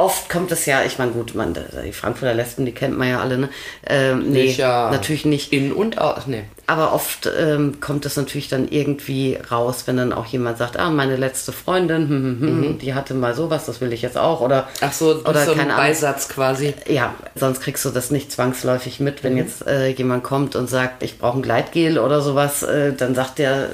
oft 0.00 0.30
kommt 0.30 0.50
es 0.50 0.66
ja, 0.66 0.82
ich 0.82 0.98
meine, 0.98 1.12
gut, 1.12 1.34
man, 1.34 1.54
die 1.54 1.92
Frankfurter 1.92 2.34
Lesben, 2.34 2.64
die 2.64 2.72
kennt 2.72 2.96
man 2.96 3.08
ja 3.08 3.20
alle, 3.20 3.36
ne? 3.36 3.48
Ähm, 3.86 4.30
nee, 4.30 4.48
Sicher. 4.48 4.90
natürlich 4.90 5.26
nicht. 5.26 5.52
In 5.52 5.72
und 5.72 5.98
aus. 5.98 6.26
Nee. 6.26 6.44
Aber 6.66 6.94
oft 6.94 7.30
ähm, 7.38 7.80
kommt 7.80 8.06
es 8.06 8.16
natürlich 8.16 8.48
dann 8.48 8.68
irgendwie 8.68 9.38
raus, 9.50 9.82
wenn 9.86 9.98
dann 9.98 10.12
auch 10.12 10.26
jemand 10.26 10.56
sagt, 10.58 10.78
ah, 10.78 10.90
meine 10.90 11.16
letzte 11.16 11.52
Freundin, 11.52 12.08
hm, 12.08 12.40
hm, 12.40 12.62
hm, 12.62 12.78
die 12.78 12.94
hatte 12.94 13.12
mal 13.12 13.34
sowas, 13.34 13.66
das 13.66 13.80
will 13.80 13.92
ich 13.92 14.02
jetzt 14.02 14.16
auch. 14.16 14.40
Oder, 14.40 14.68
Ach 14.80 14.92
so, 14.92 15.22
oder 15.24 15.44
so 15.44 15.52
ein 15.52 15.58
keine 15.58 15.74
Ahnung. 15.74 15.86
Beisatz 15.86 16.28
quasi. 16.28 16.74
Ja, 16.88 17.14
sonst 17.34 17.60
kriegst 17.60 17.84
du 17.84 17.90
das 17.90 18.10
nicht 18.10 18.32
zwangsläufig 18.32 19.00
mit. 19.00 19.16
Mhm. 19.16 19.24
Wenn 19.24 19.36
jetzt 19.36 19.66
äh, 19.66 19.88
jemand 19.88 20.24
kommt 20.24 20.56
und 20.56 20.68
sagt, 20.68 21.02
ich 21.02 21.18
brauche 21.18 21.38
ein 21.38 21.42
Gleitgel 21.42 21.98
oder 21.98 22.22
sowas, 22.22 22.62
äh, 22.62 22.94
dann 22.94 23.14
sagt 23.14 23.38
der, 23.38 23.70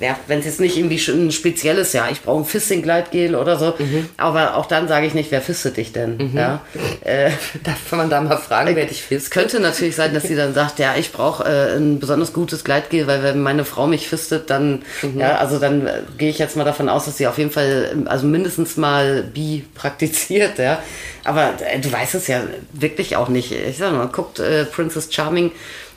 ja, 0.00 0.16
wenn 0.26 0.40
es 0.40 0.44
jetzt 0.44 0.60
nicht 0.60 0.76
irgendwie 0.76 0.98
schon 0.98 1.26
ein 1.26 1.32
spezielles, 1.32 1.92
ja, 1.92 2.08
ich 2.10 2.20
brauche 2.22 2.42
ein 2.42 2.44
Fisting-Gleitgel 2.44 3.34
oder 3.34 3.56
so. 3.58 3.74
Mhm. 3.78 4.08
Aber 4.18 4.56
auch 4.56 4.66
dann 4.66 4.88
sage 4.88 5.06
ich 5.06 5.14
nicht, 5.14 5.30
wer 5.30 5.40
fistet 5.40 5.76
dich 5.78 5.92
denn? 5.92 6.32
Ja, 6.34 6.60
äh, 7.02 7.30
Darf 7.64 7.92
man 7.92 8.10
da 8.10 8.20
mal 8.20 8.36
fragen, 8.36 8.76
wer 8.76 8.84
dich 8.86 9.00
es 9.00 9.06
fisst? 9.06 9.30
könnte 9.30 9.58
natürlich 9.60 9.96
sein, 9.96 10.12
dass 10.12 10.24
sie 10.24 10.36
dann 10.36 10.52
sagt, 10.54 10.78
ja, 10.78 10.94
ich 10.98 11.12
brauche 11.12 11.44
äh, 11.44 11.76
ein 11.76 11.98
besonders 11.98 12.32
gutes 12.32 12.62
Gleitgel, 12.64 13.06
weil 13.06 13.22
wenn 13.22 13.40
meine 13.42 13.64
Frau 13.64 13.86
mich 13.86 14.08
fistet, 14.08 14.50
dann, 14.50 14.82
Mhm. 15.02 15.20
ja, 15.20 15.36
also 15.36 15.58
dann 15.58 15.86
äh, 15.86 16.02
gehe 16.18 16.30
ich 16.30 16.38
jetzt 16.38 16.56
mal 16.56 16.64
davon 16.64 16.88
aus, 16.88 17.06
dass 17.06 17.16
sie 17.16 17.26
auf 17.26 17.38
jeden 17.38 17.50
Fall, 17.50 17.90
ähm, 17.92 18.08
also 18.08 18.26
mindestens 18.26 18.76
mal 18.76 19.22
bi 19.22 19.64
praktiziert, 19.74 20.58
ja. 20.58 20.82
Aber 21.24 21.54
äh, 21.72 21.78
du 21.80 21.90
weißt 21.90 22.14
es 22.14 22.26
ja 22.28 22.42
wirklich 22.72 23.16
auch 23.16 23.28
nicht. 23.28 23.50
Ich 23.52 23.78
sag 23.78 23.92
mal, 23.92 24.06
guckt 24.08 24.38
äh, 24.38 24.64
Princess 24.64 25.08
Charming, 25.12 25.50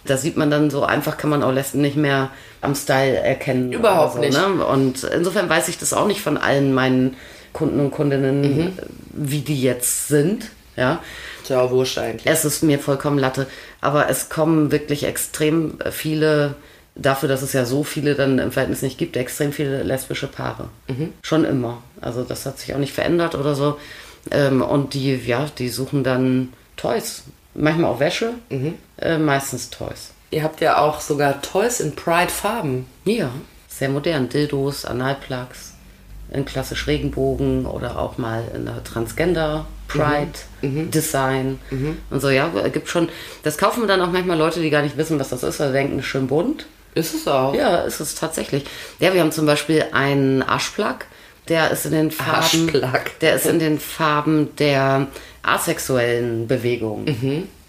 da 0.06 0.18
sieht 0.18 0.38
man 0.38 0.50
dann 0.50 0.70
so 0.70 0.84
einfach, 0.84 1.18
kann 1.18 1.30
man 1.30 1.44
auch 1.44 1.52
Lesben 1.52 1.82
nicht 1.82 1.98
mehr 1.98 2.30
am 2.62 2.76
Style 2.76 3.18
erkennen. 3.18 3.72
Überhaupt 3.72 4.14
so, 4.16 4.20
nicht. 4.20 4.34
Ne? 4.34 4.66
Und 4.66 5.04
insofern 5.04 5.50
weiß 5.50 5.68
ich 5.68 5.78
das 5.78 5.94
auch 5.94 6.08
nicht 6.08 6.22
von 6.22 6.38
allen 6.38 6.74
meinen 6.74 7.16
Kunden 7.54 7.80
und 7.80 7.92
Kundinnen, 7.92 8.42
Mhm. 8.42 8.74
wie 9.12 9.42
die 9.42 9.62
jetzt 9.62 10.08
sind, 10.08 10.50
ja. 10.76 11.02
Ja, 11.48 11.72
wurscht 11.72 11.98
eigentlich. 11.98 12.28
Es 12.28 12.46
ist 12.46 12.62
mir 12.62 12.78
vollkommen 12.78 13.18
Latte. 13.18 13.48
Aber 13.82 14.08
es 14.08 14.30
kommen 14.30 14.72
wirklich 14.72 15.04
extrem 15.04 15.80
viele, 15.90 16.54
dafür, 16.96 17.28
dass 17.28 17.42
es 17.42 17.54
ja 17.54 17.66
so 17.66 17.84
viele 17.84 18.14
dann 18.14 18.38
im 18.38 18.52
Verhältnis 18.52 18.84
nicht 18.84 19.00
gibt, 19.00 19.18
extrem 19.18 19.52
viele 19.52 19.82
lesbische 19.82 20.28
Paare. 20.28 20.70
Schon 21.24 21.46
immer. 21.46 21.82
Also 22.02 22.24
das 22.24 22.46
hat 22.46 22.60
sich 22.60 22.76
auch 22.76 22.80
nicht 22.80 22.94
verändert 22.94 23.34
oder 23.34 23.56
so. 23.56 23.78
Ähm, 24.32 24.62
und 24.62 24.94
die, 24.94 25.16
ja, 25.16 25.48
die 25.58 25.70
suchen 25.70 26.04
dann 26.04 26.54
Toys. 26.78 27.24
Manchmal 27.54 27.92
auch 27.92 28.00
Wäsche, 28.00 28.34
äh, 28.98 29.18
meistens 29.18 29.70
Toys. 29.70 30.12
Ihr 30.32 30.44
habt 30.44 30.62
ja 30.62 30.78
auch 30.78 31.00
sogar 31.02 31.42
Toys 31.42 31.80
in 31.80 31.96
Pride-Farben. 31.96 32.86
Ja, 33.06 33.32
sehr 33.68 33.90
modern. 33.90 34.30
Dildos, 34.30 34.86
Analplugs, 34.86 35.74
in 36.32 36.46
klassisch 36.46 36.86
Regenbogen 36.88 37.66
oder 37.66 37.98
auch 37.98 38.18
mal 38.18 38.44
in 38.54 38.66
der 38.66 38.84
Transgender 38.84 39.66
Pride 39.88 40.32
Design 40.62 41.60
und 42.12 42.20
so. 42.22 42.30
Ja, 42.30 42.48
gibt 42.72 42.90
schon. 42.90 43.10
Das 43.44 43.58
kaufen 43.58 43.88
dann 43.88 44.02
auch 44.02 44.12
manchmal 44.12 44.38
Leute, 44.38 44.62
die 44.62 44.70
gar 44.70 44.84
nicht 44.84 44.98
wissen, 44.98 45.20
was 45.20 45.30
das 45.30 45.44
ist, 45.44 45.60
weil 45.60 45.68
sie 45.68 45.74
denken, 45.74 46.04
schön 46.04 46.28
bunt. 46.28 46.68
Ist 46.96 47.14
es 47.14 47.28
auch. 47.28 47.54
Ja, 47.54 47.78
ist 47.82 48.00
es 48.00 48.16
tatsächlich. 48.16 48.66
Ja, 49.00 49.14
wir 49.14 49.22
haben 49.22 49.32
zum 49.32 49.46
Beispiel 49.46 49.86
einen 49.92 50.42
Arschplug, 50.44 51.06
der 51.50 51.72
ist 51.72 51.86
in 51.86 51.92
den 51.92 52.12
Farben, 52.12 52.34
Arschplug. 52.36 53.20
der 53.22 53.36
ist 53.36 53.46
in 53.46 53.60
den 53.60 53.80
Farben 53.80 54.56
der 54.58 55.08
asexuellen 55.44 56.48
Bewegung. 56.48 57.06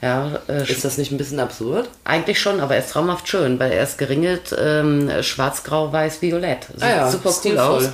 Ja, 0.02 0.40
äh, 0.48 0.70
Ist 0.70 0.84
das 0.84 0.96
nicht 0.96 1.12
ein 1.12 1.18
bisschen 1.18 1.40
absurd? 1.40 1.88
eigentlich 2.04 2.40
schon, 2.40 2.60
aber 2.60 2.74
er 2.74 2.80
ist 2.80 2.90
traumhaft 2.92 3.28
schön, 3.28 3.58
weil 3.58 3.72
er 3.72 3.82
ist 3.82 3.98
geringelt 3.98 4.54
ähm, 4.58 5.10
schwarz, 5.22 5.62
grau, 5.62 5.92
weiß, 5.92 6.22
violett. 6.22 6.64
Sieht 6.74 6.82
Ah 6.82 6.88
ja, 6.90 7.10
super 7.10 7.34
cool 7.44 7.58
aus. 7.58 7.90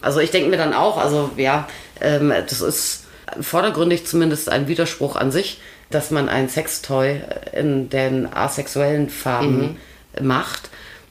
Also 0.00 0.18
ich 0.20 0.30
denke 0.32 0.50
mir 0.50 0.56
dann 0.56 0.74
auch, 0.74 0.98
also 0.98 1.30
ja, 1.36 1.68
ähm, 2.00 2.32
das 2.48 2.60
ist 2.60 3.04
vordergründig 3.40 4.06
zumindest 4.06 4.48
ein 4.48 4.66
Widerspruch 4.68 5.14
an 5.16 5.30
sich, 5.30 5.60
dass 5.90 6.10
man 6.10 6.28
ein 6.28 6.48
Sextoy 6.48 7.20
in 7.52 7.88
den 7.88 8.32
asexuellen 8.32 9.08
Farben 9.08 9.76
macht. 10.20 10.70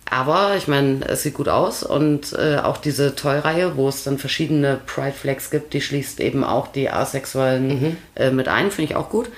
Aber 0.10 0.56
ich 0.56 0.68
meine, 0.68 1.06
es 1.08 1.24
sieht 1.24 1.34
gut 1.34 1.50
aus 1.50 1.84
und 1.84 2.34
äh, 2.34 2.58
auch 2.58 2.78
diese 2.78 3.16
Toy-Reihe, 3.16 3.76
wo 3.76 3.90
es 3.90 4.04
dann 4.04 4.18
verschiedene 4.18 4.80
Pride 4.86 5.12
Flags 5.14 5.50
gibt, 5.50 5.74
die 5.74 5.82
schließt 5.82 6.20
eben 6.22 6.44
auch 6.44 6.68
die 6.68 6.90
Asexuellen 6.90 7.98
äh, 8.16 8.32
mit 8.32 8.48
ein, 8.48 8.72
finde 8.72 8.92
ich 8.92 8.96
auch 8.96 9.10
gut. 9.10 9.30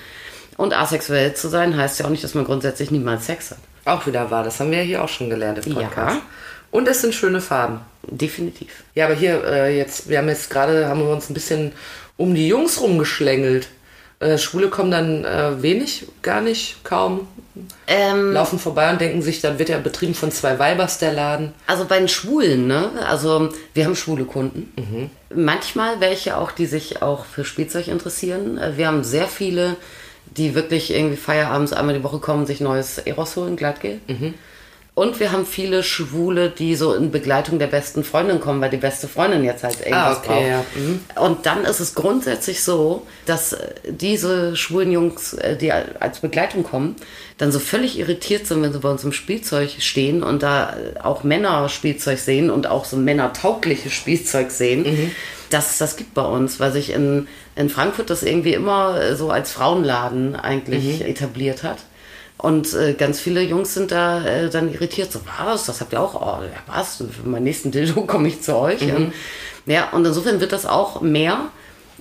Und 0.56 0.76
asexuell 0.76 1.34
zu 1.34 1.48
sein 1.48 1.76
heißt 1.76 1.98
ja 1.98 2.06
auch 2.06 2.10
nicht, 2.10 2.22
dass 2.22 2.34
man 2.34 2.44
grundsätzlich 2.44 2.90
niemals 2.90 3.26
Sex 3.26 3.50
hat. 3.50 3.58
Auch 3.84 4.06
wieder 4.06 4.30
wahr. 4.30 4.44
Das 4.44 4.60
haben 4.60 4.70
wir 4.70 4.82
hier 4.82 5.02
auch 5.02 5.08
schon 5.08 5.30
gelernt 5.30 5.64
im 5.66 5.72
Ja. 5.72 5.80
Podcast. 5.80 6.18
Und 6.70 6.86
es 6.86 7.00
sind 7.00 7.14
schöne 7.14 7.40
Farben. 7.40 7.80
Definitiv. 8.06 8.84
Ja, 8.94 9.06
aber 9.06 9.14
hier, 9.14 9.42
äh, 9.44 9.76
jetzt, 9.76 10.08
wir 10.08 10.18
haben 10.18 10.28
jetzt 10.28 10.50
gerade, 10.50 10.86
haben 10.86 11.00
wir 11.00 11.10
uns 11.10 11.28
ein 11.28 11.34
bisschen 11.34 11.72
um 12.16 12.34
die 12.34 12.46
Jungs 12.46 12.80
rumgeschlängelt. 12.80 13.68
Äh, 14.20 14.38
Schwule 14.38 14.68
kommen 14.68 14.90
dann 14.90 15.24
äh, 15.24 15.62
wenig, 15.62 16.06
gar 16.22 16.40
nicht, 16.40 16.84
kaum, 16.84 17.26
Ähm, 17.86 18.32
laufen 18.32 18.58
vorbei 18.58 18.90
und 18.90 19.00
denken 19.00 19.22
sich, 19.22 19.40
dann 19.40 19.58
wird 19.58 19.68
ja 19.70 19.78
betrieben 19.78 20.14
von 20.14 20.30
zwei 20.30 20.58
Weibers 20.58 20.98
der 20.98 21.12
Laden. 21.12 21.52
Also 21.66 21.84
bei 21.86 21.98
den 21.98 22.08
Schwulen, 22.08 22.66
ne? 22.66 22.90
Also 23.08 23.48
wir 23.74 23.84
haben 23.84 23.96
schwule 23.96 24.24
Kunden. 24.24 25.10
Manchmal 25.34 26.00
welche 26.00 26.36
auch, 26.36 26.52
die 26.52 26.66
sich 26.66 27.02
auch 27.02 27.24
für 27.24 27.44
Spielzeug 27.44 27.88
interessieren. 27.88 28.58
Äh, 28.58 28.76
Wir 28.76 28.86
haben 28.88 29.04
sehr 29.04 29.26
viele, 29.26 29.76
die 30.36 30.54
wirklich 30.54 30.92
irgendwie 30.94 31.16
feierabends 31.16 31.72
einmal 31.72 31.94
die 31.94 32.04
Woche 32.04 32.18
kommen, 32.18 32.46
sich 32.46 32.60
neues 32.60 32.98
Eros 32.98 33.36
holen, 33.36 33.56
Glattgel. 33.56 34.00
Und 34.94 35.18
wir 35.20 35.32
haben 35.32 35.46
viele 35.46 35.82
Schwule, 35.82 36.50
die 36.50 36.74
so 36.74 36.92
in 36.94 37.10
Begleitung 37.10 37.58
der 37.58 37.68
besten 37.68 38.04
Freundin 38.04 38.40
kommen, 38.40 38.60
weil 38.60 38.70
die 38.70 38.76
beste 38.76 39.08
Freundin 39.08 39.44
jetzt 39.44 39.62
halt 39.64 39.78
irgendwas 39.80 40.16
Ah, 40.16 40.18
okay, 40.18 40.28
braucht. 40.28 40.46
ja. 40.48 40.64
Mhm. 40.74 41.00
Und 41.24 41.46
dann 41.46 41.64
ist 41.64 41.80
es 41.80 41.94
grundsätzlich 41.94 42.62
so, 42.62 43.06
dass 43.24 43.52
äh, 43.54 43.68
diese 43.88 44.56
schwulen 44.56 44.90
Jungs, 44.92 45.32
äh, 45.34 45.56
die 45.56 45.72
als 45.72 46.18
Begleitung 46.18 46.64
kommen, 46.64 46.96
dann 47.38 47.52
so 47.52 47.60
völlig 47.60 47.98
irritiert 47.98 48.46
sind, 48.46 48.62
wenn 48.62 48.72
sie 48.72 48.80
bei 48.80 48.90
uns 48.90 49.04
im 49.04 49.12
Spielzeug 49.12 49.70
stehen 49.78 50.22
und 50.22 50.42
da 50.42 50.74
äh, 50.76 51.00
auch 51.00 51.22
Männer 51.24 51.68
Spielzeug 51.68 52.18
sehen 52.18 52.50
und 52.50 52.66
auch 52.66 52.84
so 52.84 52.96
männertaugliches 52.96 53.92
Spielzeug 53.94 54.50
sehen. 54.50 54.82
Mhm. 54.82 55.10
Das, 55.50 55.78
das 55.78 55.96
gibt 55.96 56.14
bei 56.14 56.22
uns, 56.22 56.60
weil 56.60 56.72
sich 56.72 56.90
in, 56.90 57.26
in 57.56 57.70
Frankfurt 57.70 58.10
das 58.10 58.22
irgendwie 58.22 58.52
immer 58.54 59.16
so 59.16 59.30
als 59.30 59.50
Frauenladen 59.52 60.36
eigentlich 60.36 61.00
Mhm. 61.00 61.06
etabliert 61.06 61.62
hat. 61.62 61.78
Und 62.40 62.72
äh, 62.72 62.94
ganz 62.94 63.20
viele 63.20 63.42
Jungs 63.42 63.74
sind 63.74 63.92
da 63.92 64.24
äh, 64.24 64.48
dann 64.48 64.72
irritiert. 64.72 65.12
So, 65.12 65.20
was? 65.38 65.66
Das 65.66 65.80
habt 65.80 65.92
ihr 65.92 66.00
auch? 66.00 66.14
Oh, 66.14 66.42
ja, 66.42 66.74
was? 66.74 66.96
Für 66.96 67.28
meinen 67.28 67.44
nächsten 67.44 67.70
Dildo 67.70 68.02
komme 68.06 68.28
ich 68.28 68.40
zu 68.40 68.56
euch. 68.56 68.80
Und, 68.82 69.12
ja, 69.66 69.90
und 69.90 70.06
insofern 70.06 70.40
wird 70.40 70.52
das 70.52 70.64
auch 70.64 71.02
mehr, 71.02 71.48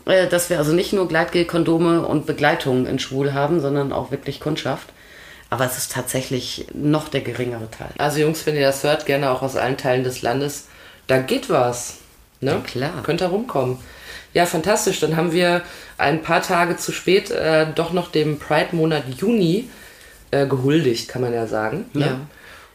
äh, 0.05 0.27
dass 0.27 0.49
wir 0.49 0.57
also 0.57 0.71
nicht 0.71 0.93
nur 0.93 1.09
Gleitgel, 1.09 1.43
Kondome 1.43 2.05
und 2.05 2.25
Begleitung 2.25 2.85
in 2.85 2.99
Schwul 2.99 3.33
haben, 3.33 3.59
sondern 3.59 3.91
auch 3.91 4.11
wirklich 4.11 4.39
Kundschaft. 4.39 4.87
Aber 5.49 5.65
es 5.65 5.77
ist 5.77 5.91
tatsächlich 5.91 6.67
noch 6.73 7.09
der 7.09 7.21
geringere 7.21 7.69
Teil. 7.69 7.89
Also 7.97 8.19
Jungs, 8.19 8.45
wenn 8.45 8.55
ihr 8.55 8.67
das 8.67 8.83
hört, 8.83 9.05
gerne 9.05 9.31
auch 9.31 9.41
aus 9.41 9.57
allen 9.57 9.77
Teilen 9.77 10.05
des 10.05 10.21
Landes, 10.21 10.67
da 11.07 11.17
geht 11.17 11.49
was. 11.49 11.97
Ne? 12.39 12.51
Ja, 12.51 12.59
klar. 12.59 13.03
Könnt 13.03 13.19
da 13.19 13.27
rumkommen. 13.27 13.77
Ja, 14.33 14.45
fantastisch. 14.45 15.01
Dann 15.01 15.17
haben 15.17 15.33
wir 15.33 15.63
ein 15.97 16.21
paar 16.21 16.41
Tage 16.41 16.77
zu 16.77 16.93
spät 16.93 17.29
äh, 17.29 17.65
doch 17.75 17.91
noch 17.91 18.09
dem 18.09 18.39
Pride-Monat 18.39 19.03
Juni 19.17 19.67
äh, 20.31 20.45
gehuldigt, 20.47 21.07
kann 21.09 21.21
man 21.21 21.33
ja 21.33 21.47
sagen. 21.47 21.85
Ne? 21.93 22.05
Ja. 22.05 22.19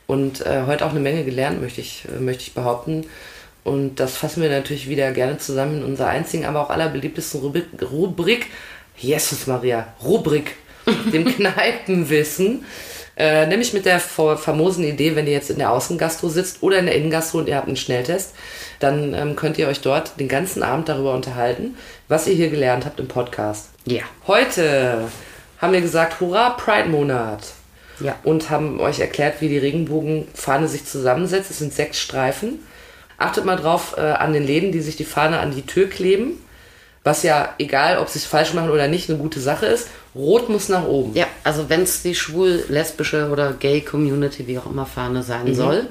Und 0.07 0.45
äh, 0.45 0.63
heute 0.67 0.85
auch 0.85 0.91
eine 0.91 1.01
Menge 1.01 1.25
gelernt, 1.25 1.61
möchte 1.61 1.81
ich, 1.81 2.05
äh, 2.15 2.21
möchte 2.21 2.43
ich 2.43 2.55
behaupten. 2.55 3.07
Und 3.65 3.97
das 4.01 4.17
fassen 4.17 4.43
wir 4.43 4.51
natürlich 4.51 4.89
wieder 4.89 5.11
gerne 5.13 5.39
zusammen 5.39 5.79
in 5.79 5.85
unserer 5.85 6.09
einzigen, 6.09 6.45
aber 6.45 6.61
auch 6.61 6.71
allerbeliebtesten 6.71 7.41
Rubrik, 7.41 7.65
Rubrik 7.91 8.47
Jesus 8.97 9.47
Maria, 9.47 9.87
Rubrik, 10.05 10.57
dem 11.13 11.25
Kneipenwissen. 11.25 12.65
Äh, 13.17 13.47
nämlich 13.47 13.73
mit 13.73 13.87
der 13.87 14.01
fa- 14.01 14.37
famosen 14.37 14.83
Idee, 14.85 15.15
wenn 15.15 15.27
ihr 15.27 15.35
jetzt 15.35 15.49
in 15.49 15.59
der 15.59 15.71
Außengastro 15.71 16.29
sitzt 16.29 16.63
oder 16.65 16.79
in 16.81 16.87
der 16.87 16.97
Innengastro 16.97 17.39
und 17.39 17.49
ihr 17.49 17.55
habt 17.57 17.69
einen 17.69 17.77
Schnelltest, 17.77 18.35
dann 18.81 19.15
ähm, 19.15 19.37
könnt 19.37 19.57
ihr 19.57 19.69
euch 19.69 19.81
dort 19.81 20.19
den 20.19 20.27
ganzen 20.29 20.65
Abend 20.65 20.89
darüber 20.89 21.15
unterhalten, 21.15 21.77
was 22.09 22.27
ihr 22.27 22.35
hier 22.35 22.51
gelernt 22.51 22.85
habt 22.85 22.99
im 22.99 23.07
Podcast. 23.07 23.69
Ja. 23.87 24.03
Heute 24.27 25.03
haben 25.65 25.73
wir 25.73 25.81
gesagt, 25.81 26.21
hurra, 26.21 26.51
Pride-Monat. 26.51 27.41
Ja. 28.01 28.17
Und 28.25 28.51
haben 28.51 28.81
euch 28.81 29.01
erklärt, 29.01 29.41
wie 29.41 29.49
die 29.49 29.59
Regenbogenfahne 29.59 30.69
sich 30.69 30.85
zusammensetzt. 30.85 31.51
Es 31.51 31.59
sind 31.59 31.73
sechs 31.73 32.01
Streifen. 32.01 32.61
Achtet 33.19 33.45
mal 33.45 33.57
drauf 33.57 33.95
äh, 33.97 34.01
an 34.01 34.33
den 34.33 34.45
Läden, 34.45 34.73
die 34.73 34.81
sich 34.81 34.97
die 34.97 35.05
Fahne 35.05 35.39
an 35.39 35.55
die 35.55 35.63
Tür 35.63 35.89
kleben. 35.89 36.39
Was 37.05 37.23
ja, 37.23 37.55
egal 37.59 37.99
ob 37.99 38.09
sie 38.09 38.19
es 38.19 38.25
falsch 38.25 38.55
machen 38.55 38.71
oder 38.71 38.89
nicht, 38.89 39.09
eine 39.09 39.19
gute 39.19 39.39
Sache 39.39 39.67
ist. 39.67 39.89
Rot 40.15 40.49
muss 40.49 40.69
nach 40.69 40.87
oben. 40.87 41.15
Ja, 41.15 41.27
also 41.45 41.69
wenn 41.69 41.83
es 41.83 42.03
die 42.03 42.15
schwul, 42.15 42.65
lesbische 42.69 43.29
oder 43.31 43.53
gay 43.53 43.81
Community, 43.83 44.47
wie 44.47 44.59
auch 44.59 44.67
immer, 44.67 44.87
Fahne 44.87 45.23
sein 45.23 45.45
Mhm. 45.51 45.55
soll, 45.55 45.87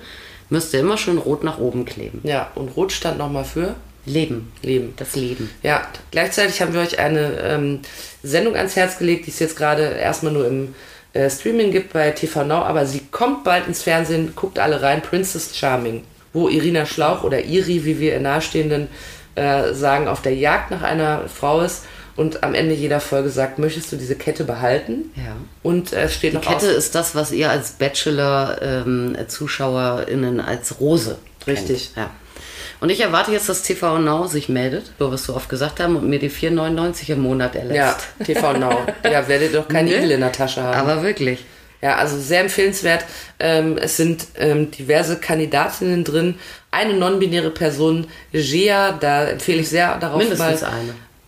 müsste 0.49 0.77
immer 0.77 0.97
schön 0.97 1.17
rot 1.19 1.43
nach 1.43 1.59
oben 1.59 1.85
kleben. 1.85 2.19
Ja, 2.23 2.51
und 2.55 2.69
Rot 2.75 2.91
stand 2.91 3.17
nochmal 3.17 3.45
für 3.45 3.75
Leben. 4.05 4.51
Leben. 4.61 4.93
Das 4.97 5.15
Leben. 5.15 5.49
Ja, 5.61 5.87
gleichzeitig 6.11 6.61
haben 6.61 6.73
wir 6.73 6.81
euch 6.81 6.99
eine 6.99 7.39
ähm, 7.39 7.79
Sendung 8.21 8.55
ans 8.55 8.75
Herz 8.75 8.97
gelegt, 8.97 9.27
die 9.27 9.31
es 9.31 9.39
jetzt 9.39 9.55
gerade 9.55 9.83
erstmal 9.83 10.33
nur 10.33 10.45
im 10.45 10.75
äh, 11.13 11.29
Streaming 11.29 11.71
gibt 11.71 11.93
bei 11.93 12.11
TV 12.11 12.43
Now, 12.43 12.63
aber 12.63 12.85
sie 12.85 13.01
kommt 13.11 13.43
bald 13.43 13.67
ins 13.67 13.83
Fernsehen. 13.83 14.33
Guckt 14.35 14.59
alle 14.59 14.81
rein, 14.81 15.01
Princess 15.01 15.55
Charming, 15.55 16.03
wo 16.33 16.49
Irina 16.49 16.85
Schlauch 16.85 17.23
oder 17.23 17.43
Iri, 17.43 17.85
wie 17.85 17.99
wir 17.99 18.13
ihr 18.13 18.19
Nahestehenden 18.19 18.89
äh, 19.35 19.73
sagen, 19.73 20.07
auf 20.07 20.21
der 20.21 20.35
Jagd 20.35 20.71
nach 20.71 20.83
einer 20.83 21.29
Frau 21.29 21.61
ist 21.61 21.83
und 22.15 22.43
am 22.43 22.53
Ende 22.53 22.75
jeder 22.75 22.99
Folge 22.99 23.29
sagt, 23.29 23.57
möchtest 23.57 23.91
du 23.91 23.95
diese 23.95 24.13
Kette 24.15 24.43
behalten? 24.43 25.11
Ja. 25.15 25.35
Und 25.63 25.93
äh, 25.93 26.03
es 26.03 26.13
steht 26.13 26.33
Die 26.33 26.37
noch 26.37 26.43
Kette 26.43 26.67
aus, 26.67 26.73
ist 26.73 26.93
das, 26.93 27.15
was 27.15 27.31
ihr 27.31 27.49
als 27.49 27.71
Bachelor-ZuschauerInnen 27.71 30.39
als 30.39 30.79
Rose 30.79 31.17
Richtig. 31.47 31.95
kennt. 31.95 32.05
Ja. 32.05 32.11
Und 32.83 32.89
ich 32.89 32.99
erwarte 32.99 33.31
jetzt, 33.31 33.47
dass 33.47 33.63
TV 33.63 33.97
Now 33.97 34.27
sich 34.27 34.49
meldet, 34.49 34.91
so 34.99 35.09
was 35.09 35.21
wir 35.21 35.27
so 35.31 35.35
oft 35.37 35.47
gesagt 35.47 35.79
haben, 35.79 35.95
und 35.95 36.09
mir 36.09 36.19
die 36.19 36.29
4,99 36.29 37.13
im 37.13 37.21
Monat 37.21 37.55
erlässt. 37.55 37.77
ja, 38.19 38.25
TV 38.25 38.57
Now. 38.57 38.85
ja, 39.09 39.25
werdet 39.29 39.55
doch 39.55 39.69
keinen 39.69 39.85
Ne? 39.87 39.95
Igel 39.99 40.11
in 40.11 40.19
der 40.19 40.33
Tasche 40.33 40.61
haben. 40.61 40.77
Aber 40.77 41.01
wirklich. 41.01 41.45
Ja, 41.81 41.95
also 41.95 42.19
sehr 42.19 42.41
empfehlenswert. 42.41 43.05
Ähm, 43.39 43.77
es 43.77 43.95
sind 43.95 44.25
ähm, 44.37 44.69
diverse 44.69 45.17
Kandidatinnen 45.17 46.03
drin. 46.03 46.35
Eine 46.71 46.95
non-binäre 46.95 47.51
Person, 47.51 48.07
Gea, 48.33 48.91
da 48.99 49.27
empfehle 49.27 49.61
ich 49.61 49.69
sehr 49.69 49.97
darauf 49.99 50.17
Mindestens 50.17 50.61
mal. 50.63 50.71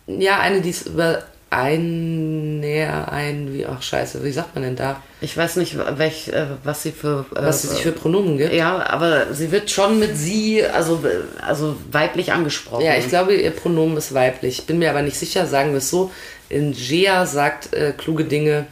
eine. 0.06 0.22
Ja, 0.22 0.38
eine, 0.40 0.60
die 0.60 0.68
ist 0.68 0.88
über 0.88 1.22
ein, 1.50 2.60
näher, 2.60 3.10
ein, 3.12 3.52
wie, 3.52 3.66
ach 3.66 3.80
scheiße, 3.80 4.22
wie 4.24 4.32
sagt 4.32 4.54
man 4.54 4.64
denn 4.64 4.76
da? 4.76 5.00
Ich 5.20 5.36
weiß 5.36 5.56
nicht, 5.56 5.76
welch, 5.96 6.28
äh, 6.28 6.46
was 6.64 6.82
sie 6.82 6.92
für. 6.92 7.24
Äh, 7.34 7.42
Was 7.46 7.62
sie 7.62 7.68
sich 7.68 7.82
für 7.82 7.92
Pronomen 7.92 8.36
gibt. 8.36 8.52
Ja, 8.52 8.84
aber 8.88 9.32
sie 9.32 9.52
wird 9.52 9.70
schon 9.70 9.98
mit 9.98 10.16
sie, 10.16 10.64
also, 10.64 11.02
also 11.40 11.76
weiblich 11.92 12.32
angesprochen. 12.32 12.84
Ja, 12.84 12.96
ich 12.96 13.08
glaube, 13.08 13.34
ihr 13.34 13.50
Pronomen 13.52 13.96
ist 13.96 14.12
weiblich. 14.12 14.66
Bin 14.66 14.78
mir 14.78 14.90
aber 14.90 15.02
nicht 15.02 15.18
sicher, 15.18 15.46
sagen 15.46 15.70
wir 15.70 15.78
es 15.78 15.88
so. 15.88 16.10
In 16.48 16.72
Gea 16.72 17.26
sagt 17.26 17.72
äh, 17.74 17.92
kluge 17.96 18.24
Dinge 18.24 18.66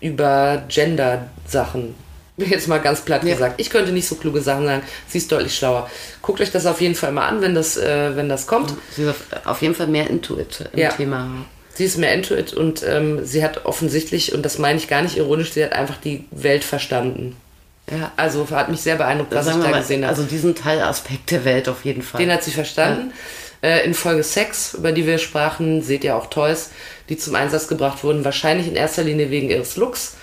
über 0.00 0.62
Gender-Sachen. 0.68 1.94
Jetzt 2.36 2.68
mal 2.68 2.78
ganz 2.78 3.00
platt 3.00 3.24
Ja. 3.24 3.32
gesagt. 3.34 3.60
Ich 3.60 3.70
könnte 3.70 3.92
nicht 3.92 4.06
so 4.06 4.14
kluge 4.16 4.40
Sachen 4.40 4.66
sagen. 4.66 4.82
Sie 5.08 5.18
ist 5.18 5.30
deutlich 5.32 5.54
schlauer. 5.56 5.88
Guckt 6.22 6.40
euch 6.40 6.50
das 6.52 6.66
auf 6.66 6.80
jeden 6.80 6.94
Fall 6.94 7.12
mal 7.12 7.26
an, 7.26 7.40
wenn 7.40 7.54
das, 7.54 7.76
äh, 7.76 8.14
wenn 8.16 8.28
das 8.28 8.46
kommt. 8.46 8.74
Sie 8.94 9.04
wird 9.04 9.16
auf 9.44 9.62
jeden 9.62 9.74
Fall 9.74 9.86
mehr 9.88 10.08
Intuit 10.10 10.68
im 10.72 10.78
Ja. 10.78 10.90
Thema. 10.90 11.28
Sie 11.78 11.84
ist 11.84 11.96
mehr 11.96 12.12
into 12.12 12.34
it 12.34 12.52
und 12.52 12.82
ähm, 12.82 13.24
sie 13.24 13.44
hat 13.44 13.64
offensichtlich, 13.64 14.34
und 14.34 14.42
das 14.44 14.58
meine 14.58 14.78
ich 14.78 14.88
gar 14.88 15.00
nicht 15.00 15.16
ironisch, 15.16 15.52
sie 15.52 15.62
hat 15.62 15.72
einfach 15.72 15.96
die 15.96 16.24
Welt 16.32 16.64
verstanden. 16.64 17.36
Ja, 17.88 18.10
Also 18.16 18.50
hat 18.50 18.68
mich 18.68 18.80
sehr 18.80 18.96
beeindruckt, 18.96 19.32
was 19.32 19.46
ich 19.46 19.52
da 19.52 19.58
mal, 19.58 19.78
gesehen 19.78 20.02
habe. 20.02 20.10
also 20.10 20.24
diesen 20.24 20.56
Teilaspekt 20.56 21.30
der 21.30 21.44
Welt 21.44 21.68
auf 21.68 21.84
jeden 21.84 22.02
Fall. 22.02 22.20
Den 22.20 22.32
hat 22.32 22.42
sie 22.42 22.50
verstanden. 22.50 23.12
Äh, 23.62 23.84
in 23.84 23.94
Folge 23.94 24.24
6, 24.24 24.74
über 24.74 24.90
die 24.90 25.06
wir 25.06 25.18
sprachen, 25.18 25.80
seht 25.80 26.02
ihr 26.02 26.16
auch 26.16 26.26
Toys, 26.26 26.70
die 27.08 27.16
zum 27.16 27.36
Einsatz 27.36 27.68
gebracht 27.68 28.02
wurden. 28.02 28.24
Wahrscheinlich 28.24 28.66
in 28.66 28.74
erster 28.74 29.04
Linie 29.04 29.30
wegen 29.30 29.48
ihres 29.48 29.76
Looks. 29.76 30.16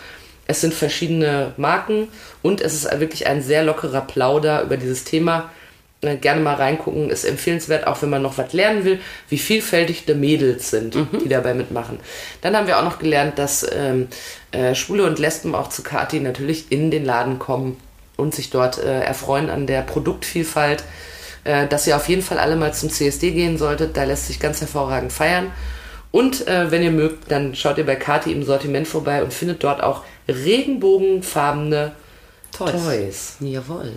Es 0.48 0.60
sind 0.60 0.74
verschiedene 0.74 1.54
Marken 1.56 2.10
und 2.42 2.60
es 2.60 2.74
ist 2.74 3.00
wirklich 3.00 3.28
ein 3.28 3.42
sehr 3.42 3.64
lockerer 3.64 4.02
Plauder 4.02 4.62
über 4.62 4.76
dieses 4.76 5.06
Thema. 5.06 5.50
Äh, 6.06 6.18
Gerne 6.18 6.42
mal 6.42 6.56
reingucken, 6.56 7.10
ist 7.10 7.24
empfehlenswert, 7.24 7.88
auch 7.88 8.02
wenn 8.02 8.10
man 8.10 8.22
noch 8.22 8.38
was 8.38 8.54
lernen 8.54 8.86
will, 8.86 9.00
wie 9.30 9.38
vielfältig 9.38 10.06
die 10.06 10.14
Mädels 10.14 10.70
sind, 10.70 10.96
die 11.24 11.30
dabei 11.30 11.54
mitmachen. 11.54 12.00
Dann 12.42 12.56
haben 12.56 12.68
wir 12.68 12.80
auch 12.80 12.84
noch 12.84 13.00
gelernt, 13.00 13.38
dass 13.38 13.66
ähm, 13.72 14.08
äh, 14.52 14.76
Schwule 14.76 15.06
und 15.06 15.20
Lesben 15.20 15.56
auch 15.56 15.70
zu 15.70 15.84
Kati 15.84 16.20
natürlich 16.20 16.72
in 16.72 16.92
den 16.92 17.06
Laden 17.06 17.40
kommen 17.40 17.78
und 18.18 18.34
sich 18.34 18.50
dort 18.50 18.78
äh, 18.78 19.02
erfreuen 19.02 19.50
an 19.50 19.68
der 19.68 19.82
Produktvielfalt 19.82 20.84
äh, 21.46 21.68
dass 21.68 21.88
ihr 21.88 21.96
auf 21.96 22.10
jeden 22.10 22.24
Fall 22.24 22.40
alle 22.40 22.58
mal 22.58 22.74
zum 22.74 22.90
CSD 22.90 23.32
gehen 23.32 23.58
solltet. 23.58 23.96
Da 23.96 24.04
lässt 24.04 24.28
sich 24.28 24.40
ganz 24.40 24.60
hervorragend 24.60 25.14
feiern. 25.14 25.52
Und 26.12 26.48
äh, 26.48 26.72
wenn 26.72 26.82
ihr 26.82 26.92
mögt, 26.92 27.32
dann 27.32 27.56
schaut 27.56 27.78
ihr 27.78 27.86
bei 27.86 27.96
Kati 27.96 28.32
im 28.32 28.44
Sortiment 28.44 28.88
vorbei 28.88 29.24
und 29.24 29.34
findet 29.34 29.64
dort 29.64 29.82
auch 29.84 30.04
regenbogenfarbene 30.28 31.92
Toys. 32.52 32.72
Toys. 32.72 33.36
Jawohl. 33.42 33.94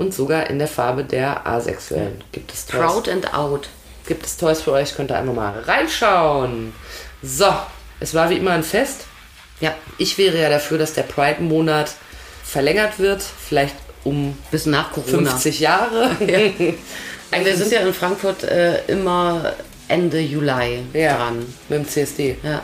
Und 0.00 0.14
sogar 0.14 0.48
in 0.48 0.58
der 0.58 0.66
Farbe 0.66 1.04
der 1.04 1.46
Asexuellen 1.46 2.24
gibt 2.32 2.54
es 2.54 2.64
Toys. 2.64 2.80
Proud 2.80 3.06
and 3.06 3.34
out. 3.34 3.68
Gibt 4.06 4.24
es 4.24 4.38
Toys 4.38 4.62
für 4.62 4.72
euch, 4.72 4.94
könnt 4.96 5.10
ihr 5.10 5.18
einfach 5.18 5.34
mal 5.34 5.60
reinschauen. 5.60 6.72
So, 7.22 7.52
es 8.00 8.14
war 8.14 8.30
wie 8.30 8.38
immer 8.38 8.52
ein 8.52 8.62
Fest. 8.62 9.02
Ja, 9.60 9.74
Ich 9.98 10.16
wäre 10.16 10.40
ja 10.40 10.48
dafür, 10.48 10.78
dass 10.78 10.94
der 10.94 11.02
Pride-Monat 11.02 11.92
verlängert 12.42 12.98
wird, 12.98 13.20
vielleicht 13.22 13.74
um 14.02 14.38
bis 14.50 14.64
nach 14.64 14.90
Corona. 14.90 15.32
50 15.32 15.60
Jahre. 15.60 16.16
Also 17.30 17.44
wir 17.44 17.56
sind 17.58 17.70
ja 17.70 17.80
in 17.80 17.92
Frankfurt 17.92 18.44
äh, 18.44 18.82
immer 18.86 19.52
Ende 19.86 20.18
Juli 20.18 20.82
ja, 20.94 21.18
dran. 21.18 21.44
mit 21.68 21.78
dem 21.78 21.86
CSD. 21.86 22.38
Ja. 22.42 22.62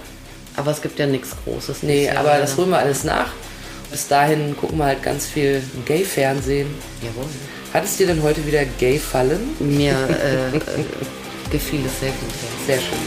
Aber 0.57 0.71
es 0.71 0.81
gibt 0.81 0.99
ja 0.99 1.05
nichts 1.05 1.37
Großes. 1.45 1.83
Nee, 1.83 2.07
Jahr 2.07 2.17
aber 2.21 2.29
leider. 2.29 2.41
das 2.41 2.57
holen 2.57 2.71
wir 2.71 2.79
alles 2.79 3.05
nach. 3.05 3.29
Bis 3.91 4.09
dahin 4.09 4.57
gucken 4.57 4.79
wir 4.79 4.87
halt 4.87 5.03
ganz 5.03 5.27
viel 5.27 5.63
Gay-Fernsehen. 5.85 6.67
Jawohl. 7.03 7.27
Hat 7.73 7.85
es 7.85 7.97
dir 7.97 8.07
denn 8.07 8.23
heute 8.23 8.45
wieder 8.47 8.65
gay 8.79 8.99
fallen? 8.99 9.55
Mir 9.59 9.93
äh, 10.09 10.57
äh, 10.57 10.61
gefiel 11.51 11.85
es 11.87 12.01
sehr 12.01 12.11
gut. 12.11 12.31
Ja. 12.31 12.67
Sehr 12.67 12.81
schön. 12.81 12.99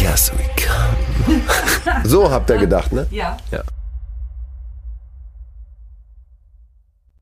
Yes, 0.00 0.32
we 0.36 0.44
come. 0.56 1.40
So 2.04 2.30
habt 2.30 2.50
ihr 2.50 2.58
gedacht, 2.58 2.92
ne? 2.92 3.06
Ja. 3.10 3.36
Ja. 3.50 3.62